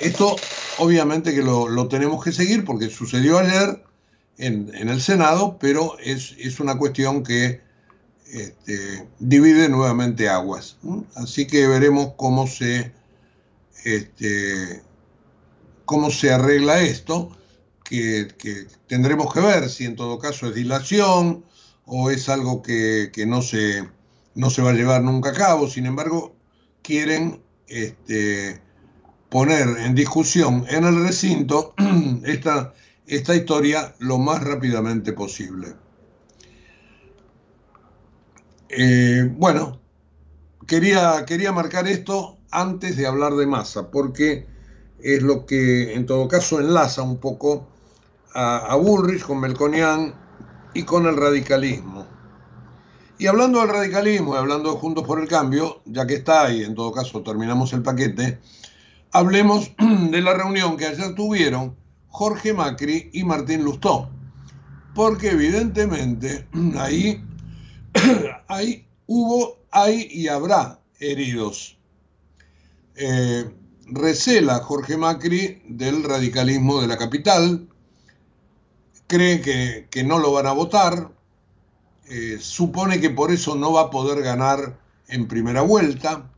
esto 0.00 0.36
obviamente 0.80 1.34
que 1.34 1.42
lo, 1.42 1.88
tenemos 1.88 2.24
que 2.24 2.32
seguir 2.32 2.64
porque 2.64 2.88
sucedió 2.88 3.38
ayer 3.38 3.84
en, 4.38 4.70
el 4.74 5.00
Senado, 5.00 5.58
pero 5.60 5.98
es, 5.98 6.58
una 6.60 6.78
cuestión 6.78 7.22
que 7.22 7.60
este, 8.32 9.06
divide 9.18 9.68
nuevamente 9.68 10.28
aguas. 10.28 10.78
Así 11.14 11.46
que 11.46 11.66
veremos 11.68 12.14
cómo 12.16 12.46
se, 12.46 12.92
este, 13.84 14.82
cómo 15.84 16.10
se 16.10 16.32
arregla 16.32 16.80
esto, 16.80 17.36
que, 17.84 18.28
tendremos 18.86 19.32
que 19.34 19.40
ver 19.40 19.68
si 19.68 19.84
en 19.84 19.96
todo 19.96 20.18
caso 20.18 20.46
es 20.46 20.54
dilación 20.54 21.44
o 21.84 22.10
es 22.10 22.28
algo 22.28 22.62
que, 22.62 23.10
no, 23.26 23.42
se, 23.42 23.86
no 24.40 24.48
se 24.48 24.62
va 24.62 24.70
a 24.70 24.72
llevar 24.72 25.02
nunca 25.02 25.30
a 25.30 25.34
cabo. 25.34 25.68
Sin 25.68 25.84
embargo, 25.84 26.34
quieren 26.82 27.42
este, 27.68 28.60
poner 29.28 29.68
en 29.84 29.94
discusión 29.94 30.64
en 30.70 30.84
el 30.84 31.04
recinto 31.04 31.74
esta, 32.24 32.72
historia 33.06 33.94
lo 33.98 34.18
más 34.18 34.42
rápidamente 34.42 35.12
posible. 35.12 35.74
Eh, 38.70 39.28
bueno, 39.36 39.78
quería, 40.66 41.24
quería 41.26 41.52
marcar 41.52 41.86
esto 41.86 42.38
antes 42.50 42.96
de 42.96 43.06
hablar 43.06 43.34
de 43.34 43.46
masa, 43.46 43.90
porque 43.90 44.46
es 45.02 45.22
lo 45.22 45.44
que 45.44 45.92
en 45.94 46.06
todo 46.06 46.28
caso 46.28 46.60
enlaza 46.60 47.02
un 47.02 47.18
poco 47.18 47.68
a, 48.32 48.72
a 48.72 48.78
con 49.26 49.40
Melconian 49.40 50.14
y 50.72 50.84
con 50.84 51.06
el 51.06 51.16
radicalismo. 51.16 51.99
Y 53.20 53.26
hablando 53.26 53.60
del 53.60 53.68
radicalismo 53.68 54.32
y 54.34 54.38
hablando 54.38 54.72
de 54.72 54.78
Juntos 54.78 55.06
por 55.06 55.20
el 55.20 55.28
Cambio, 55.28 55.82
ya 55.84 56.06
que 56.06 56.14
está 56.14 56.46
ahí, 56.46 56.64
en 56.64 56.74
todo 56.74 56.90
caso 56.90 57.22
terminamos 57.22 57.70
el 57.74 57.82
paquete, 57.82 58.38
hablemos 59.12 59.72
de 60.10 60.22
la 60.22 60.32
reunión 60.32 60.78
que 60.78 60.86
ayer 60.86 61.14
tuvieron 61.14 61.76
Jorge 62.08 62.54
Macri 62.54 63.10
y 63.12 63.22
Martín 63.24 63.62
Lustó. 63.62 64.08
Porque 64.94 65.32
evidentemente 65.32 66.48
ahí, 66.78 67.22
ahí 68.48 68.86
hubo, 69.06 69.58
hay 69.70 70.08
y 70.10 70.28
habrá 70.28 70.80
heridos. 70.98 71.76
Eh, 72.96 73.50
recela 73.84 74.60
Jorge 74.60 74.96
Macri 74.96 75.62
del 75.68 76.04
radicalismo 76.04 76.80
de 76.80 76.86
la 76.86 76.96
capital, 76.96 77.68
cree 79.08 79.42
que, 79.42 79.88
que 79.90 80.04
no 80.04 80.18
lo 80.18 80.32
van 80.32 80.46
a 80.46 80.52
votar, 80.52 81.19
eh, 82.10 82.38
supone 82.40 83.00
que 83.00 83.10
por 83.10 83.30
eso 83.30 83.54
no 83.54 83.72
va 83.72 83.82
a 83.82 83.90
poder 83.90 84.20
ganar 84.22 84.76
en 85.06 85.28
primera 85.28 85.62
vuelta. 85.62 86.28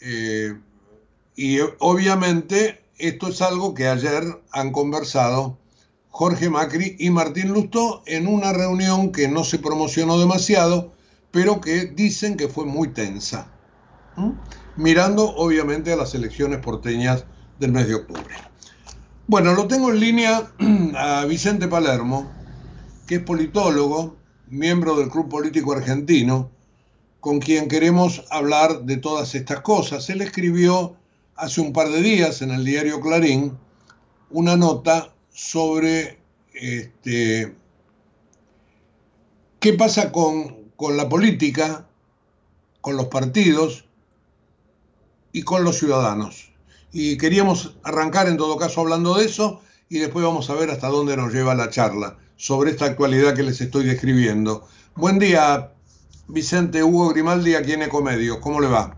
Eh, 0.00 0.58
y 1.36 1.58
obviamente 1.78 2.82
esto 2.96 3.28
es 3.28 3.42
algo 3.42 3.74
que 3.74 3.86
ayer 3.86 4.24
han 4.52 4.72
conversado 4.72 5.58
Jorge 6.08 6.48
Macri 6.48 6.96
y 6.98 7.10
Martín 7.10 7.52
Lustó 7.52 8.02
en 8.06 8.26
una 8.26 8.54
reunión 8.54 9.12
que 9.12 9.28
no 9.28 9.44
se 9.44 9.58
promocionó 9.58 10.18
demasiado, 10.18 10.94
pero 11.30 11.60
que 11.60 11.84
dicen 11.84 12.38
que 12.38 12.48
fue 12.48 12.64
muy 12.64 12.88
tensa, 12.88 13.48
mirando 14.76 15.36
obviamente 15.36 15.92
a 15.92 15.96
las 15.96 16.14
elecciones 16.14 16.60
porteñas 16.60 17.26
del 17.60 17.72
mes 17.72 17.88
de 17.88 17.96
octubre. 17.96 18.34
Bueno, 19.26 19.52
lo 19.52 19.66
tengo 19.66 19.90
en 19.90 20.00
línea 20.00 20.50
a 20.96 21.26
Vicente 21.26 21.68
Palermo, 21.68 22.30
que 23.06 23.16
es 23.16 23.22
politólogo, 23.22 24.16
miembro 24.48 24.96
del 24.96 25.08
Club 25.08 25.28
Político 25.28 25.72
Argentino, 25.72 26.50
con 27.20 27.40
quien 27.40 27.68
queremos 27.68 28.24
hablar 28.30 28.82
de 28.82 28.96
todas 28.96 29.34
estas 29.34 29.60
cosas. 29.60 30.08
Él 30.10 30.22
escribió 30.22 30.96
hace 31.34 31.60
un 31.60 31.72
par 31.72 31.88
de 31.88 32.00
días 32.00 32.42
en 32.42 32.50
el 32.50 32.64
diario 32.64 33.00
Clarín 33.00 33.58
una 34.30 34.56
nota 34.56 35.12
sobre 35.30 36.18
este, 36.54 37.54
qué 39.60 39.72
pasa 39.72 40.12
con, 40.12 40.70
con 40.76 40.96
la 40.96 41.08
política, 41.08 41.86
con 42.80 42.96
los 42.96 43.06
partidos 43.06 43.84
y 45.32 45.42
con 45.42 45.64
los 45.64 45.78
ciudadanos. 45.78 46.52
Y 46.92 47.18
queríamos 47.18 47.76
arrancar 47.82 48.28
en 48.28 48.36
todo 48.36 48.56
caso 48.56 48.80
hablando 48.80 49.14
de 49.16 49.26
eso 49.26 49.60
y 49.88 49.98
después 49.98 50.24
vamos 50.24 50.48
a 50.48 50.54
ver 50.54 50.70
hasta 50.70 50.88
dónde 50.88 51.16
nos 51.16 51.32
lleva 51.32 51.54
la 51.54 51.70
charla 51.70 52.16
sobre 52.36 52.70
esta 52.70 52.84
actualidad 52.84 53.34
que 53.34 53.42
les 53.42 53.60
estoy 53.60 53.84
describiendo. 53.84 54.68
Buen 54.94 55.18
día, 55.18 55.72
Vicente 56.28 56.82
Hugo 56.82 57.10
Grimaldi, 57.10 57.54
aquí 57.54 57.72
en 57.72 57.82
Ecomedios. 57.82 58.38
¿Cómo 58.38 58.60
le 58.60 58.68
va? 58.68 58.96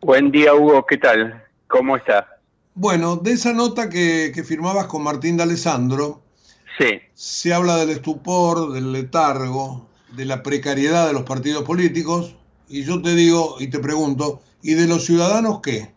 Buen 0.00 0.30
día, 0.30 0.54
Hugo. 0.54 0.86
¿Qué 0.86 0.96
tal? 0.98 1.44
¿Cómo 1.68 1.96
está? 1.96 2.38
Bueno, 2.74 3.16
de 3.16 3.32
esa 3.32 3.52
nota 3.52 3.88
que, 3.88 4.32
firmabas 4.46 4.86
con 4.86 5.02
Martín 5.02 5.36
de 5.36 5.42
Alessandro, 5.42 6.22
sí. 6.78 7.00
se 7.14 7.52
habla 7.52 7.76
del 7.76 7.90
estupor, 7.90 8.72
del 8.72 8.92
letargo, 8.92 9.88
de 10.12 10.24
la 10.24 10.42
precariedad 10.42 11.06
de 11.06 11.12
los 11.12 11.22
partidos 11.22 11.64
políticos, 11.64 12.36
y 12.68 12.84
yo 12.84 13.02
te 13.02 13.14
digo 13.14 13.56
y 13.60 13.68
te 13.68 13.78
pregunto, 13.78 14.40
¿y 14.62 14.74
de 14.74 14.86
los 14.86 15.04
ciudadanos 15.04 15.60
qué? 15.60 15.92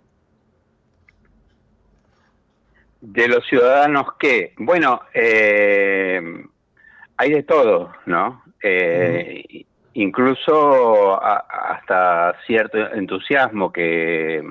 De 3.02 3.28
los 3.28 3.46
ciudadanos 3.48 4.08
qué? 4.20 4.54
Bueno, 4.58 5.02
eh, 5.14 6.22
hay 7.18 7.32
de 7.32 7.44
todo, 7.44 7.92
¿no? 8.06 8.44
Eh, 8.62 9.66
incluso 9.94 11.24
hasta 11.24 12.36
cierto 12.46 12.78
entusiasmo 12.94 13.72
que 13.72 14.44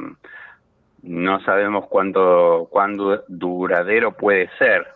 no 1.02 1.40
sabemos 1.44 1.86
cuánto, 1.88 2.66
cuándo 2.70 3.24
duradero 3.28 4.12
puede 4.12 4.48
ser 4.58 4.86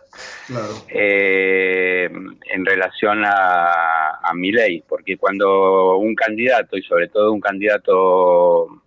eh, 0.87 2.09
en 2.11 2.65
relación 2.65 3.23
a, 3.25 4.19
a 4.23 4.33
mi 4.33 4.51
ley, 4.51 4.83
porque 4.87 5.17
cuando 5.17 5.97
un 5.97 6.15
candidato, 6.15 6.77
y 6.77 6.81
sobre 6.81 7.09
todo 7.09 7.31
un 7.31 7.39
candidato 7.39 8.81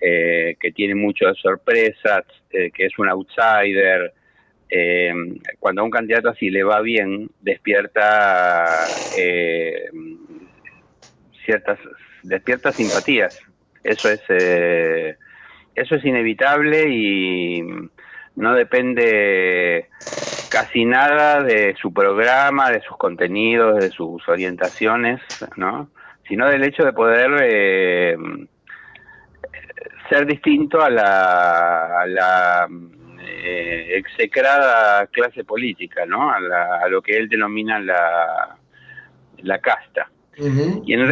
eh, 0.00 0.56
que 0.58 0.72
tiene 0.72 0.94
muchas 0.94 1.36
sorpresas, 1.38 2.24
eh, 2.50 2.70
que 2.70 2.86
es 2.86 2.98
un 2.98 3.08
outsider, 3.08 4.12
cuando 5.60 5.82
a 5.82 5.84
un 5.84 5.90
candidato 5.90 6.30
así 6.30 6.50
le 6.50 6.64
va 6.64 6.80
bien, 6.80 7.30
despierta 7.40 8.86
ciertas 11.44 11.78
despierta 12.22 12.72
simpatías. 12.72 13.40
Eso 13.82 14.08
es 14.10 14.20
eso 15.74 15.94
es 15.96 16.04
inevitable 16.04 16.88
y 16.88 17.62
no 18.36 18.54
depende 18.54 19.88
casi 20.50 20.84
nada 20.84 21.42
de 21.42 21.74
su 21.74 21.92
programa, 21.92 22.70
de 22.70 22.80
sus 22.80 22.96
contenidos, 22.96 23.80
de 23.80 23.90
sus 23.90 24.28
orientaciones, 24.28 25.20
¿no? 25.56 25.90
Sino 26.28 26.48
del 26.48 26.64
hecho 26.64 26.84
de 26.84 26.92
poder 26.92 27.30
eh, 27.42 28.16
ser 30.08 30.26
distinto 30.26 30.80
a 30.80 30.90
la, 30.90 32.68
eh, 33.44 33.96
execrada 33.96 35.06
clase 35.08 35.44
política, 35.44 36.06
¿no? 36.06 36.30
A, 36.30 36.88
lo 36.88 37.02
que 37.02 37.16
él 37.16 37.28
denomina 37.28 37.78
la, 37.78 38.56
la 39.42 39.58
casta. 39.58 40.10
y 40.36 40.92
en, 40.94 41.02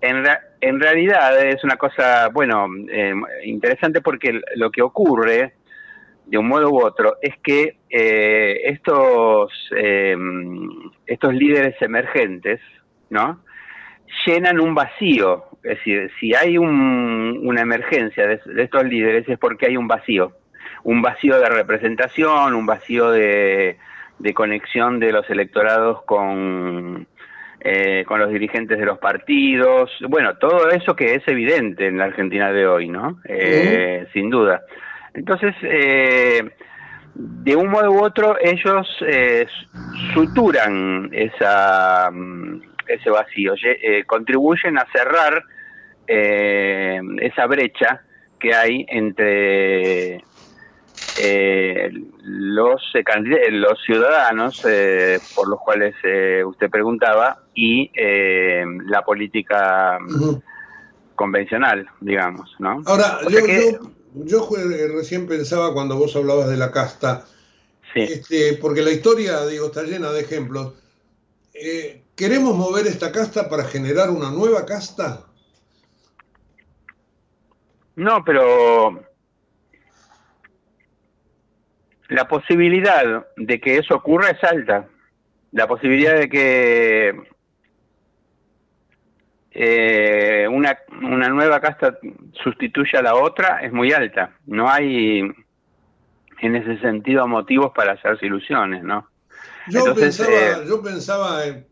en, 0.00 0.24
en 0.60 0.80
realidad 0.80 1.42
es 1.44 1.64
una 1.64 1.76
cosa, 1.76 2.28
bueno, 2.28 2.66
eh, 2.90 3.14
interesante 3.44 4.00
porque 4.00 4.40
lo 4.56 4.70
que 4.70 4.82
ocurre, 4.82 5.54
de 6.26 6.38
un 6.38 6.46
modo 6.46 6.70
u 6.70 6.84
otro, 6.84 7.16
es 7.22 7.34
que 7.42 7.78
eh, 7.88 8.60
estos, 8.66 9.52
eh, 9.76 10.16
estos 11.06 11.34
líderes 11.34 11.80
emergentes, 11.80 12.60
¿no? 13.08 13.42
Llenan 14.26 14.60
un 14.60 14.74
vacío. 14.74 15.44
Es 15.62 15.78
decir, 15.78 16.10
si 16.18 16.34
hay 16.34 16.56
una 16.56 17.60
emergencia 17.60 18.26
de, 18.26 18.40
estos 18.62 18.84
líderes 18.84 19.28
es 19.28 19.38
porque 19.38 19.66
hay 19.66 19.76
un 19.76 19.88
vacío. 19.88 20.32
Un 20.84 21.02
vacío 21.02 21.38
de 21.38 21.48
representación, 21.48 22.54
un 22.54 22.66
vacío 22.66 23.10
de 23.10 23.76
conexión 24.34 25.00
de 25.00 25.12
los 25.12 25.28
electorados 25.30 26.02
con, 26.04 27.06
eh, 27.62 28.06
con 28.06 28.18
los 28.18 28.30
dirigentes 28.30 28.78
de 28.78 28.86
los 28.86 28.98
partidos, 28.98 29.90
bueno, 30.08 30.38
todo 30.38 30.70
eso 30.70 30.96
que 30.96 31.16
es 31.16 31.28
evidente 31.28 31.88
en 31.88 31.98
la 31.98 32.04
Argentina 32.04 32.50
de 32.52 32.66
hoy, 32.66 32.88
¿no? 32.88 33.20
Eh, 33.26 34.06
sin 34.14 34.30
duda. 34.30 34.62
Entonces, 35.12 35.54
eh, 35.64 36.40
de 37.12 37.56
un 37.56 37.68
modo 37.68 37.90
u 37.90 38.02
otro, 38.02 38.38
ellos 38.40 38.88
suturan 40.14 41.10
esa, 41.12 42.10
mm, 42.10 42.62
ese 42.86 43.10
vacío, 43.10 43.52
contribuyen 44.06 44.78
a 44.78 44.86
cerrar 44.90 45.44
esa 46.06 47.46
brecha 47.46 48.00
que 48.38 48.54
hay 48.54 48.86
entre 48.88 50.24
eh, 51.18 51.90
los, 52.22 52.82
eh, 52.94 53.50
los 53.50 53.78
ciudadanos 53.84 54.62
eh, 54.66 55.18
por 55.34 55.48
los 55.48 55.60
cuales 55.60 55.94
eh, 56.02 56.42
usted 56.44 56.70
preguntaba 56.70 57.42
y 57.54 57.90
la 58.86 59.04
política 59.04 59.98
convencional, 61.14 61.86
digamos, 62.00 62.54
¿no? 62.58 62.82
Ahora, 62.86 63.18
yo, 63.28 63.40
yo, 64.14 64.48
recién 64.94 65.26
pensaba 65.26 65.74
cuando 65.74 65.96
vos 65.96 66.16
hablabas 66.16 66.48
de 66.48 66.56
la 66.56 66.70
casta, 66.70 67.24
este, 67.94 68.54
porque 68.54 68.82
la 68.82 68.90
historia, 68.90 69.44
digo, 69.46 69.66
está 69.66 69.82
llena 69.82 70.10
de 70.12 70.20
ejemplos. 70.20 70.74
¿Queremos 72.16 72.56
mover 72.56 72.86
esta 72.86 73.12
casta 73.12 73.48
para 73.48 73.64
generar 73.64 74.10
una 74.10 74.30
nueva 74.30 74.64
casta? 74.64 75.26
No, 77.96 78.24
pero 78.24 79.09
la 82.10 82.26
posibilidad 82.26 83.26
de 83.36 83.60
que 83.60 83.78
eso 83.78 83.94
ocurra 83.94 84.30
es 84.30 84.42
alta. 84.44 84.88
La 85.52 85.66
posibilidad 85.66 86.16
de 86.16 86.28
que 86.28 87.14
eh, 89.52 90.46
una, 90.50 90.78
una 91.02 91.28
nueva 91.28 91.60
casta 91.60 91.98
sustituya 92.42 92.98
a 92.98 93.02
la 93.02 93.14
otra 93.14 93.60
es 93.62 93.72
muy 93.72 93.92
alta. 93.92 94.36
No 94.46 94.68
hay 94.68 95.20
en 96.40 96.56
ese 96.56 96.80
sentido 96.80 97.26
motivos 97.28 97.72
para 97.74 97.92
hacerse 97.92 98.26
ilusiones, 98.26 98.82
¿no? 98.82 99.08
Yo 99.68 99.94
pensaba, 99.94 100.32
eh, 100.32 100.64
yo 100.66 100.82
pensaba 100.82 101.46
en, 101.46 101.66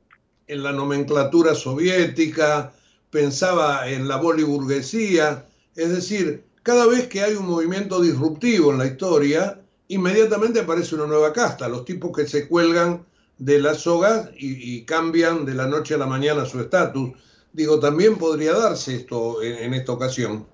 en, 0.46 0.62
la 0.62 0.72
nomenclatura 0.72 1.54
soviética, 1.54 2.72
pensaba 3.10 3.88
en 3.88 4.06
la 4.06 4.16
boliburguesía, 4.16 5.46
es 5.74 5.90
decir, 5.90 6.44
cada 6.62 6.86
vez 6.86 7.08
que 7.08 7.22
hay 7.22 7.34
un 7.34 7.46
movimiento 7.46 8.00
disruptivo 8.00 8.70
en 8.70 8.78
la 8.78 8.86
historia, 8.86 9.58
inmediatamente 9.88 10.60
aparece 10.60 10.94
una 10.94 11.06
nueva 11.06 11.32
casta, 11.32 11.68
los 11.68 11.84
tipos 11.84 12.16
que 12.16 12.26
se 12.26 12.48
cuelgan 12.48 13.04
de 13.38 13.60
las 13.60 13.78
sogas 13.78 14.30
y, 14.36 14.84
cambian 14.84 15.44
de 15.44 15.54
la 15.54 15.66
noche 15.66 15.94
a 15.94 15.98
la 15.98 16.06
mañana 16.06 16.44
su 16.44 16.60
estatus. 16.60 17.10
Digo, 17.52 17.80
también 17.80 18.16
podría 18.18 18.52
darse 18.52 18.96
esto 18.96 19.42
en, 19.42 19.74
esta 19.74 19.92
ocasión. 19.92 20.46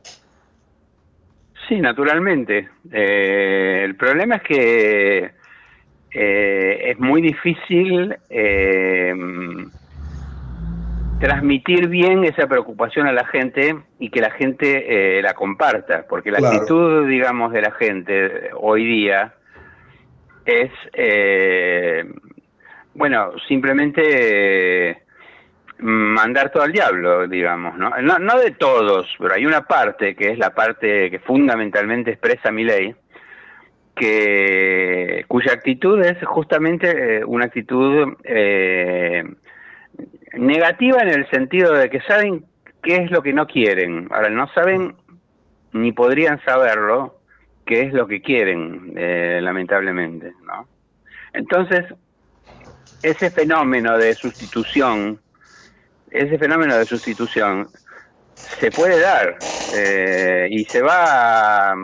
Sí, 1.69 1.81
naturalmente. 1.81 2.69
Eh, 2.93 3.83
el 3.85 3.97
problema 3.97 4.37
es 4.37 4.43
que 4.43 5.31
eh, 6.13 6.91
es 6.91 6.99
muy 6.99 7.23
difícil 7.23 8.15
eh, 8.29 9.13
transmitir 11.21 11.89
bien 11.89 12.25
esa 12.25 12.47
preocupación 12.47 13.07
a 13.07 13.13
la 13.13 13.27
gente 13.27 13.77
y 13.99 14.11
que 14.11 14.21
la 14.21 14.31
gente 14.31 15.19
eh, 15.19 15.23
la 15.23 15.35
comparta, 15.35 16.07
porque 16.09 16.31
la 16.31 16.39
actitud, 16.39 17.09
digamos, 17.09 17.53
de 17.53 17.63
la 17.63 17.71
gente 17.73 18.51
hoy 18.55 18.85
día 18.85 19.35
es, 20.45 20.71
eh, 20.93 22.05
bueno, 22.95 23.33
simplemente 23.49 25.03
mandar 25.79 26.51
todo 26.51 26.63
al 26.63 26.73
diablo, 26.73 27.27
digamos, 27.27 27.77
¿no? 27.77 27.91
¿no? 28.01 28.19
No 28.19 28.39
de 28.41 28.53
todos, 28.53 29.07
pero 29.19 29.35
hay 29.35 29.47
una 29.47 29.63
parte 29.63 30.15
que 30.15 30.31
es 30.31 30.39
la 30.39 30.55
parte 30.55 31.11
que 31.11 31.19
fundamentalmente 31.19 32.13
expresa 32.13 32.51
mi 32.51 32.65
ley, 32.65 32.95
que 33.95 35.25
cuya 35.29 35.53
actitud 35.53 36.03
es 36.03 36.25
justamente 36.25 37.19
eh, 37.19 37.25
una 37.25 37.47
actitud 37.47 38.17
eh, 38.25 39.25
negativa 40.35 41.03
en 41.03 41.09
el 41.09 41.31
sentido 41.31 41.73
de 41.73 41.91
que 41.91 42.01
saben 42.03 42.45
qué 42.83 42.97
es 42.97 43.11
lo 43.11 43.23
que 43.23 43.33
no 43.33 43.47
quieren. 43.47 44.09
Ahora, 44.11 44.31
no 44.31 44.49
saben 44.53 44.97
ni 45.73 45.93
podrían 45.93 46.41
saberlo 46.45 47.19
qué 47.67 47.83
es 47.83 47.93
lo 47.93 48.07
que 48.07 48.21
quieren, 48.21 48.93
eh, 48.97 49.41
lamentablemente, 49.43 50.33
¿no? 50.45 50.69
Entonces, 51.33 51.85
ese 53.03 53.31
fenómeno 53.31 53.99
de 53.99 54.15
sustitución, 54.15 55.21
ese 56.11 56.39
fenómeno 56.39 56.77
de 56.77 56.85
sustitución 56.85 57.69
se 58.35 58.71
puede 58.71 59.01
dar 59.01 59.37
eh, 59.75 60.47
y 60.51 60.65
se 60.67 60.83
va 60.83 61.75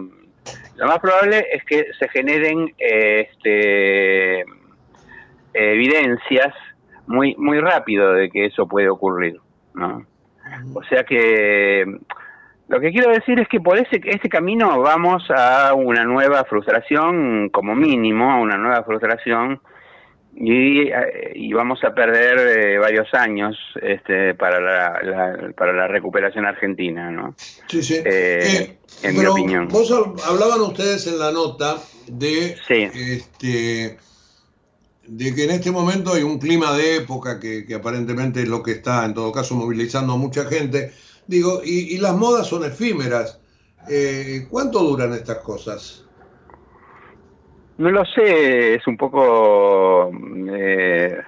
lo 0.80 0.86
más 0.86 0.98
probable 0.98 1.46
es 1.52 1.62
que 1.64 1.88
se 1.98 2.08
generen 2.08 2.74
este, 2.78 4.46
evidencias 5.52 6.54
muy 7.10 7.34
muy 7.36 7.58
rápido 7.60 8.12
de 8.12 8.30
que 8.30 8.46
eso 8.46 8.66
puede 8.68 8.88
ocurrir, 8.88 9.36
¿no? 9.74 10.06
O 10.74 10.82
sea 10.84 11.02
que 11.04 11.84
lo 12.68 12.80
que 12.80 12.90
quiero 12.92 13.10
decir 13.10 13.38
es 13.40 13.48
que 13.48 13.60
por 13.60 13.76
ese 13.78 14.00
este 14.04 14.28
camino 14.28 14.80
vamos 14.80 15.24
a 15.30 15.74
una 15.74 16.04
nueva 16.04 16.44
frustración, 16.44 17.48
como 17.50 17.74
mínimo, 17.74 18.30
a 18.30 18.36
una 18.40 18.56
nueva 18.56 18.82
frustración 18.84 19.60
y, 20.36 20.88
y 21.34 21.52
vamos 21.52 21.82
a 21.82 21.92
perder 21.92 22.38
eh, 22.38 22.78
varios 22.78 23.12
años 23.14 23.56
este, 23.82 24.34
para 24.34 24.60
la, 24.60 25.52
para 25.56 25.72
la 25.72 25.88
recuperación 25.88 26.46
argentina, 26.46 27.10
¿no? 27.10 27.34
Sí, 27.66 27.82
sí. 27.82 27.96
Eh, 28.04 28.04
Eh, 28.04 28.76
en 29.02 29.18
mi 29.18 29.26
opinión. 29.26 29.66
Vos 29.68 29.90
hab- 29.90 30.20
hablaban 30.28 30.60
ustedes 30.60 31.06
en 31.08 31.18
la 31.18 31.32
nota 31.32 31.76
de, 32.06 32.56
Sí. 32.68 32.88
este, 32.94 33.98
de 35.10 35.34
que 35.34 35.42
en 35.42 35.50
este 35.50 35.72
momento 35.72 36.14
hay 36.14 36.22
un 36.22 36.38
clima 36.38 36.72
de 36.76 36.98
época 36.98 37.40
que, 37.40 37.66
aparentemente 37.74 38.42
es 38.42 38.48
lo 38.48 38.62
que 38.62 38.70
está, 38.72 39.04
en 39.04 39.12
todo 39.12 39.32
caso, 39.32 39.56
movilizando 39.56 40.12
a 40.12 40.16
mucha 40.16 40.44
gente. 40.44 40.92
Digo, 41.26 41.62
y, 41.64 41.98
las 41.98 42.16
modas 42.16 42.46
son 42.46 42.64
efímeras. 42.64 43.40
Eh, 43.90 44.46
¿Cuánto 44.48 44.78
duran 44.78 45.12
estas 45.12 45.38
cosas? 45.38 46.06
No 47.78 47.90
lo 47.90 48.04
sé, 48.04 48.74
es 48.74 48.86
un 48.86 48.96
poco... 48.96 50.12
eh, 50.52 51.18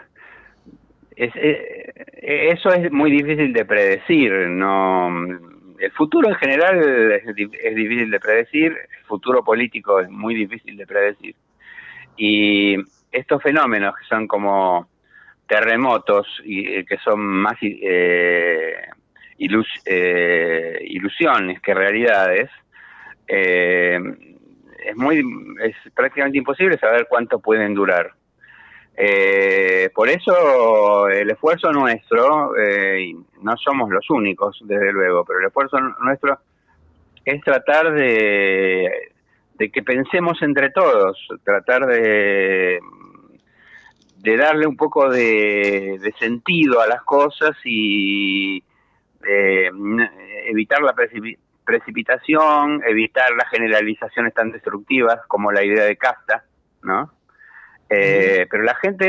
es- 1.17 1.33
eso 1.35 2.73
es 2.73 2.93
muy 2.93 3.11
difícil 3.11 3.53
de 3.53 3.65
predecir, 3.65 4.33
no... 4.49 5.09
El 5.79 5.91
futuro 5.91 6.29
en 6.29 6.37
general 6.37 7.11
es, 7.11 7.25
es 7.27 7.75
difícil 7.75 8.09
de 8.13 8.21
predecir, 8.21 8.71
el 8.71 9.05
futuro 9.09 9.43
político 9.43 9.99
es 9.99 10.09
muy 10.09 10.37
difícil 10.37 10.77
de 10.77 10.87
predecir. 10.87 11.35
Y 12.17 12.77
estos 13.13 13.43
fenómenos 13.43 13.95
que 13.97 14.05
son 14.07 14.27
como 14.27 14.89
terremotos 15.47 16.27
y 16.45 16.67
eh, 16.67 16.85
que 16.85 16.97
son 16.99 17.21
más 17.21 17.57
eh, 17.61 18.75
eh, 19.87 20.79
ilusiones 20.87 21.61
que 21.61 21.75
realidades, 21.75 22.51
eh, 23.29 24.01
es 24.85 24.97
muy 24.97 25.23
es 25.63 25.77
prácticamente 25.95 26.39
imposible 26.39 26.79
saber 26.79 27.07
cuánto 27.09 27.39
pueden 27.39 27.75
durar. 27.75 28.13
Eh, 28.97 29.91
por 29.95 30.09
eso 30.09 31.09
el 31.09 31.31
esfuerzo 31.31 31.73
nuestro, 31.73 32.57
eh, 32.57 33.01
y 33.03 33.15
no 33.43 33.57
somos 33.57 33.91
los 33.91 34.09
únicos, 34.11 34.59
desde 34.65 34.93
luego, 34.93 35.25
pero 35.25 35.41
el 35.41 35.47
esfuerzo 35.47 35.79
nuestro 36.05 36.39
es 37.25 37.41
tratar 37.43 37.93
de, 37.93 38.91
de 39.55 39.71
que 39.71 39.83
pensemos 39.83 40.43
entre 40.43 40.71
todos, 40.71 41.17
tratar 41.45 41.87
de, 41.87 42.81
de 44.23 44.37
darle 44.37 44.67
un 44.69 44.77
poco 44.77 45.11
de, 45.11 45.99
de 46.01 46.13
sentido 46.19 46.81
a 46.81 46.87
las 46.87 47.03
cosas 47.03 47.57
y 47.65 48.63
eh, 49.27 49.71
evitar 50.47 50.81
la 50.83 50.95
precipi- 50.95 51.37
precipitación, 51.65 52.83
evitar 52.87 53.31
las 53.37 53.49
generalizaciones 53.51 54.33
tan 54.33 54.53
destructivas 54.53 55.19
como 55.27 55.51
la 55.51 55.65
idea 55.65 55.85
de 55.85 55.97
casta, 55.97 56.45
¿no? 56.83 57.11
Eh, 57.91 58.47
pero 58.49 58.63
la 58.63 58.75
gente, 58.77 59.07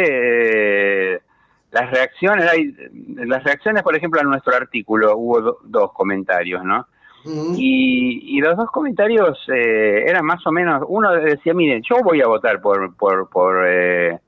eh, 1.16 1.22
las 1.72 1.92
reacciones, 1.92 2.50
hay, 2.52 2.76
las 3.26 3.44
reacciones, 3.44 3.84
por 3.84 3.96
ejemplo, 3.96 4.20
a 4.20 4.24
nuestro 4.24 4.56
artículo, 4.56 5.16
hubo 5.16 5.42
do- 5.42 5.60
dos 5.64 5.94
comentarios, 5.94 6.64
¿no? 6.64 6.88
Y, 7.56 8.38
y 8.38 8.42
los 8.42 8.58
dos 8.58 8.70
comentarios 8.72 9.38
eh, 9.48 10.04
eran 10.08 10.26
más 10.26 10.46
o 10.48 10.52
menos, 10.52 10.84
uno 10.88 11.12
decía, 11.14 11.54
miren, 11.54 11.82
yo 11.88 11.98
voy 12.04 12.20
a 12.22 12.28
votar 12.28 12.60
por 12.62 12.96
por 12.98 13.30
por, 13.30 13.64
eh, 13.68 14.20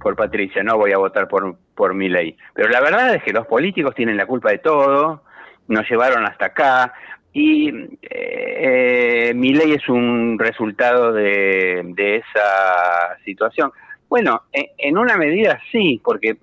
por 0.00 0.16
Patricia, 0.16 0.62
no 0.62 0.76
voy 0.76 0.92
a 0.92 0.98
votar 0.98 1.28
por 1.28 1.56
por 1.74 1.94
mi 1.94 2.08
ley. 2.08 2.36
Pero 2.54 2.68
la 2.68 2.80
verdad 2.80 3.14
es 3.14 3.22
que 3.22 3.32
los 3.32 3.46
políticos 3.46 3.94
tienen 3.94 4.16
la 4.16 4.26
culpa 4.26 4.50
de 4.50 4.58
todo, 4.58 5.22
nos 5.68 5.88
llevaron 5.88 6.26
hasta 6.26 6.46
acá 6.46 6.92
y 7.32 7.72
eh, 8.02 9.32
mi 9.34 9.54
ley 9.54 9.72
es 9.72 9.88
un 9.88 10.38
resultado 10.38 11.12
de, 11.12 11.82
de 11.94 12.16
esa 12.16 13.16
situación. 13.24 13.70
Bueno, 14.08 14.42
en, 14.52 14.66
en 14.76 14.98
una 14.98 15.16
medida 15.16 15.60
sí, 15.70 16.00
porque 16.04 16.36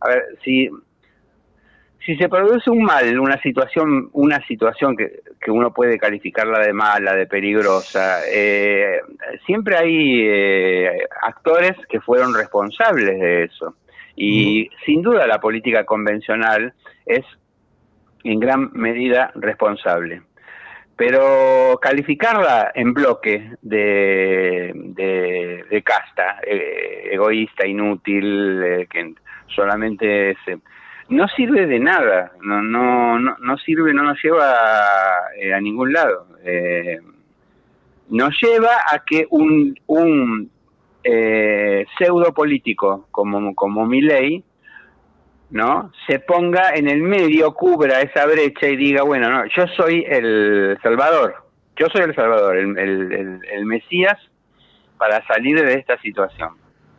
a 0.00 0.08
ver, 0.08 0.24
si 0.44 0.68
si 2.04 2.16
se 2.16 2.28
produce 2.28 2.70
un 2.70 2.82
mal, 2.82 3.18
una 3.18 3.40
situación, 3.40 4.10
una 4.12 4.44
situación 4.46 4.96
que, 4.96 5.20
que 5.40 5.50
uno 5.50 5.72
puede 5.72 5.98
calificarla 5.98 6.58
de 6.60 6.72
mala, 6.72 7.14
de 7.14 7.26
peligrosa, 7.26 8.20
eh, 8.28 9.00
siempre 9.46 9.76
hay 9.76 10.22
eh, 10.24 11.06
actores 11.22 11.72
que 11.88 12.00
fueron 12.00 12.34
responsables 12.34 13.20
de 13.20 13.44
eso. 13.44 13.76
Y 14.16 14.68
sin 14.84 15.02
duda 15.02 15.26
la 15.26 15.40
política 15.40 15.84
convencional 15.84 16.74
es 17.06 17.24
en 18.24 18.40
gran 18.40 18.70
medida 18.72 19.30
responsable. 19.36 20.22
Pero 20.96 21.78
calificarla 21.80 22.72
en 22.74 22.92
bloque 22.92 23.50
de, 23.62 24.72
de, 24.74 25.64
de 25.68 25.82
casta, 25.82 26.40
eh, 26.46 27.08
egoísta, 27.12 27.66
inútil, 27.66 28.62
eh, 28.62 28.86
que 28.90 29.14
solamente 29.46 30.36
se, 30.44 30.58
no 31.12 31.28
sirve 31.28 31.66
de 31.66 31.78
nada, 31.78 32.32
no, 32.40 32.62
no, 32.62 33.18
no, 33.18 33.36
no 33.38 33.58
sirve, 33.58 33.92
no 33.92 34.02
nos 34.02 34.22
lleva 34.22 34.54
eh, 35.38 35.52
a 35.52 35.60
ningún 35.60 35.92
lado. 35.92 36.26
Eh, 36.42 36.98
nos 38.08 38.34
lleva 38.40 38.70
a 38.90 39.04
que 39.04 39.26
un, 39.30 39.78
un 39.86 40.50
eh, 41.04 41.84
pseudo 41.98 42.32
político 42.32 43.08
como, 43.10 43.54
como 43.54 43.86
Milei, 43.86 44.42
¿no? 45.50 45.92
se 46.06 46.18
ponga 46.18 46.70
en 46.74 46.88
el 46.88 47.02
medio, 47.02 47.52
cubra 47.52 48.00
esa 48.00 48.24
brecha 48.26 48.66
y 48.68 48.76
diga, 48.76 49.02
bueno, 49.02 49.28
no, 49.28 49.44
yo 49.46 49.66
soy 49.76 50.04
el 50.08 50.78
Salvador, 50.82 51.34
yo 51.76 51.88
soy 51.92 52.02
el 52.02 52.14
Salvador, 52.14 52.56
el, 52.56 52.78
el, 52.78 53.12
el, 53.12 53.40
el 53.52 53.66
Mesías 53.66 54.18
para 54.96 55.26
salir 55.26 55.60
de 55.62 55.74
esta 55.74 55.98
situación, 56.00 56.52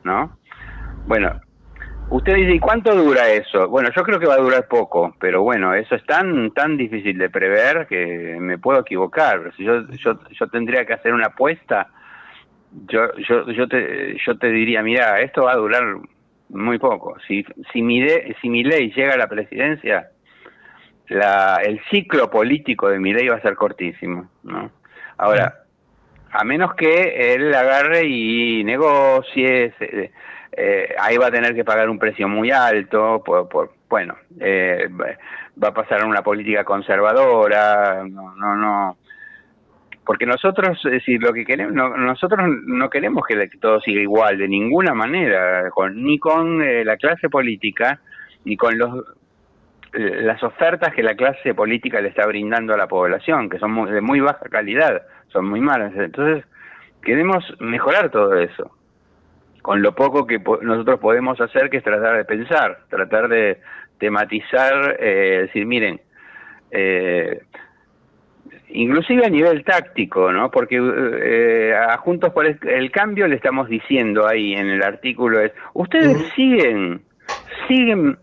¿no? 0.04 0.38
Bueno, 1.08 1.42
Usted 2.14 2.36
dice, 2.36 2.54
¿y 2.54 2.60
cuánto 2.60 2.94
dura 2.94 3.28
eso? 3.30 3.68
Bueno, 3.70 3.90
yo 3.96 4.04
creo 4.04 4.20
que 4.20 4.28
va 4.28 4.36
a 4.36 4.46
durar 4.46 4.68
poco, 4.68 5.16
pero 5.20 5.42
bueno, 5.42 5.74
eso 5.74 5.96
es 5.96 6.06
tan 6.06 6.52
tan 6.52 6.78
difícil 6.78 7.18
de 7.18 7.32
prever 7.32 7.88
que 7.88 8.38
me 8.40 8.60
puedo 8.60 8.82
equivocar. 8.82 9.52
Si 9.58 9.64
yo 9.64 9.88
yo, 9.94 10.20
yo 10.30 10.48
tendría 10.50 10.86
que 10.86 10.94
hacer 10.94 11.12
una 11.12 11.26
apuesta, 11.26 11.88
yo 12.88 13.16
yo 13.18 13.50
yo 13.50 13.68
te 13.68 14.16
yo 14.24 14.38
te 14.38 14.52
diría, 14.52 14.84
mira, 14.84 15.22
esto 15.22 15.46
va 15.46 15.54
a 15.54 15.58
durar 15.58 15.84
muy 16.50 16.78
poco. 16.78 17.18
Si 17.28 17.44
si 17.72 17.82
mi 17.82 18.00
de- 18.02 18.36
si 18.40 18.48
mi 18.48 18.64
ley 18.64 18.92
llega 18.96 19.16
a 19.16 19.18
la 19.18 19.28
presidencia, 19.28 20.12
la 21.08 21.62
el 21.66 21.82
ciclo 21.90 22.30
político 22.30 22.90
de 22.90 23.00
mi 23.00 23.12
ley 23.12 23.28
va 23.28 23.38
a 23.38 23.42
ser 23.42 23.56
cortísimo, 23.56 24.30
¿no? 24.44 24.70
Ahora, 25.18 25.64
a 26.30 26.44
menos 26.44 26.76
que 26.76 27.34
él 27.34 27.56
agarre 27.56 28.06
y 28.06 28.64
negocie, 28.64 29.74
se- 29.80 30.12
eh, 30.56 30.96
ahí 31.00 31.18
va 31.18 31.28
a 31.28 31.32
tener 31.32 31.54
que 31.56 31.64
pagar 31.64 31.90
un 31.90 32.00
precio 32.00 32.28
muy 32.28 32.52
alto, 32.52 33.22
por, 33.26 33.48
por 33.50 33.72
bueno, 33.90 34.16
eh, 34.40 34.88
va 35.62 35.68
a 35.70 35.74
pasar 35.74 36.04
una 36.06 36.22
política 36.22 36.64
conservadora, 36.64 38.04
no, 38.10 38.36
no, 38.36 38.56
no, 38.56 38.98
porque 40.06 40.26
nosotros, 40.26 40.80
decir, 40.84 41.22
lo 41.22 41.32
que 41.32 41.46
queremos, 41.46 41.74
no- 41.74 41.96
nosotros 41.96 42.42
no 42.66 42.90
queremos 42.90 43.24
que 43.26 43.48
todo 43.62 43.80
siga 43.82 44.02
igual 44.02 44.38
de 44.38 44.48
ninguna 44.48 44.94
manera, 44.94 45.70
con, 45.72 46.04
ni 46.04 46.20
con 46.20 46.62
eh, 46.62 46.84
la 46.84 46.98
clase 46.98 47.30
política, 47.30 48.00
ni 48.46 48.58
con 48.58 48.78
los 48.78 49.04
las 49.96 50.42
ofertas 50.42 50.92
que 50.96 51.04
la 51.04 51.14
clase 51.16 51.54
política 51.54 52.02
le 52.02 52.10
está 52.10 52.26
brindando 52.26 52.74
a 52.74 52.78
la 52.78 52.88
población, 52.88 53.48
que 53.48 53.60
son 53.60 53.72
muy- 53.72 53.92
de 53.92 54.02
muy 54.02 54.20
baja 54.22 54.50
calidad, 54.50 55.04
son 55.28 55.46
muy 55.46 55.62
malas. 55.62 55.94
Entonces, 55.96 56.44
queremos 57.04 57.46
mejorar 57.60 58.10
todo 58.10 58.34
eso, 58.34 58.72
con 59.64 59.82
lo 59.82 59.96
poco 59.96 60.28
que 60.28 60.40
nosotros 60.62 61.00
podemos 61.00 61.42
hacer, 61.42 61.72
que 61.72 61.78
es 61.78 61.84
tratar 61.84 62.18
de 62.18 62.26
pensar, 62.26 62.82
tratar 62.90 63.28
de, 63.28 63.58
tematizar, 64.04 64.98
eh, 65.00 65.44
decir, 65.44 65.66
miren, 65.66 66.02
eh, 66.72 67.42
inclusive 68.70 69.26
a 69.26 69.30
nivel 69.30 69.64
táctico, 69.64 70.30
¿no? 70.34 70.52
Porque 70.52 70.78
eh, 70.78 71.74
a 71.74 71.96
Juntos 72.00 72.34
por 72.34 72.46
el, 72.46 72.92
Cambio 72.92 73.30
le 73.30 73.38
estamos 73.38 73.70
diciendo 73.70 74.28
ahí 74.28 74.56
en 74.56 74.68
el 74.68 74.84
artículo 74.84 75.40
es, 75.40 75.54
ustedes 75.74 76.18
siguen, 76.36 77.02
siguen 77.66 78.18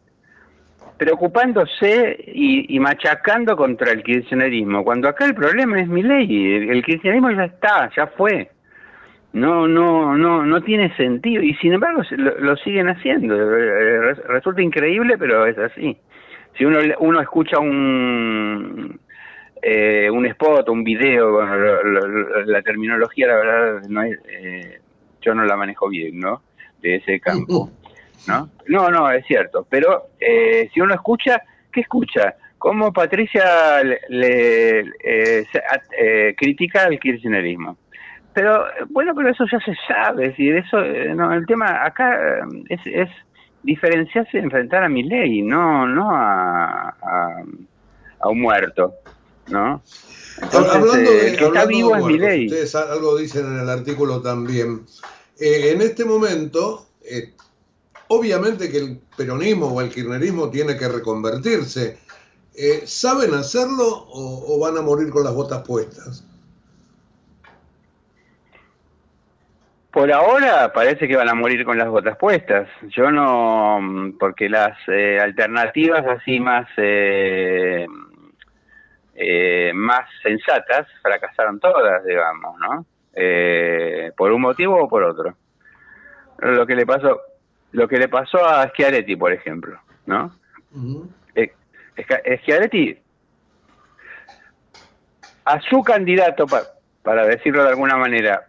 preocupándose 0.98 2.24
y, 2.26 2.78
machacando 2.78 3.56
contra 3.56 3.90
el 3.90 4.02
kirchnerismo, 4.02 4.84
cuando 4.84 5.08
acá 5.08 5.24
el 5.24 5.34
problema 5.34 5.80
es 5.80 5.88
mi 5.88 6.02
ley, 6.02 6.68
el, 6.68 6.84
kirchnerismo 6.84 7.30
ya 7.30 7.44
está, 7.44 7.90
ya 7.96 8.06
fue. 8.06 8.50
No, 9.32 9.68
no, 9.68 10.16
no, 10.16 10.44
no 10.44 10.60
tiene 10.62 10.94
sentido 10.96 11.42
y 11.42 11.54
sin 11.54 11.72
embargo 11.72 12.02
lo, 12.16 12.56
siguen 12.56 12.88
haciendo. 12.88 13.36
Resulta 14.26 14.60
increíble, 14.60 15.16
pero 15.18 15.46
es 15.46 15.56
así. 15.56 15.96
Si 16.58 16.64
uno 16.64 16.80
uno 16.98 17.20
escucha 17.20 17.60
un 17.60 18.98
eh, 19.62 20.10
un 20.10 20.26
spot, 20.26 20.68
un 20.68 20.82
video, 20.82 21.44
la 22.46 22.62
terminología, 22.62 23.28
la 23.28 23.36
verdad, 23.36 23.82
no 23.88 24.02
es, 24.02 24.18
eh, 24.28 24.80
yo 25.20 25.34
no 25.34 25.44
la 25.44 25.56
manejo 25.56 25.88
bien, 25.88 26.18
¿no? 26.18 26.42
De 26.80 26.96
ese 26.96 27.20
campo, 27.20 27.70
¿no? 28.26 28.48
No, 28.66 28.90
no, 28.90 29.10
es 29.10 29.24
cierto. 29.26 29.66
Pero 29.68 30.08
eh, 30.18 30.70
si 30.72 30.80
uno 30.80 30.94
escucha, 30.94 31.42
¿qué 31.72 31.82
escucha? 31.82 32.34
¿Cómo 32.58 32.92
Patricia 32.92 33.82
le, 34.08 34.80
eh, 35.04 36.34
critica 36.36 36.84
al 36.84 36.98
kirchnerismo? 36.98 37.76
Pero, 38.32 38.64
bueno, 38.90 39.12
pero 39.14 39.30
eso 39.30 39.44
ya 39.50 39.58
se 39.60 39.74
sabe, 39.88 40.26
es 40.26 40.30
decir, 40.30 40.56
eso, 40.56 40.78
no, 41.14 41.32
el 41.32 41.44
tema 41.46 41.84
acá 41.84 42.16
es, 42.68 42.80
es 42.86 43.08
diferenciarse 43.62 44.38
y 44.38 44.40
enfrentar 44.40 44.84
a 44.84 44.88
mi 44.88 45.02
ley, 45.02 45.42
no, 45.42 45.86
no 45.86 46.10
a, 46.12 46.94
a 48.20 48.28
un 48.28 48.40
muerto. 48.40 48.94
¿no? 49.50 49.82
hablando 50.52 50.92
de, 50.92 51.28
eh, 51.28 51.36
que 51.36 51.44
está 51.44 51.66
vivo 51.66 51.96
es 51.96 52.04
mi 52.04 52.18
ley. 52.18 52.46
Ustedes 52.46 52.74
algo 52.74 53.16
dicen 53.16 53.46
en 53.46 53.60
el 53.60 53.68
artículo 53.68 54.22
también. 54.22 54.86
Eh, 55.38 55.72
en 55.72 55.82
este 55.82 56.04
momento, 56.04 56.86
eh, 57.02 57.34
obviamente 58.08 58.70
que 58.70 58.78
el 58.78 59.00
peronismo 59.16 59.66
o 59.66 59.80
el 59.80 59.90
kirchnerismo 59.90 60.50
tiene 60.50 60.76
que 60.76 60.88
reconvertirse. 60.88 61.98
¿Saben 62.84 63.32
hacerlo 63.32 64.06
o, 64.10 64.58
van 64.58 64.76
a 64.76 64.82
morir 64.82 65.08
con 65.08 65.24
las 65.24 65.32
botas 65.32 65.62
puestas? 65.62 66.24
Por 69.92 70.12
ahora 70.12 70.72
parece 70.72 71.08
que 71.08 71.16
van 71.16 71.28
a 71.28 71.34
morir 71.34 71.64
con 71.64 71.76
las 71.76 71.88
botas 71.88 72.16
puestas. 72.16 72.68
Yo 72.96 73.10
no, 73.10 74.12
porque 74.18 74.48
las 74.48 74.76
alternativas 74.88 76.06
así 76.06 76.38
más 76.38 76.68
eh, 79.22 79.70
más 79.74 80.08
sensatas 80.22 80.86
fracasaron 81.02 81.60
todas, 81.60 82.02
digamos, 82.04 82.58
¿no? 82.58 82.86
Eh, 83.14 84.12
por 84.16 84.32
un 84.32 84.40
motivo 84.40 84.82
o 84.82 84.88
por 84.88 85.02
otro. 85.02 85.34
Lo 86.38 86.66
que 86.66 86.74
le 86.74 86.86
pasó, 86.86 87.20
lo 87.72 87.86
que 87.86 87.98
le 87.98 88.08
pasó 88.08 88.42
a 88.46 88.66
Schiaretti, 88.68 89.16
por 89.16 89.32
ejemplo, 89.32 89.78
¿no? 90.06 90.34
Eh, 91.34 91.52
Schiaretti, 92.42 92.98
a 95.44 95.60
su 95.60 95.82
candidato, 95.82 96.46
para 97.02 97.26
decirlo 97.26 97.64
de 97.64 97.70
alguna 97.70 97.98
manera, 97.98 98.46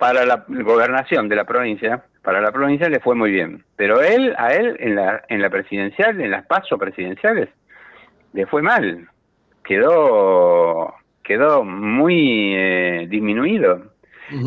para 0.00 0.24
la 0.24 0.44
gobernación 0.48 1.28
de 1.28 1.36
la 1.36 1.44
provincia, 1.44 2.02
para 2.22 2.40
la 2.40 2.50
provincia 2.50 2.88
le 2.88 3.00
fue 3.00 3.14
muy 3.14 3.30
bien, 3.30 3.62
pero 3.76 4.00
él, 4.00 4.34
a 4.38 4.54
él, 4.54 4.76
en 4.80 4.96
la, 4.96 5.22
en 5.28 5.42
la 5.42 5.50
presidencial, 5.50 6.18
en 6.20 6.30
las 6.30 6.46
pasos 6.46 6.78
presidenciales, 6.78 7.50
le 8.32 8.46
fue 8.46 8.62
mal, 8.62 9.08
quedó 9.62 10.94
quedó 11.22 11.62
muy 11.62 12.54
eh, 12.56 13.06
disminuido. 13.08 13.92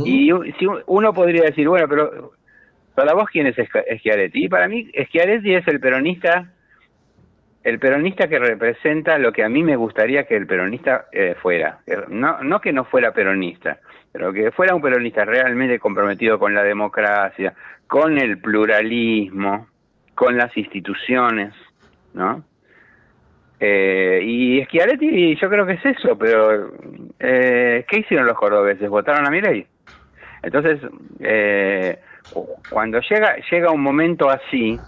Y 0.05 0.31
si 0.57 0.65
uno 0.87 1.13
podría 1.13 1.43
decir, 1.43 1.67
bueno, 1.67 1.87
pero 1.87 2.31
para 2.95 3.13
vos 3.13 3.29
quién 3.29 3.47
es 3.47 3.55
Schiaretti? 3.55 4.45
Y 4.45 4.49
para 4.49 4.67
mí 4.67 4.89
Schiaretti 5.07 5.53
es 5.55 5.67
el 5.67 5.79
peronista 5.79 6.49
el 7.63 7.79
peronista 7.79 8.27
que 8.27 8.39
representa 8.39 9.17
lo 9.17 9.31
que 9.31 9.43
a 9.43 9.49
mí 9.49 9.63
me 9.63 9.77
gustaría 9.77 10.25
que 10.25 10.35
el 10.35 10.47
peronista 10.47 11.05
eh, 11.11 11.35
fuera. 11.41 11.79
No, 12.09 12.43
no 12.43 12.59
que 12.59 12.73
no 12.73 12.83
fuera 12.83 13.13
peronista, 13.13 13.79
pero 14.13 14.31
que 14.31 14.51
fuera 14.51 14.75
un 14.75 14.81
peronista 14.81 15.25
realmente 15.25 15.79
comprometido 15.79 16.37
con 16.37 16.53
la 16.53 16.63
democracia, 16.63 17.53
con 17.87 18.19
el 18.19 18.37
pluralismo, 18.37 19.67
con 20.13 20.37
las 20.37 20.55
instituciones, 20.55 21.53
¿no? 22.13 22.43
Eh, 23.59 24.21
y 24.23 24.63
Schiaretti 24.65 25.35
yo 25.35 25.49
creo 25.49 25.65
que 25.65 25.73
es 25.73 25.85
eso, 25.85 26.17
pero 26.17 26.73
eh, 27.19 27.85
¿qué 27.87 27.99
hicieron 27.99 28.27
los 28.27 28.37
cordobeses? 28.37 28.87
¿Votaron 28.87 29.25
a 29.25 29.31
mi? 29.31 29.41
Entonces, 30.43 30.79
eh, 31.19 31.99
cuando 32.69 32.99
llega 32.99 33.37
llega 33.49 33.71
un 33.71 33.81
momento 33.81 34.29
así, 34.29 34.79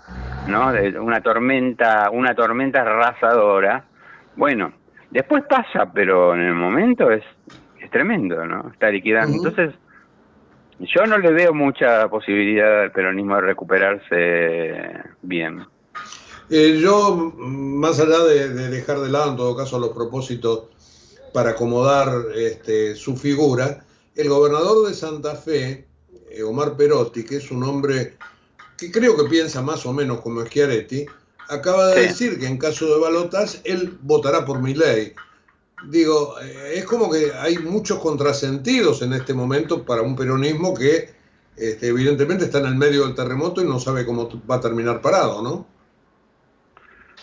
¿no? 0.48 0.72
De 0.72 1.00
una 1.00 1.22
tormenta, 1.22 2.10
una 2.12 2.36
tormenta 2.36 2.82
arrasadora, 2.82 3.86
bueno, 4.36 4.74
después 5.10 5.44
pasa, 5.50 5.92
pero 5.92 6.36
en 6.36 6.42
el 6.42 6.54
momento 6.54 7.10
es 7.10 7.24
tremendo, 7.96 8.46
¿no? 8.46 8.72
Está 8.74 8.90
liquidando. 8.90 9.38
Entonces, 9.38 9.74
yo 10.82 11.06
no 11.06 11.18
le 11.18 11.32
veo 11.32 11.54
mucha 11.54 12.10
posibilidad 12.10 12.82
al 12.82 12.92
peronismo 12.92 13.36
de 13.38 13.42
recuperarse 13.42 15.02
bien. 15.22 15.66
Eh, 16.50 16.78
yo, 16.82 17.32
más 17.38 18.02
allá 18.02 18.20
de, 18.26 18.50
dejar 18.70 19.00
de 19.00 19.10
lado 19.10 19.32
en 19.32 19.38
todo 19.38 19.56
caso 19.56 19.80
los 19.80 19.92
propósitos 19.92 20.66
para 21.34 21.52
acomodar 21.52 22.10
este, 22.36 22.96
su 22.96 23.16
figura, 23.16 23.86
el 24.14 24.28
gobernador 24.28 24.90
de 24.90 24.94
Santa 24.94 25.36
Fe, 25.36 25.88
eh, 26.30 26.44
Omar 26.44 26.76
Perotti, 26.76 27.24
que 27.24 27.38
es 27.38 27.50
un 27.50 27.64
hombre 27.64 28.18
que 28.78 28.92
creo 28.92 29.16
que 29.16 29.30
piensa 29.30 29.62
más 29.62 29.86
o 29.86 29.94
menos 29.94 30.20
como 30.20 30.46
Schiaretti, 30.46 31.06
acaba 31.48 31.88
de 31.92 32.08
decir 32.08 32.38
que 32.42 32.46
en 32.46 32.58
caso 32.58 32.94
de 32.94 33.00
balotas 33.00 33.62
él 33.64 33.98
votará 34.02 34.44
por 34.44 34.62
mi 34.62 34.74
ley. 34.74 35.14
Digo, 35.88 36.36
eh, 36.42 36.74
es 36.76 36.86
como 36.86 37.12
que 37.12 37.32
hay 37.34 37.58
muchos 37.58 38.00
contrasentidos 38.00 39.02
en 39.02 39.14
este 39.14 39.34
momento 39.34 39.86
para 39.86 40.02
un 40.02 40.16
peronismo 40.16 40.74
que 40.74 41.10
este, 41.56 41.88
evidentemente 41.88 42.46
está 42.46 42.60
en 42.60 42.66
el 42.66 42.76
medio 42.76 43.06
del 43.06 43.16
terremoto 43.16 43.62
y 43.62 43.66
no 43.66 43.80
sabe 43.80 44.06
cómo 44.06 44.30
va 44.50 44.56
a 44.56 44.62
terminar 44.62 45.02
parado, 45.02 45.42
¿no? 45.42 45.68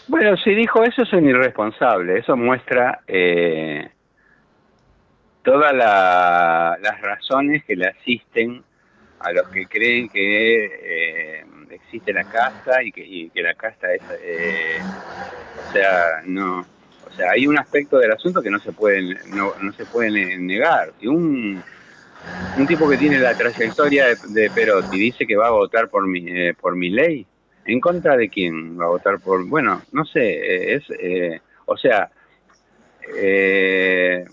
Bueno, 0.08 0.36
si 0.36 0.54
dijo 0.54 0.82
eso 0.82 1.02
es 1.02 1.12
un 1.12 1.28
irresponsable. 1.28 2.18
Eso 2.18 2.36
muestra 2.36 3.02
eh, 3.06 3.88
todas 5.42 5.74
las 5.74 7.00
razones 7.00 7.64
que 7.64 7.76
le 7.76 7.86
asisten 7.86 8.62
a 9.20 9.32
los 9.32 9.48
que 9.48 9.66
creen 9.66 10.08
que 10.08 10.64
eh, 10.64 11.46
existe 11.70 12.12
la 12.12 12.24
casta 12.24 12.82
y 12.82 12.90
que, 12.90 13.42
la 13.42 13.54
casta 13.54 13.94
es, 13.94 14.02
eh, 14.20 14.78
o 15.68 15.72
sea, 15.72 16.22
no, 16.24 16.66
o 17.12 17.16
sea, 17.16 17.30
hay 17.30 17.46
un 17.46 17.58
aspecto 17.58 17.98
del 17.98 18.12
asunto 18.12 18.42
que 18.42 18.50
no 18.50 18.58
se 18.60 18.72
puede, 18.72 19.18
no, 19.26 19.52
no 19.60 19.72
se 19.74 19.84
puede 19.84 20.38
negar. 20.38 20.92
Y 21.00 21.08
un, 21.08 21.62
un 22.56 22.66
tipo 22.66 22.88
que 22.88 22.96
tiene 22.96 23.18
la 23.18 23.34
trayectoria 23.34 24.06
de, 24.06 24.16
de 24.28 24.50
Perotti 24.50 24.98
dice 24.98 25.26
que 25.26 25.36
va 25.36 25.48
a 25.48 25.52
votar 25.52 25.88
por 25.88 26.06
mi, 26.06 26.24
eh, 26.28 26.54
por 26.58 26.74
mi 26.76 26.90
ley, 26.90 27.26
¿En 27.64 27.80
contra 27.80 28.16
de 28.16 28.28
quién 28.28 28.78
va 28.78 28.86
a 28.86 28.88
votar 28.88 29.20
por? 29.20 29.44
Bueno, 29.46 29.82
no 29.92 30.04
sé, 30.04 30.20
eh, 30.20 30.74
es, 30.74 30.84
eh, 30.98 31.40
o 31.66 31.76
sea, 31.76 32.10
eh, 33.16 34.24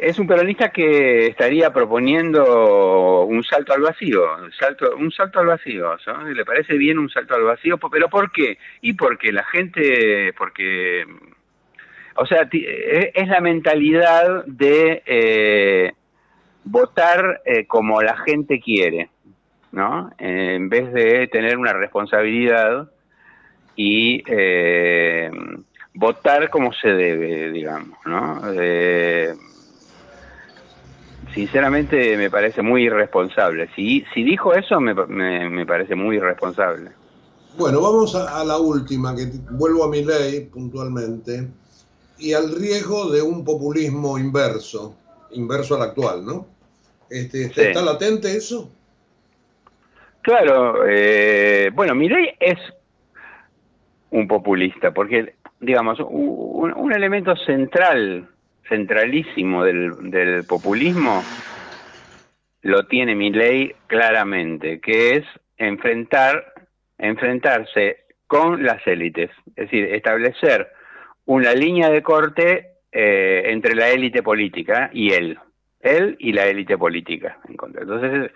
es 0.00 0.18
un 0.18 0.26
peronista 0.26 0.70
que 0.70 1.26
estaría 1.26 1.72
proponiendo 1.72 3.24
un 3.24 3.42
salto 3.42 3.72
al 3.72 3.82
vacío, 3.82 4.22
salto, 4.58 4.96
un 4.96 5.10
salto 5.10 5.40
al 5.40 5.46
vacío, 5.46 5.96
¿le 6.34 6.44
parece 6.44 6.76
bien 6.76 6.98
un 6.98 7.10
salto 7.10 7.34
al 7.34 7.42
vacío? 7.44 7.78
¿Pero 7.78 8.08
por 8.08 8.30
qué? 8.30 8.58
Y 8.80 8.94
porque 8.94 9.32
la 9.32 9.44
gente, 9.44 10.32
porque, 10.36 11.04
o 12.16 12.26
sea, 12.26 12.48
es 12.50 13.28
la 13.28 13.40
mentalidad 13.40 14.44
de 14.46 15.94
votar 16.64 17.42
como 17.66 18.02
la 18.02 18.16
gente 18.18 18.60
quiere. 18.60 19.10
¿no? 19.74 20.10
En 20.18 20.68
vez 20.68 20.92
de 20.92 21.26
tener 21.26 21.58
una 21.58 21.72
responsabilidad 21.72 22.88
y 23.74 24.22
eh, 24.28 25.30
votar 25.94 26.48
como 26.48 26.72
se 26.72 26.90
debe, 26.90 27.50
digamos, 27.50 27.98
¿no? 28.06 28.40
Eh, 28.56 29.34
sinceramente 31.34 32.16
me 32.16 32.30
parece 32.30 32.62
muy 32.62 32.84
irresponsable. 32.84 33.68
Si, 33.74 34.04
si 34.14 34.22
dijo 34.22 34.54
eso, 34.54 34.80
me, 34.80 34.94
me, 34.94 35.66
parece 35.66 35.94
muy 35.94 36.16
irresponsable. 36.16 36.90
Bueno, 37.58 37.80
vamos 37.80 38.14
a, 38.14 38.44
la 38.44 38.58
última, 38.58 39.14
que 39.14 39.26
vuelvo 39.50 39.84
a 39.84 39.88
mi 39.88 40.04
ley 40.04 40.46
puntualmente, 40.46 41.48
y 42.18 42.32
al 42.32 42.54
riesgo 42.54 43.10
de 43.10 43.22
un 43.22 43.44
populismo 43.44 44.18
inverso, 44.18 44.96
inverso 45.32 45.76
al 45.76 45.82
actual, 45.82 46.24
¿no? 46.24 46.46
Este, 47.10 47.44
¿Está 47.44 47.82
latente 47.82 48.36
eso? 48.36 48.70
Claro, 50.24 50.86
eh, 50.88 51.70
bueno, 51.74 51.94
Milei 51.94 52.34
es 52.40 52.58
un 54.10 54.26
populista, 54.26 54.90
porque, 54.92 55.34
digamos, 55.60 55.98
un, 56.00 56.92
elemento 56.92 57.36
central, 57.36 58.28
centralísimo 58.68 59.64
del, 59.64 60.44
populismo, 60.48 61.22
lo 62.62 62.86
tiene 62.86 63.14
Milei 63.14 63.74
claramente, 63.86 64.80
que 64.80 65.16
es 65.16 65.24
enfrentar, 65.56 66.52
enfrentarse 66.98 68.04
con 68.26 68.62
las 68.64 68.86
élites, 68.86 69.30
es 69.48 69.70
decir, 69.70 69.84
establecer 69.94 70.68
una 71.26 71.52
línea 71.52 71.90
de 71.90 72.02
corte 72.02 72.78
eh, 72.90 73.42
entre 73.46 73.74
la 73.74 73.90
élite 73.90 74.22
política 74.22 74.90
y 74.92 75.12
él, 75.12 75.38
él 75.80 76.16
y 76.18 76.32
la 76.32 76.46
élite 76.46 76.78
política. 76.78 77.38
Entonces, 77.48 78.30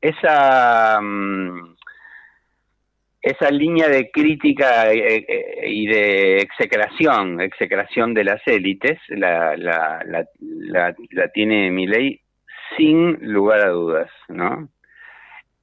esa, 0.00 1.00
mm, 1.00 1.76
esa 3.24 3.50
línea 3.50 3.88
de 3.88 4.10
crítica 4.10 4.92
eh, 4.92 5.24
eh, 5.26 5.64
y 5.66 5.86
de 5.86 6.38
execración, 6.40 7.40
execración 7.40 8.12
de 8.12 8.24
las 8.24 8.46
élites, 8.46 8.98
la, 9.08 9.56
la, 9.56 10.02
la, 10.04 10.26
la, 11.10 11.28
tiene 11.28 11.70
Milei 11.70 12.20
sin 12.76 13.18
lugar 13.32 13.60
a 13.60 13.70
dudas, 13.70 14.10
¿no? 14.28 14.68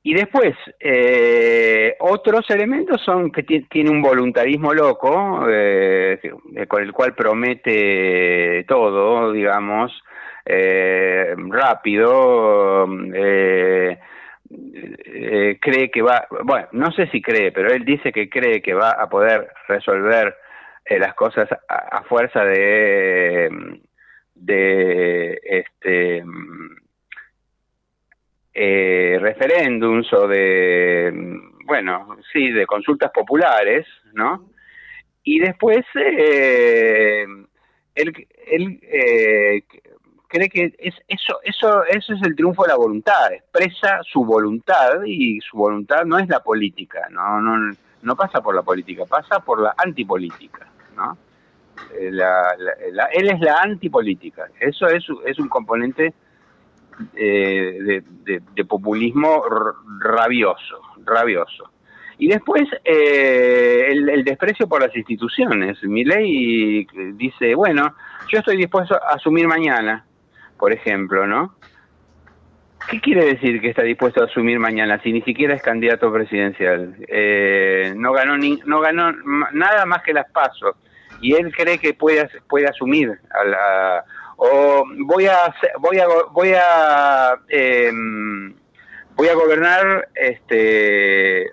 Y 0.02 0.16
después, 0.16 0.56
eh, 0.80 1.96
otros 2.00 2.50
elementos 2.50 3.00
son 3.04 3.32
que 3.32 3.44
tiene 3.44 3.92
un 3.92 4.02
voluntarismo 4.02 4.74
loco, 4.74 5.12
con 6.68 6.82
el 6.82 6.92
cual 6.92 7.14
promete 7.14 8.66
todo, 8.68 9.32
digamos, 9.32 9.92
eh, 10.44 11.36
rápido, 11.38 12.88
eh, 14.54 15.58
cree 15.62 15.90
que 15.90 16.02
va, 16.02 16.28
bueno, 16.44 16.68
no 16.72 16.92
sé 16.92 17.08
si 17.08 17.22
cree, 17.22 17.52
pero 17.52 17.72
él 17.72 17.86
dice 17.86 18.12
que 18.12 18.30
cree 18.30 18.62
que 18.62 18.74
va 18.74 18.92
a 18.92 19.10
poder 19.10 19.50
resolver 19.68 20.36
eh, 20.86 21.00
las 21.00 21.14
cosas 21.14 21.48
a, 21.68 22.04
fuerza 22.04 22.44
de, 22.44 23.80
de 24.36 25.40
este 25.44 26.24
eh, 28.54 29.18
referéndums 29.22 30.12
o 30.14 30.28
de, 30.28 31.12
bueno, 31.66 32.18
sí, 32.34 32.52
de 32.52 32.66
consultas 32.66 33.12
populares, 33.12 33.88
¿no? 34.14 34.50
Y 35.24 35.40
después 35.40 35.86
eh, 35.96 37.26
él, 37.96 38.28
él 38.48 38.80
cree 40.32 40.50
que 40.50 40.74
es, 40.80 40.96
eso, 41.08 41.40
eso, 41.44 41.84
eso 41.84 42.14
es 42.14 42.22
el 42.24 42.36
triunfo 42.36 42.64
de 42.64 42.70
la 42.70 42.78
voluntad, 42.78 43.34
expresa 43.34 44.00
su 44.04 44.24
voluntad 44.24 45.04
y 45.06 45.40
su 45.42 45.58
voluntad 45.58 46.06
no 46.06 46.18
es 46.18 46.28
la 46.30 46.40
política, 46.40 47.08
no, 47.12 47.42
no, 47.42 47.76
no 48.02 48.16
pasa 48.16 48.42
por 48.42 48.56
la 48.56 48.62
política, 48.62 49.06
pasa 49.06 49.40
por 49.42 49.62
la 49.62 49.76
antipolítica, 49.78 50.68
¿no? 50.96 51.18
Eh, 52.00 52.12
la, 52.12 52.56
la, 52.92 53.06
él 53.06 53.30
es 53.30 53.40
la 53.42 53.62
antipolítica, 53.62 54.50
eso 54.60 54.88
es, 54.88 55.06
es 55.26 55.38
un 55.40 55.50
componente 55.50 56.14
eh, 57.16 57.78
de, 57.82 58.04
de, 58.24 58.42
de, 58.54 58.66
populismo 58.66 59.44
rabioso, 60.00 60.82
rabioso. 61.04 61.72
Y 62.20 62.28
después 62.28 62.64
eh, 62.86 63.88
el, 63.90 64.10
el, 64.10 64.24
desprecio 64.24 64.68
por 64.68 64.82
las 64.82 64.96
instituciones. 64.96 65.82
Mi 65.84 66.04
ley 66.04 66.86
dice, 67.16 67.56
bueno, 67.56 67.96
yo 68.28 68.40
estoy 68.40 68.58
dispuesto 68.58 68.94
a 68.94 69.16
asumir 69.16 69.48
mañana, 69.48 70.06
por 70.62 70.72
ejemplo, 70.72 71.26
¿no? 71.26 71.56
¿Qué 72.88 73.02
quiere 73.02 73.26
decir 73.26 73.60
que 73.60 73.70
está 73.70 73.82
dispuesto 73.82 74.22
a 74.22 74.26
asumir 74.26 74.60
mañana 74.60 75.02
si 75.02 75.12
ni 75.12 75.24
siquiera 75.24 75.56
es 75.56 75.62
candidato 75.64 76.14
presidencial? 76.14 76.98
Eh, 77.08 77.96
no 77.98 78.14
ganó 78.14 78.38
ni, 78.38 78.62
no 78.66 78.80
ganó 78.80 79.12
nada 79.54 79.88
más 79.88 80.04
que 80.04 80.14
las 80.14 80.30
pasos 80.32 80.76
y 81.20 81.34
él 81.34 81.52
cree 81.52 81.80
que 81.80 81.96
puede, 81.96 82.30
puede 82.48 82.68
asumir 82.68 83.10
a 83.32 83.44
la, 83.44 84.06
o 84.38 84.84
voy 85.08 85.26
a 85.26 85.52
voy 85.80 85.98
a 85.98 86.06
voy 86.32 86.54
a 86.54 87.40
eh, 87.50 87.92
voy 89.16 89.28
a 89.30 89.34
gobernar 89.34 90.10
este 90.14 91.50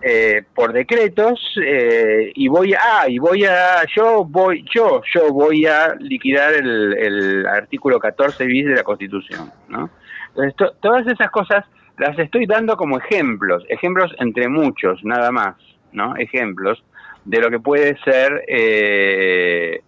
eh, 0.00 0.44
por 0.54 0.72
decretos 0.72 1.40
eh, 1.60 2.30
y 2.34 2.46
voy 2.46 2.72
a 2.72 2.78
ah, 2.80 3.08
y 3.08 3.18
voy 3.18 3.44
a 3.44 3.84
yo 3.96 4.24
voy 4.24 4.64
yo 4.72 5.02
yo 5.12 5.32
voy 5.32 5.66
a 5.66 5.96
liquidar 5.96 6.54
el, 6.54 6.92
el 6.96 7.46
artículo 7.46 7.98
14 7.98 8.44
bis 8.46 8.66
de 8.66 8.76
la 8.76 8.84
Constitución 8.84 9.52
no 9.66 9.90
entonces 10.28 10.54
to, 10.54 10.70
todas 10.80 11.04
esas 11.08 11.30
cosas 11.32 11.64
las 11.96 12.16
estoy 12.16 12.46
dando 12.46 12.76
como 12.76 12.98
ejemplos 12.98 13.64
ejemplos 13.68 14.14
entre 14.20 14.48
muchos 14.48 15.02
nada 15.02 15.32
más 15.32 15.56
no 15.90 16.14
ejemplos 16.16 16.84
de 17.24 17.40
lo 17.40 17.50
que 17.50 17.58
puede 17.58 17.98
ser 18.04 18.44
eh, 18.46 19.82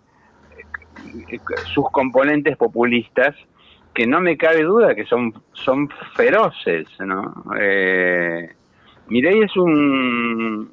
sus 1.72 1.88
componentes 1.92 2.56
populistas 2.56 3.36
que 3.94 4.08
no 4.08 4.20
me 4.20 4.36
cabe 4.36 4.64
duda 4.64 4.96
que 4.96 5.04
son 5.04 5.32
son 5.52 5.88
feroces 6.16 6.88
no 6.98 7.32
eh, 7.60 8.54
Mireille 9.10 9.44
es 9.44 9.56
un 9.56 10.70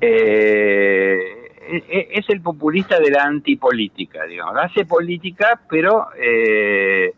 eh, 0.00 2.08
es 2.10 2.28
el 2.28 2.40
populista 2.40 2.98
de 2.98 3.10
la 3.10 3.24
antipolítica 3.24 4.24
digamos 4.24 4.56
hace 4.56 4.84
política 4.84 5.60
pero 5.68 6.08
eh, 6.18 7.12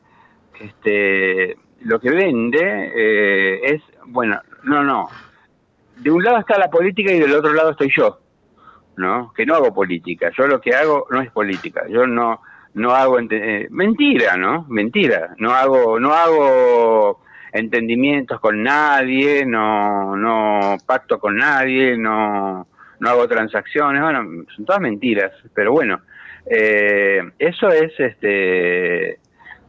este 0.60 1.56
lo 1.82 2.00
que 2.00 2.10
vende 2.10 2.92
eh, 2.94 3.60
es 3.62 3.82
bueno 4.06 4.40
no 4.64 4.82
no 4.82 5.08
de 5.96 6.10
un 6.10 6.22
lado 6.22 6.38
está 6.38 6.58
la 6.58 6.68
política 6.68 7.12
y 7.12 7.20
del 7.20 7.34
otro 7.34 7.52
lado 7.52 7.70
estoy 7.70 7.90
yo 7.96 8.20
¿no? 8.96 9.32
Que 9.34 9.46
no 9.46 9.54
hago 9.54 9.74
política. 9.74 10.30
Yo 10.36 10.46
lo 10.46 10.60
que 10.60 10.74
hago 10.74 11.06
no 11.10 11.20
es 11.20 11.30
política. 11.30 11.84
Yo 11.88 12.06
no 12.06 12.40
no 12.74 12.90
hago 12.90 13.20
eh, 13.20 13.68
mentira, 13.70 14.36
¿no? 14.36 14.66
Mentira. 14.68 15.34
No 15.38 15.52
hago 15.52 15.98
no 16.00 16.12
hago 16.12 17.20
entendimientos 17.54 18.40
con 18.40 18.62
nadie, 18.62 19.46
no 19.46 20.16
no 20.16 20.76
pacto 20.84 21.18
con 21.18 21.36
nadie, 21.36 21.96
no 21.96 22.66
no 22.98 23.08
hago 23.08 23.28
transacciones, 23.28 24.02
bueno, 24.02 24.44
son 24.54 24.64
todas 24.64 24.80
mentiras, 24.80 25.32
pero 25.54 25.72
bueno, 25.72 26.00
eh, 26.46 27.22
eso 27.38 27.68
es 27.68 27.92
este 27.98 29.18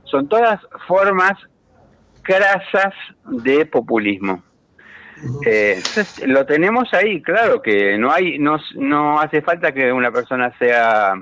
son 0.03 0.27
todas 0.27 0.59
formas 0.88 1.33
crasas 2.23 2.93
de 3.25 3.65
populismo. 3.67 4.43
Eh, 5.45 5.81
lo 6.25 6.45
tenemos 6.45 6.93
ahí, 6.93 7.21
claro 7.21 7.61
que 7.61 7.97
no 7.97 8.11
hay, 8.11 8.38
no, 8.38 8.57
no 8.75 9.19
hace 9.19 9.41
falta 9.41 9.71
que 9.73 9.91
una 9.91 10.11
persona 10.11 10.51
sea 10.57 11.13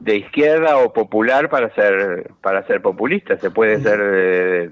de 0.00 0.16
izquierda 0.16 0.78
o 0.78 0.92
popular 0.92 1.48
para 1.50 1.72
ser 1.74 2.30
para 2.40 2.66
ser 2.66 2.80
populista, 2.80 3.36
se 3.36 3.50
puede 3.50 3.80
ser 3.80 4.00
eh, 4.02 4.70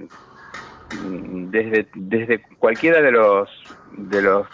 desde 0.90 1.88
desde 1.94 2.42
cualquiera 2.58 3.02
de 3.02 3.12
los 3.12 3.48
de 3.96 4.22
los 4.22 4.46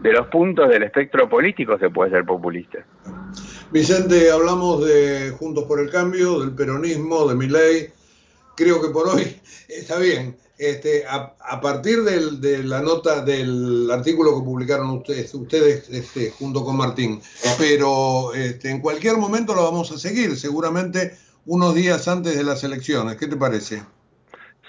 de 0.00 0.12
los 0.12 0.28
puntos 0.28 0.68
del 0.68 0.84
espectro 0.84 1.28
político 1.28 1.78
se 1.78 1.90
puede 1.90 2.10
ser 2.10 2.24
populista. 2.24 2.78
Vicente, 3.70 4.30
hablamos 4.30 4.86
de 4.86 5.34
Juntos 5.38 5.64
por 5.64 5.80
el 5.80 5.90
Cambio, 5.90 6.40
del 6.40 6.52
peronismo, 6.52 7.26
de 7.26 7.34
mi 7.34 7.48
ley. 7.48 7.88
Creo 8.56 8.80
que 8.80 8.88
por 8.88 9.08
hoy 9.08 9.36
está 9.68 9.98
bien 9.98 10.36
este, 10.58 11.06
a, 11.06 11.36
a 11.40 11.60
partir 11.60 12.02
del, 12.02 12.40
de 12.40 12.64
la 12.64 12.82
nota 12.82 13.24
del 13.24 13.88
artículo 13.90 14.36
que 14.36 14.44
publicaron 14.44 14.90
ustedes, 14.90 15.32
ustedes 15.34 15.88
este, 15.88 16.30
junto 16.32 16.64
con 16.64 16.76
Martín, 16.76 17.20
pero 17.56 18.34
este, 18.34 18.70
en 18.70 18.80
cualquier 18.80 19.16
momento 19.16 19.54
lo 19.54 19.62
vamos 19.62 19.92
a 19.92 19.98
seguir, 19.98 20.36
seguramente 20.36 21.16
unos 21.46 21.74
días 21.74 22.08
antes 22.08 22.36
de 22.36 22.42
las 22.42 22.64
elecciones. 22.64 23.16
¿Qué 23.16 23.28
te 23.28 23.36
parece? 23.36 23.82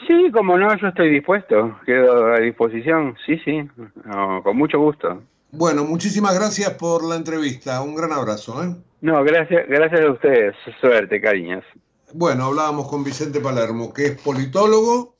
Sí, 0.09 0.31
como 0.33 0.57
no, 0.57 0.75
yo 0.75 0.87
estoy 0.87 1.11
dispuesto, 1.11 1.79
quedo 1.85 2.33
a 2.33 2.39
disposición, 2.39 3.15
sí, 3.27 3.37
sí, 3.45 3.61
no, 4.05 4.41
con 4.41 4.57
mucho 4.57 4.79
gusto. 4.79 5.21
Bueno, 5.51 5.83
muchísimas 5.83 6.33
gracias 6.33 6.71
por 6.71 7.03
la 7.03 7.15
entrevista, 7.15 7.79
un 7.83 7.93
gran 7.93 8.11
abrazo. 8.11 8.63
¿eh? 8.63 8.75
No, 9.01 9.23
gracias, 9.23 9.67
gracias 9.69 10.01
a 10.01 10.11
ustedes, 10.11 10.55
suerte, 10.81 11.21
cariños. 11.21 11.63
Bueno, 12.11 12.45
hablábamos 12.45 12.87
con 12.87 13.03
Vicente 13.03 13.39
Palermo, 13.39 13.93
que 13.93 14.07
es 14.07 14.19
politólogo 14.19 15.15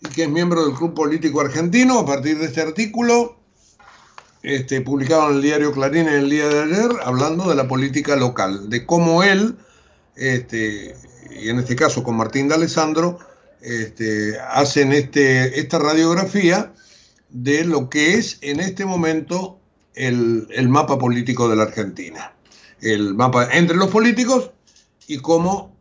y 0.00 0.08
que 0.08 0.24
es 0.24 0.28
miembro 0.28 0.66
del 0.66 0.74
Club 0.74 0.92
Político 0.92 1.40
Argentino, 1.40 2.00
a 2.00 2.04
partir 2.04 2.36
de 2.38 2.46
este 2.46 2.62
artículo 2.62 3.36
este, 4.42 4.80
publicado 4.80 5.30
en 5.30 5.36
el 5.36 5.42
diario 5.42 5.70
Clarín 5.70 6.08
en 6.08 6.14
el 6.14 6.30
día 6.30 6.48
de 6.48 6.62
ayer, 6.62 6.90
hablando 7.04 7.48
de 7.48 7.54
la 7.54 7.68
política 7.68 8.16
local, 8.16 8.70
de 8.70 8.84
cómo 8.84 9.22
él, 9.22 9.54
este, 10.16 10.96
y 11.30 11.48
en 11.48 11.60
este 11.60 11.76
caso 11.76 12.02
con 12.02 12.16
Martín 12.16 12.48
de 12.48 12.56
Alessandro, 12.56 13.20
este, 13.66 14.38
hacen 14.38 14.92
este, 14.92 15.58
esta 15.58 15.80
radiografía 15.80 16.72
de 17.30 17.64
lo 17.64 17.90
que 17.90 18.14
es 18.14 18.38
en 18.40 18.60
este 18.60 18.84
momento 18.84 19.58
el, 19.94 20.46
el 20.50 20.68
mapa 20.68 20.98
político 20.98 21.48
de 21.48 21.56
la 21.56 21.64
Argentina. 21.64 22.32
El 22.80 23.14
mapa 23.14 23.48
entre 23.52 23.76
los 23.76 23.90
políticos 23.90 24.52
y 25.08 25.18
cómo 25.18 25.74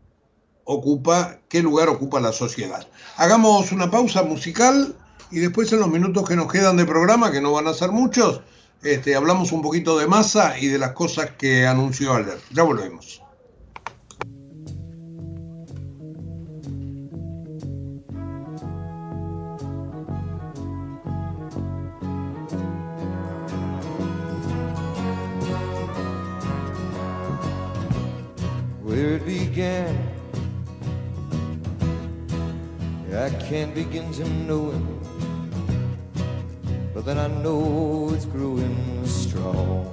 ocupa, 0.63 1.39
qué 1.47 1.61
lugar 1.61 1.89
ocupa 1.89 2.19
la 2.19 2.31
sociedad. 2.31 2.87
Hagamos 3.17 3.71
una 3.71 3.91
pausa 3.91 4.23
musical 4.23 4.95
y 5.29 5.39
después 5.39 5.71
en 5.71 5.79
los 5.79 5.89
minutos 5.89 6.27
que 6.27 6.35
nos 6.35 6.51
quedan 6.51 6.77
de 6.77 6.85
programa, 6.85 7.31
que 7.31 7.41
no 7.41 7.51
van 7.51 7.67
a 7.67 7.73
ser 7.73 7.91
muchos, 7.91 8.41
este, 8.81 9.15
hablamos 9.15 9.51
un 9.51 9.61
poquito 9.61 9.97
de 9.99 10.07
masa 10.07 10.57
y 10.57 10.67
de 10.67 10.79
las 10.79 10.93
cosas 10.93 11.31
que 11.37 11.67
anunció 11.67 12.15
ayer. 12.15 12.39
Ya 12.51 12.63
volvemos. 12.63 13.21
It 29.15 29.25
began, 29.25 29.95
I 33.13 33.29
can't 33.47 33.73
begin 33.73 34.11
to 34.13 34.27
know 34.47 34.71
it. 34.71 34.81
but 36.93 37.05
then 37.05 37.17
I 37.17 37.27
know 37.27 38.11
it's 38.13 38.25
growing 38.25 39.05
strong. 39.05 39.85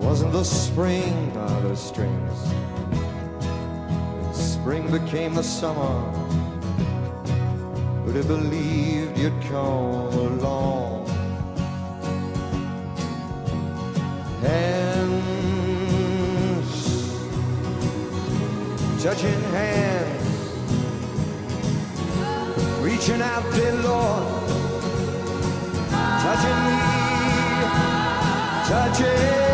Wasn't 0.00 0.32
the 0.32 0.44
spring 0.44 1.32
out 1.36 1.64
of 1.64 1.78
strings? 1.78 2.38
Spring 4.34 4.90
became 4.90 5.34
the 5.34 5.42
summer. 5.42 5.96
Would 8.04 8.16
have 8.16 8.28
believed 8.28 9.16
you'd 9.16 9.40
come 9.42 10.05
Hands. 14.46 15.12
Touching 19.02 19.42
hands. 19.52 20.26
Reaching 22.80 23.20
out, 23.20 23.42
dear 23.52 23.74
Lord, 23.82 24.24
touching 26.22 26.60
me, 26.66 26.78
touching 28.68 29.45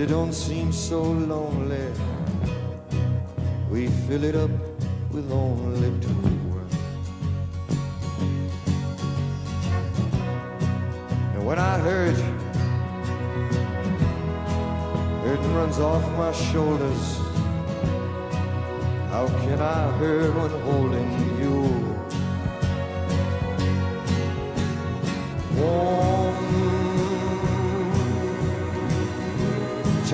it 0.00 0.06
don't 0.06 0.32
seem 0.32 0.72
so 0.72 1.02
lonely. 1.02 1.86
We 3.70 3.88
fill 4.08 4.24
it 4.24 4.34
up 4.34 4.50
with 5.12 5.30
only 5.30 5.90
two. 6.00 6.08
And 11.34 11.46
when 11.46 11.58
I 11.58 11.78
heard 11.78 12.16
Burden 15.30 15.54
runs 15.54 15.78
off 15.78 16.02
my 16.18 16.32
shoulders. 16.32 17.18
How 19.10 19.28
can 19.42 19.60
I 19.60 19.90
hurt 19.98 20.34
when 20.34 20.50
holding 20.62 21.12
you? 21.20 21.29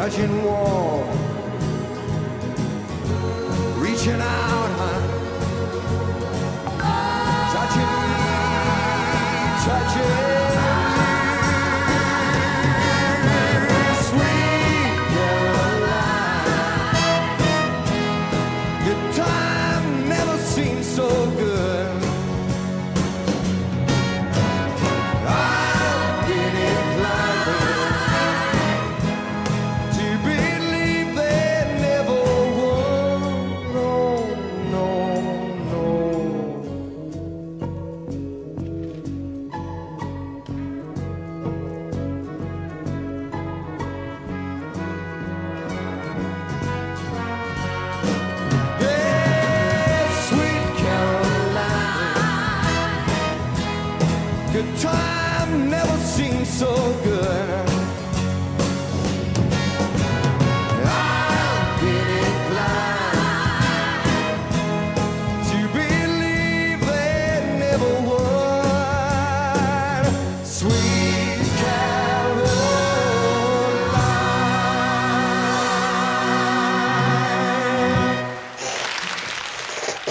Russian 0.06 0.44
war. 0.44 1.05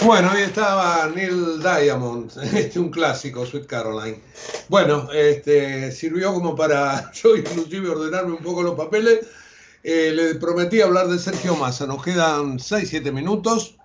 Bueno, 0.06 0.30
ahí 0.30 0.44
estaba 0.44 1.10
Neil 1.16 1.60
Diamond, 1.64 2.32
este, 2.54 2.80
un 2.80 2.92
clásico, 2.92 3.44
Sweet 3.44 3.66
Caroline. 3.66 4.20
Bueno, 4.70 5.12
este, 5.12 5.92
sirvió 5.92 6.32
como 6.32 6.56
para 6.56 7.12
yo 7.24 7.36
inclusive 7.36 7.90
ordenarme 7.90 8.34
un 8.34 8.44
poco 8.44 8.62
los 8.62 8.76
papeles. 8.76 9.22
Eh, 9.82 10.12
le 10.14 10.36
prometí 10.36 10.80
hablar 10.80 11.08
de 11.08 11.18
Sergio 11.18 11.56
Massa, 11.56 11.88
nos 11.88 12.04
quedan 12.04 12.60
6-7 12.60 13.12
minutos. 13.12 13.78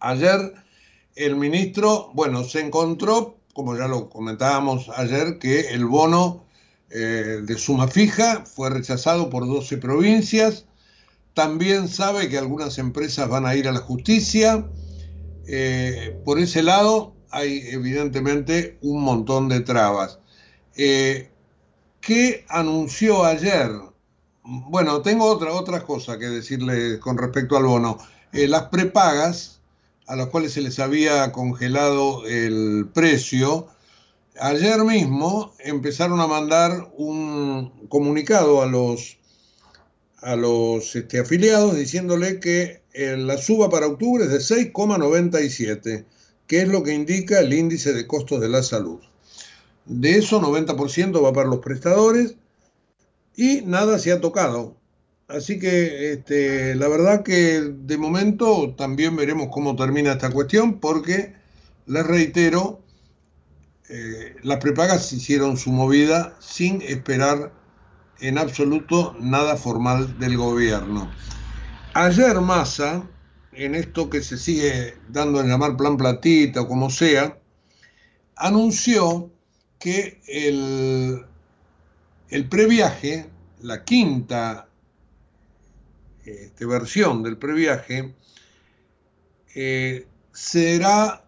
Ayer 0.00 0.54
el 1.16 1.36
ministro, 1.36 2.10
bueno, 2.14 2.42
se 2.42 2.60
encontró, 2.60 3.36
como 3.52 3.76
ya 3.76 3.88
lo 3.88 4.08
comentábamos 4.08 4.88
ayer, 4.96 5.38
que 5.38 5.68
el 5.74 5.84
bono 5.84 6.46
eh, 6.88 7.40
de 7.42 7.58
suma 7.58 7.88
fija 7.88 8.46
fue 8.46 8.70
rechazado 8.70 9.28
por 9.28 9.46
12 9.46 9.76
provincias. 9.76 10.64
También 11.34 11.88
sabe 11.88 12.30
que 12.30 12.38
algunas 12.38 12.78
empresas 12.78 13.28
van 13.28 13.44
a 13.44 13.54
ir 13.54 13.68
a 13.68 13.72
la 13.72 13.80
justicia. 13.80 14.64
Eh, 15.46 16.20
por 16.24 16.38
ese 16.38 16.62
lado 16.62 17.14
hay 17.30 17.62
evidentemente 17.68 18.78
un 18.82 19.02
montón 19.02 19.48
de 19.48 19.60
trabas. 19.60 20.18
Eh, 20.76 21.30
¿Qué 22.00 22.44
anunció 22.48 23.24
ayer? 23.24 23.70
Bueno, 24.42 25.02
tengo 25.02 25.26
otra, 25.26 25.82
cosa 25.84 26.18
que 26.18 26.26
decirle 26.26 27.00
con 27.00 27.18
respecto 27.18 27.56
al 27.56 27.64
bono. 27.64 27.98
Eh, 28.32 28.46
las 28.46 28.64
prepagas, 28.64 29.60
a 30.06 30.16
las 30.16 30.26
cuales 30.26 30.52
se 30.52 30.60
les 30.60 30.78
había 30.78 31.32
congelado 31.32 32.24
el 32.26 32.88
precio, 32.92 33.68
ayer 34.40 34.84
mismo 34.84 35.54
empezaron 35.58 36.20
a 36.20 36.26
mandar 36.26 36.92
un 36.96 37.88
comunicado 37.88 38.62
a 38.62 38.66
los, 38.66 39.18
a 40.18 40.36
los 40.36 40.94
este, 40.94 41.18
afiliados 41.18 41.74
diciéndole 41.76 42.38
que 42.38 42.82
la 42.96 43.36
suba 43.36 43.68
para 43.68 43.86
octubre 43.86 44.24
es 44.24 44.30
de 44.30 44.38
6,97, 44.38 46.04
que 46.46 46.62
es 46.62 46.68
lo 46.68 46.82
que 46.82 46.94
indica 46.94 47.40
el 47.40 47.52
índice 47.52 47.92
de 47.92 48.06
costos 48.06 48.40
de 48.40 48.48
la 48.48 48.62
salud. 48.62 49.00
De 49.84 50.16
eso, 50.16 50.40
90% 50.40 51.22
va 51.22 51.32
para 51.32 51.48
los 51.48 51.60
prestadores 51.60 52.36
y 53.36 53.62
nada 53.62 53.98
se 53.98 54.12
ha 54.12 54.20
tocado. 54.20 54.76
Así 55.28 55.58
que 55.58 56.12
este, 56.12 56.74
la 56.76 56.88
verdad 56.88 57.22
que 57.22 57.60
de 57.60 57.98
momento 57.98 58.74
también 58.76 59.16
veremos 59.16 59.48
cómo 59.52 59.76
termina 59.76 60.12
esta 60.12 60.30
cuestión, 60.30 60.78
porque 60.80 61.34
les 61.86 62.06
reitero, 62.06 62.80
eh, 63.88 64.36
las 64.42 64.58
prepagas 64.58 65.12
hicieron 65.12 65.56
su 65.56 65.70
movida 65.70 66.36
sin 66.40 66.80
esperar 66.82 67.52
en 68.20 68.38
absoluto 68.38 69.16
nada 69.20 69.56
formal 69.56 70.18
del 70.18 70.36
gobierno. 70.36 71.10
Ayer 71.98 72.42
Massa 72.42 73.08
en 73.52 73.74
esto 73.74 74.10
que 74.10 74.22
se 74.22 74.36
sigue 74.36 74.98
dando 75.08 75.40
en 75.40 75.48
llamar 75.48 75.78
plan 75.78 75.96
platita 75.96 76.60
o 76.60 76.68
como 76.68 76.90
sea, 76.90 77.38
anunció 78.36 79.30
que 79.78 80.20
el, 80.26 81.24
previaje, 82.50 83.30
la 83.62 83.82
quinta 83.82 84.68
este, 86.26 86.66
versión 86.66 87.22
del 87.22 87.38
previaje, 87.38 88.14
eh, 89.54 90.06
será 90.34 91.24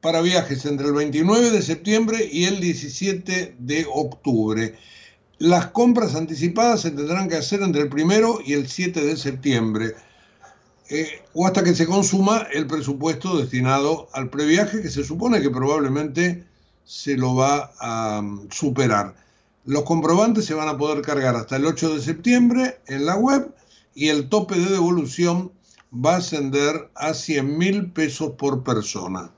para 0.00 0.20
viajes 0.20 0.64
entre 0.66 0.86
el 0.86 0.92
29 0.92 1.50
de 1.50 1.62
septiembre 1.62 2.28
y 2.30 2.44
el 2.44 2.60
17 2.60 3.56
de 3.58 3.86
octubre. 3.92 4.78
Las 5.38 5.66
compras 5.66 6.14
anticipadas 6.14 6.80
se 6.80 6.90
tendrán 6.92 7.28
que 7.28 7.36
hacer 7.36 7.60
entre 7.60 7.82
el 7.82 7.88
primero 7.90 8.38
y 8.44 8.54
el 8.54 8.68
7 8.68 9.04
de 9.04 9.16
septiembre, 9.18 9.94
eh, 10.88 11.22
o 11.34 11.46
hasta 11.46 11.62
que 11.62 11.74
se 11.74 11.86
consuma 11.86 12.46
el 12.52 12.66
presupuesto 12.66 13.36
destinado 13.36 14.08
al 14.14 14.30
previaje, 14.30 14.80
que 14.80 14.88
se 14.88 15.04
supone 15.04 15.42
que 15.42 15.50
probablemente 15.50 16.46
se 16.84 17.16
lo 17.18 17.34
va 17.34 17.72
a 17.80 18.20
um, 18.20 18.48
superar. 18.50 19.14
Los 19.66 19.82
comprobantes 19.82 20.46
se 20.46 20.54
van 20.54 20.68
a 20.68 20.78
poder 20.78 21.02
cargar 21.02 21.36
hasta 21.36 21.56
el 21.56 21.66
8 21.66 21.96
de 21.96 22.00
septiembre 22.00 22.80
en 22.86 23.04
la 23.04 23.16
web 23.16 23.52
y 23.94 24.08
el 24.08 24.28
tope 24.30 24.54
de 24.54 24.70
devolución 24.70 25.52
va 25.92 26.14
a 26.14 26.18
ascender 26.18 26.90
a 26.94 27.12
100 27.12 27.58
mil 27.58 27.90
pesos 27.90 28.32
por 28.38 28.62
persona. 28.62 29.30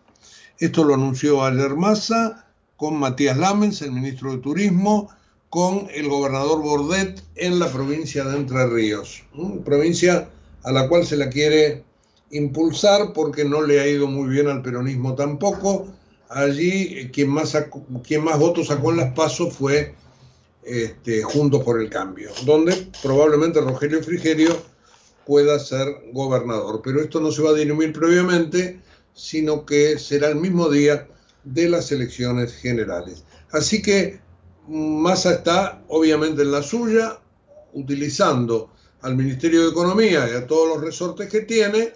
Esto 0.58 0.84
lo 0.84 0.94
anunció 0.94 1.42
ayer 1.44 1.74
Massa 1.74 2.46
con 2.76 2.98
Matías 2.98 3.36
Lamens, 3.36 3.82
el 3.82 3.92
ministro 3.92 4.32
de 4.32 4.38
Turismo, 4.38 5.08
con 5.50 5.88
el 5.94 6.08
gobernador 6.08 6.62
Bordet 6.62 7.22
en 7.36 7.58
la 7.58 7.72
provincia 7.72 8.24
de 8.24 8.36
Entre 8.36 8.66
Ríos, 8.66 9.24
provincia 9.64 10.28
a 10.64 10.72
la 10.72 10.88
cual 10.88 11.06
se 11.06 11.16
la 11.16 11.30
quiere 11.30 11.84
impulsar 12.30 13.12
porque 13.14 13.44
no 13.44 13.62
le 13.62 13.80
ha 13.80 13.86
ido 13.86 14.06
muy 14.06 14.28
bien 14.28 14.48
al 14.48 14.62
peronismo 14.62 15.14
tampoco. 15.14 15.88
Allí 16.28 16.98
eh, 16.98 17.10
quien 17.10 17.30
más, 17.30 17.56
quien 18.06 18.24
más 18.24 18.38
votos 18.38 18.66
sacó 18.66 18.90
en 18.90 18.98
las 18.98 19.14
pasos 19.14 19.54
fue 19.54 19.94
este, 20.62 21.22
Juntos 21.22 21.62
por 21.64 21.80
el 21.80 21.88
Cambio, 21.88 22.30
donde 22.44 22.90
probablemente 23.02 23.60
Rogelio 23.60 24.02
Frigerio 24.02 24.54
pueda 25.26 25.58
ser 25.58 25.88
gobernador. 26.12 26.82
Pero 26.84 27.00
esto 27.00 27.20
no 27.20 27.32
se 27.32 27.42
va 27.42 27.50
a 27.50 27.54
dirimir 27.54 27.92
previamente, 27.92 28.80
sino 29.14 29.64
que 29.64 29.98
será 29.98 30.28
el 30.28 30.36
mismo 30.36 30.68
día 30.68 31.08
de 31.44 31.68
las 31.70 31.90
elecciones 31.92 32.54
generales. 32.54 33.24
Así 33.52 33.80
que 33.80 34.20
Massa 34.68 35.32
está 35.32 35.82
obviamente 35.88 36.42
en 36.42 36.52
la 36.52 36.62
suya, 36.62 37.18
utilizando 37.72 38.70
al 39.00 39.16
Ministerio 39.16 39.62
de 39.62 39.70
Economía 39.70 40.28
y 40.28 40.36
a 40.36 40.46
todos 40.46 40.68
los 40.68 40.84
resortes 40.84 41.30
que 41.30 41.40
tiene 41.40 41.92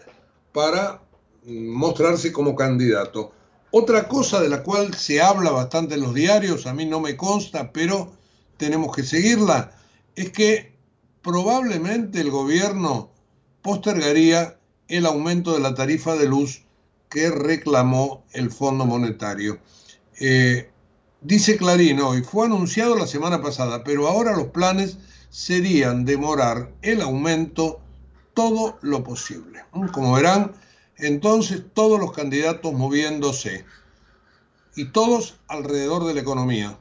para 0.52 1.02
mostrarse 1.44 2.32
como 2.32 2.54
candidato. 2.54 3.32
Otra 3.72 4.08
cosa 4.08 4.40
de 4.40 4.48
la 4.48 4.62
cual 4.62 4.94
se 4.94 5.20
habla 5.20 5.50
bastante 5.50 5.94
en 5.94 6.02
los 6.02 6.14
diarios, 6.14 6.66
a 6.66 6.74
mí 6.74 6.86
no 6.86 7.00
me 7.00 7.16
consta, 7.16 7.72
pero 7.72 8.12
tenemos 8.56 8.94
que 8.94 9.02
seguirla, 9.02 9.72
es 10.14 10.30
que 10.30 10.72
probablemente 11.22 12.20
el 12.20 12.30
gobierno 12.30 13.10
postergaría 13.62 14.58
el 14.88 15.06
aumento 15.06 15.54
de 15.54 15.60
la 15.60 15.74
tarifa 15.74 16.16
de 16.16 16.26
luz 16.26 16.64
que 17.08 17.30
reclamó 17.30 18.24
el 18.32 18.50
Fondo 18.50 18.86
Monetario. 18.86 19.58
Eh, 20.20 20.71
dice 21.22 21.56
Clarín 21.56 22.00
hoy, 22.00 22.22
fue 22.22 22.46
anunciado 22.46 22.96
la 22.96 23.06
semana 23.06 23.40
pasada, 23.40 23.84
pero 23.84 24.08
ahora 24.08 24.36
los 24.36 24.48
planes 24.48 24.98
serían 25.30 26.04
demorar 26.04 26.72
el 26.82 27.00
aumento 27.00 27.80
todo 28.34 28.78
lo 28.82 29.02
posible. 29.02 29.64
Como 29.92 30.12
verán, 30.12 30.52
entonces 30.96 31.62
todos 31.72 31.98
los 31.98 32.12
candidatos 32.12 32.72
moviéndose 32.72 33.64
y 34.76 34.86
todos 34.86 35.36
alrededor 35.48 36.04
de 36.04 36.14
la 36.14 36.20
economía. 36.20 36.78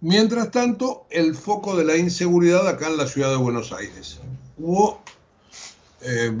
Mientras 0.00 0.50
tanto, 0.50 1.06
el 1.10 1.34
foco 1.34 1.76
de 1.76 1.84
la 1.84 1.96
inseguridad 1.96 2.66
acá 2.68 2.86
en 2.86 2.96
la 2.96 3.06
ciudad 3.06 3.30
de 3.30 3.36
Buenos 3.36 3.72
Aires. 3.72 4.20
Hubo, 4.56 5.00
eh, 6.02 6.32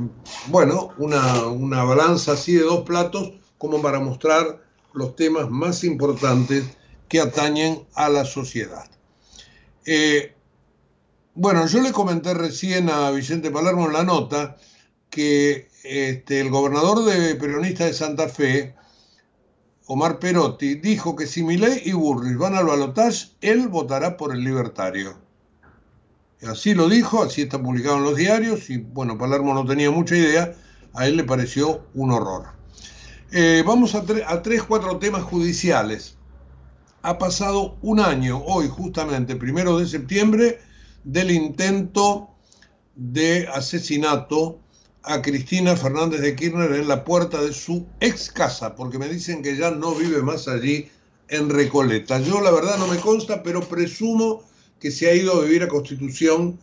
bueno, 0.46 0.90
una, 0.98 1.46
una 1.46 1.82
balanza 1.82 2.32
así 2.32 2.54
de 2.54 2.62
dos 2.62 2.84
platos 2.84 3.32
como 3.58 3.82
para 3.82 3.98
mostrar 3.98 4.62
los 4.92 5.16
temas 5.16 5.50
más 5.50 5.82
importantes 5.82 6.64
que 7.08 7.20
atañen 7.20 7.86
a 7.94 8.08
la 8.08 8.24
sociedad. 8.24 8.88
Eh, 9.86 10.34
bueno, 11.34 11.66
yo 11.66 11.80
le 11.80 11.92
comenté 11.92 12.34
recién 12.34 12.90
a 12.90 13.10
Vicente 13.10 13.50
Palermo 13.50 13.86
en 13.86 13.92
la 13.92 14.04
nota 14.04 14.56
que 15.08 15.68
este, 15.84 16.40
el 16.40 16.50
gobernador 16.50 17.04
de 17.04 17.34
peronista 17.36 17.84
de 17.86 17.94
Santa 17.94 18.28
Fe, 18.28 18.74
Omar 19.86 20.18
Perotti, 20.18 20.74
dijo 20.74 21.16
que 21.16 21.26
si 21.26 21.42
Milei 21.42 21.80
y 21.84 21.92
Burris 21.92 22.36
van 22.36 22.54
al 22.54 22.66
balotaje, 22.66 23.28
él 23.40 23.68
votará 23.68 24.16
por 24.16 24.34
el 24.34 24.44
libertario. 24.44 25.16
Así 26.42 26.74
lo 26.74 26.88
dijo, 26.88 27.22
así 27.22 27.42
está 27.42 27.60
publicado 27.60 27.96
en 27.96 28.04
los 28.04 28.16
diarios 28.16 28.68
y 28.68 28.78
bueno, 28.78 29.16
Palermo 29.16 29.54
no 29.54 29.64
tenía 29.64 29.90
mucha 29.90 30.16
idea, 30.16 30.54
a 30.92 31.06
él 31.06 31.16
le 31.16 31.24
pareció 31.24 31.86
un 31.94 32.12
horror. 32.12 32.48
Eh, 33.30 33.62
vamos 33.66 33.94
a, 33.94 34.04
a 34.26 34.42
tres, 34.42 34.62
cuatro 34.62 34.98
temas 34.98 35.22
judiciales. 35.22 36.17
Ha 37.02 37.18
pasado 37.18 37.76
un 37.82 38.00
año, 38.00 38.42
hoy 38.44 38.68
justamente, 38.68 39.36
primero 39.36 39.78
de 39.78 39.86
septiembre, 39.86 40.58
del 41.04 41.30
intento 41.30 42.30
de 42.96 43.46
asesinato 43.46 44.58
a 45.04 45.22
Cristina 45.22 45.76
Fernández 45.76 46.20
de 46.20 46.34
Kirchner 46.34 46.72
en 46.72 46.88
la 46.88 47.04
puerta 47.04 47.40
de 47.40 47.52
su 47.52 47.86
ex 48.00 48.30
casa, 48.30 48.74
porque 48.74 48.98
me 48.98 49.08
dicen 49.08 49.42
que 49.42 49.56
ya 49.56 49.70
no 49.70 49.94
vive 49.94 50.22
más 50.22 50.48
allí 50.48 50.88
en 51.28 51.48
Recoleta. 51.48 52.20
Yo 52.20 52.40
la 52.40 52.50
verdad 52.50 52.78
no 52.78 52.88
me 52.88 52.98
consta, 52.98 53.42
pero 53.42 53.60
presumo 53.60 54.42
que 54.80 54.90
se 54.90 55.08
ha 55.08 55.14
ido 55.14 55.34
a 55.34 55.44
vivir 55.44 55.62
a 55.62 55.68
Constitución 55.68 56.58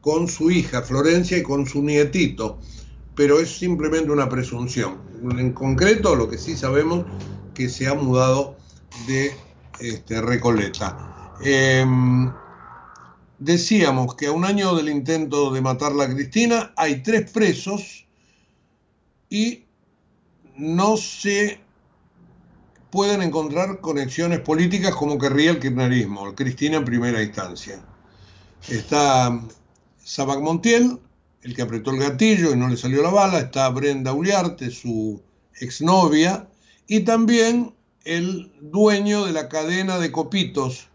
con 0.00 0.28
su 0.28 0.50
hija 0.50 0.82
Florencia 0.82 1.38
y 1.38 1.42
con 1.42 1.66
su 1.66 1.82
nietito, 1.82 2.58
pero 3.14 3.38
es 3.38 3.56
simplemente 3.56 4.10
una 4.10 4.28
presunción. 4.28 4.98
En 5.38 5.52
concreto, 5.52 6.16
lo 6.16 6.28
que 6.28 6.38
sí 6.38 6.56
sabemos 6.56 7.04
que 7.54 7.68
se 7.68 7.86
ha 7.86 7.94
mudado 7.94 8.56
de 9.06 9.32
este, 9.80 10.20
Recoleta. 10.20 11.36
Em, 11.42 12.32
decíamos 13.38 14.14
que 14.16 14.26
a 14.26 14.32
un 14.32 14.44
año 14.44 14.74
del 14.74 14.88
intento 14.88 15.52
de 15.52 15.60
matarla 15.60 16.04
a 16.04 16.14
Cristina 16.14 16.72
hay 16.76 17.02
tres 17.02 17.30
presos 17.30 18.06
y 19.30 19.64
no 20.56 20.96
se 20.96 21.60
pueden 22.90 23.22
encontrar 23.22 23.80
conexiones 23.80 24.40
políticas 24.40 24.94
como 24.94 25.18
querría 25.18 25.50
el 25.50 25.60
kirchnerismo, 25.60 26.34
Cristina 26.34 26.78
en 26.78 26.84
primera 26.84 27.22
instancia. 27.22 27.80
Está 28.68 29.40
Sabac 30.02 30.40
Montiel, 30.40 30.98
el 31.42 31.54
que 31.54 31.62
apretó 31.62 31.90
el 31.92 32.00
gatillo 32.00 32.52
y 32.52 32.56
no 32.56 32.68
le 32.68 32.76
salió 32.76 33.02
la 33.02 33.10
bala, 33.10 33.38
está 33.38 33.68
Brenda 33.68 34.12
Uliarte, 34.12 34.70
su 34.70 35.22
exnovia, 35.60 36.48
y 36.86 37.00
también 37.00 37.74
el 38.08 38.50
dueño 38.62 39.26
de 39.26 39.32
la 39.32 39.50
cadena 39.50 39.98
de 39.98 40.10
copitos 40.10 40.88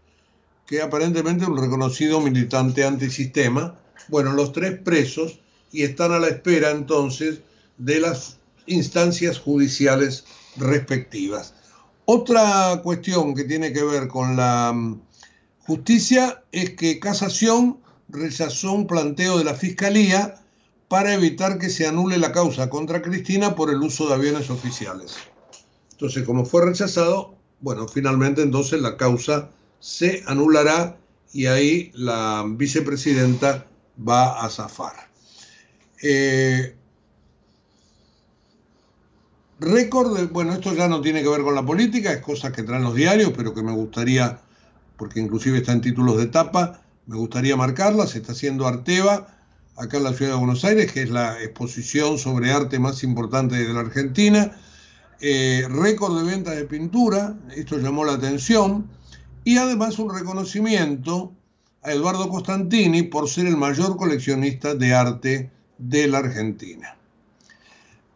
que 0.66 0.82
aparentemente 0.82 1.44
es 1.44 1.48
un 1.48 1.58
reconocido 1.58 2.20
militante 2.20 2.84
antisistema. 2.84 3.78
Bueno, 4.08 4.32
los 4.32 4.52
tres 4.52 4.80
presos 4.80 5.38
y 5.70 5.84
están 5.84 6.10
a 6.10 6.18
la 6.18 6.26
espera 6.26 6.72
entonces 6.72 7.38
de 7.78 8.00
las 8.00 8.38
instancias 8.66 9.38
judiciales 9.38 10.24
respectivas. 10.56 11.54
Otra 12.04 12.80
cuestión 12.82 13.36
que 13.36 13.44
tiene 13.44 13.72
que 13.72 13.84
ver 13.84 14.08
con 14.08 14.34
la 14.36 14.72
mm, 14.74 15.00
justicia 15.68 16.42
es 16.50 16.70
que 16.70 16.98
Casación 16.98 17.78
rechazó 18.08 18.72
un 18.72 18.88
planteo 18.88 19.38
de 19.38 19.44
la 19.44 19.54
Fiscalía 19.54 20.42
para 20.88 21.14
evitar 21.14 21.58
que 21.58 21.70
se 21.70 21.86
anule 21.86 22.18
la 22.18 22.32
causa 22.32 22.68
contra 22.68 23.02
Cristina 23.02 23.54
por 23.54 23.70
el 23.70 23.80
uso 23.82 24.08
de 24.08 24.14
aviones 24.14 24.50
oficiales. 24.50 25.14
Entonces, 26.04 26.24
como 26.24 26.44
fue 26.44 26.66
rechazado, 26.66 27.34
bueno, 27.62 27.88
finalmente 27.88 28.42
entonces 28.42 28.78
la 28.82 28.98
causa 28.98 29.48
se 29.80 30.22
anulará 30.26 30.98
y 31.32 31.46
ahí 31.46 31.92
la 31.94 32.44
vicepresidenta 32.46 33.66
va 34.06 34.44
a 34.44 34.50
zafar. 34.50 34.92
Eh, 36.02 36.76
récord, 39.60 40.28
bueno, 40.30 40.52
esto 40.52 40.74
ya 40.74 40.88
no 40.88 41.00
tiene 41.00 41.22
que 41.22 41.28
ver 41.30 41.40
con 41.40 41.54
la 41.54 41.64
política, 41.64 42.12
es 42.12 42.20
cosas 42.20 42.52
que 42.52 42.64
traen 42.64 42.82
los 42.82 42.94
diarios, 42.94 43.32
pero 43.34 43.54
que 43.54 43.62
me 43.62 43.72
gustaría, 43.72 44.42
porque 44.98 45.20
inclusive 45.20 45.56
está 45.56 45.72
en 45.72 45.80
títulos 45.80 46.18
de 46.18 46.26
tapa, 46.26 46.82
me 47.06 47.16
gustaría 47.16 47.56
marcarla, 47.56 48.06
se 48.06 48.18
está 48.18 48.32
haciendo 48.32 48.66
Arteba, 48.66 49.38
acá 49.78 49.96
en 49.96 50.04
la 50.04 50.12
ciudad 50.12 50.32
de 50.32 50.38
Buenos 50.38 50.66
Aires, 50.66 50.92
que 50.92 51.00
es 51.00 51.08
la 51.08 51.42
exposición 51.42 52.18
sobre 52.18 52.52
arte 52.52 52.78
más 52.78 53.02
importante 53.02 53.56
de 53.56 53.72
la 53.72 53.80
Argentina. 53.80 54.54
Eh, 55.20 55.66
récord 55.68 56.18
de 56.18 56.30
ventas 56.30 56.56
de 56.56 56.64
pintura, 56.64 57.36
esto 57.54 57.78
llamó 57.78 58.04
la 58.04 58.14
atención 58.14 58.88
y 59.44 59.58
además 59.58 59.98
un 59.98 60.14
reconocimiento 60.14 61.32
a 61.82 61.92
Eduardo 61.92 62.28
Costantini 62.28 63.02
por 63.02 63.28
ser 63.28 63.46
el 63.46 63.56
mayor 63.56 63.96
coleccionista 63.96 64.74
de 64.74 64.94
arte 64.94 65.50
de 65.78 66.08
la 66.08 66.18
Argentina. 66.18 66.96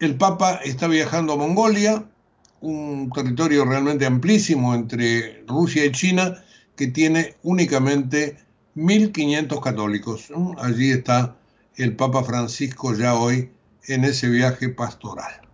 El 0.00 0.16
Papa 0.16 0.60
está 0.64 0.86
viajando 0.86 1.34
a 1.34 1.36
Mongolia, 1.36 2.04
un 2.60 3.10
territorio 3.14 3.64
realmente 3.64 4.06
amplísimo 4.06 4.74
entre 4.74 5.44
Rusia 5.46 5.84
y 5.84 5.92
China, 5.92 6.42
que 6.76 6.86
tiene 6.86 7.36
únicamente 7.42 8.38
1.500 8.76 9.60
católicos. 9.60 10.28
Allí 10.58 10.90
está 10.90 11.36
el 11.74 11.96
Papa 11.96 12.22
Francisco 12.24 12.94
ya 12.94 13.14
hoy 13.14 13.50
en 13.86 14.04
ese 14.04 14.28
viaje 14.28 14.68
pastoral. 14.68 15.47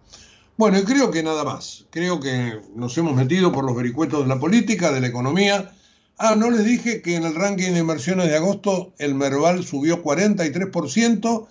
Bueno, 0.57 0.79
y 0.79 0.85
creo 0.85 1.11
que 1.11 1.23
nada 1.23 1.43
más. 1.43 1.85
Creo 1.91 2.21
que 2.21 2.61
nos 2.77 2.97
hemos 2.97 3.15
metido 3.15 3.51
por 3.51 3.65
los 3.65 3.75
vericuetos 3.75 4.23
de 4.23 4.29
la 4.29 4.39
política, 4.39 4.93
de 4.93 5.01
la 5.01 5.09
economía. 5.09 5.73
Ah, 6.17 6.37
no 6.37 6.49
les 6.51 6.65
dije 6.65 7.03
que 7.03 7.17
en 7.17 7.25
el 7.25 7.35
ranking 7.35 7.73
de 7.73 7.81
inversiones 7.81 8.29
de 8.29 8.37
agosto 8.37 8.93
el 8.99 9.17
Merval 9.17 9.65
subió 9.65 10.05
43%, 10.05 11.47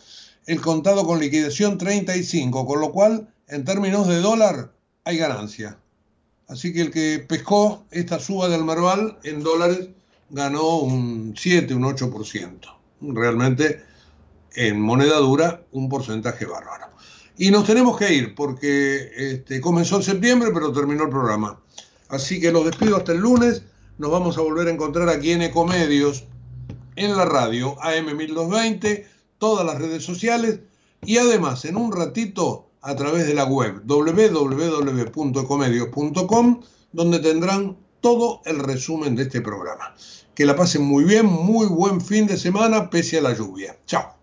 el 0.45 0.61
contado 0.61 1.05
con 1.05 1.19
liquidación 1.19 1.77
35%, 1.77 2.65
con 2.65 2.79
lo 2.79 2.93
cual, 2.93 3.27
en 3.49 3.65
términos 3.65 4.07
de 4.07 4.21
dólar, 4.21 4.71
hay 5.03 5.17
ganancia. 5.17 5.77
Así 6.47 6.73
que 6.73 6.81
el 6.81 6.91
que 6.91 7.25
pescó 7.27 7.83
esta 7.91 8.19
suba 8.19 8.47
del 8.47 8.63
Merval 8.63 9.17
en 9.23 9.43
dólares 9.43 9.89
ganó 10.29 10.77
un 10.77 11.33
7, 11.37 11.75
un 11.75 11.83
8%. 11.83 12.59
Realmente 13.01 13.83
en 14.55 14.79
moneda 14.79 15.17
dura 15.17 15.61
un 15.73 15.89
porcentaje 15.89 16.45
bárbaro. 16.45 16.92
Y 17.37 17.51
nos 17.51 17.65
tenemos 17.65 17.97
que 17.97 18.13
ir 18.13 18.35
porque 18.35 19.11
este, 19.15 19.59
comenzó 19.59 19.97
en 19.97 20.03
septiembre 20.03 20.51
pero 20.53 20.71
terminó 20.71 21.03
el 21.03 21.09
programa. 21.09 21.59
Así 22.09 22.39
que 22.39 22.51
los 22.51 22.65
despido 22.65 22.97
hasta 22.97 23.11
el 23.11 23.19
lunes. 23.19 23.63
Nos 23.97 24.11
vamos 24.11 24.37
a 24.37 24.41
volver 24.41 24.67
a 24.67 24.71
encontrar 24.71 25.09
aquí 25.09 25.31
en 25.31 25.41
Ecomedios, 25.41 26.25
en 26.95 27.17
la 27.17 27.25
radio 27.25 27.75
AM1220, 27.77 29.05
todas 29.37 29.65
las 29.65 29.79
redes 29.79 30.03
sociales 30.03 30.59
y 31.05 31.17
además 31.17 31.65
en 31.65 31.75
un 31.75 31.91
ratito 31.91 32.69
a 32.81 32.95
través 32.95 33.27
de 33.27 33.33
la 33.33 33.43
web 33.45 33.81
www.ecomedios.com 33.85 36.61
donde 36.91 37.19
tendrán 37.19 37.77
todo 38.01 38.41
el 38.45 38.59
resumen 38.59 39.15
de 39.15 39.23
este 39.23 39.41
programa. 39.41 39.95
Que 40.35 40.45
la 40.45 40.55
pasen 40.55 40.83
muy 40.83 41.03
bien, 41.03 41.25
muy 41.25 41.65
buen 41.67 41.99
fin 42.01 42.27
de 42.27 42.37
semana 42.37 42.89
pese 42.89 43.17
a 43.17 43.21
la 43.21 43.33
lluvia. 43.33 43.77
Chao. 43.85 44.22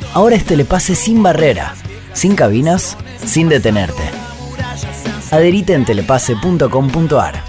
ahora 0.13 0.35
es 0.35 0.45
telepase 0.45 0.95
sin 0.95 1.21
barrera, 1.23 1.75
sin 2.13 2.35
cabinas, 2.35 2.97
sin 3.25 3.49
detenerte. 3.49 4.03
Adherite 5.31 5.73
en 5.73 5.85
telepase.com.ar. 5.85 7.43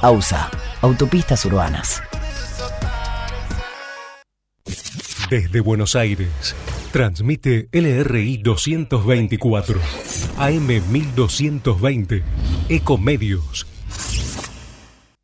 AUSA, 0.00 0.50
Autopistas 0.80 1.44
Urbanas. 1.44 2.02
Desde 5.30 5.60
Buenos 5.60 5.96
Aires, 5.96 6.54
transmite 6.90 7.68
LRI 7.72 8.38
224, 8.38 9.80
AM 10.38 10.66
1220, 10.66 12.22
Ecomedios 12.68 13.71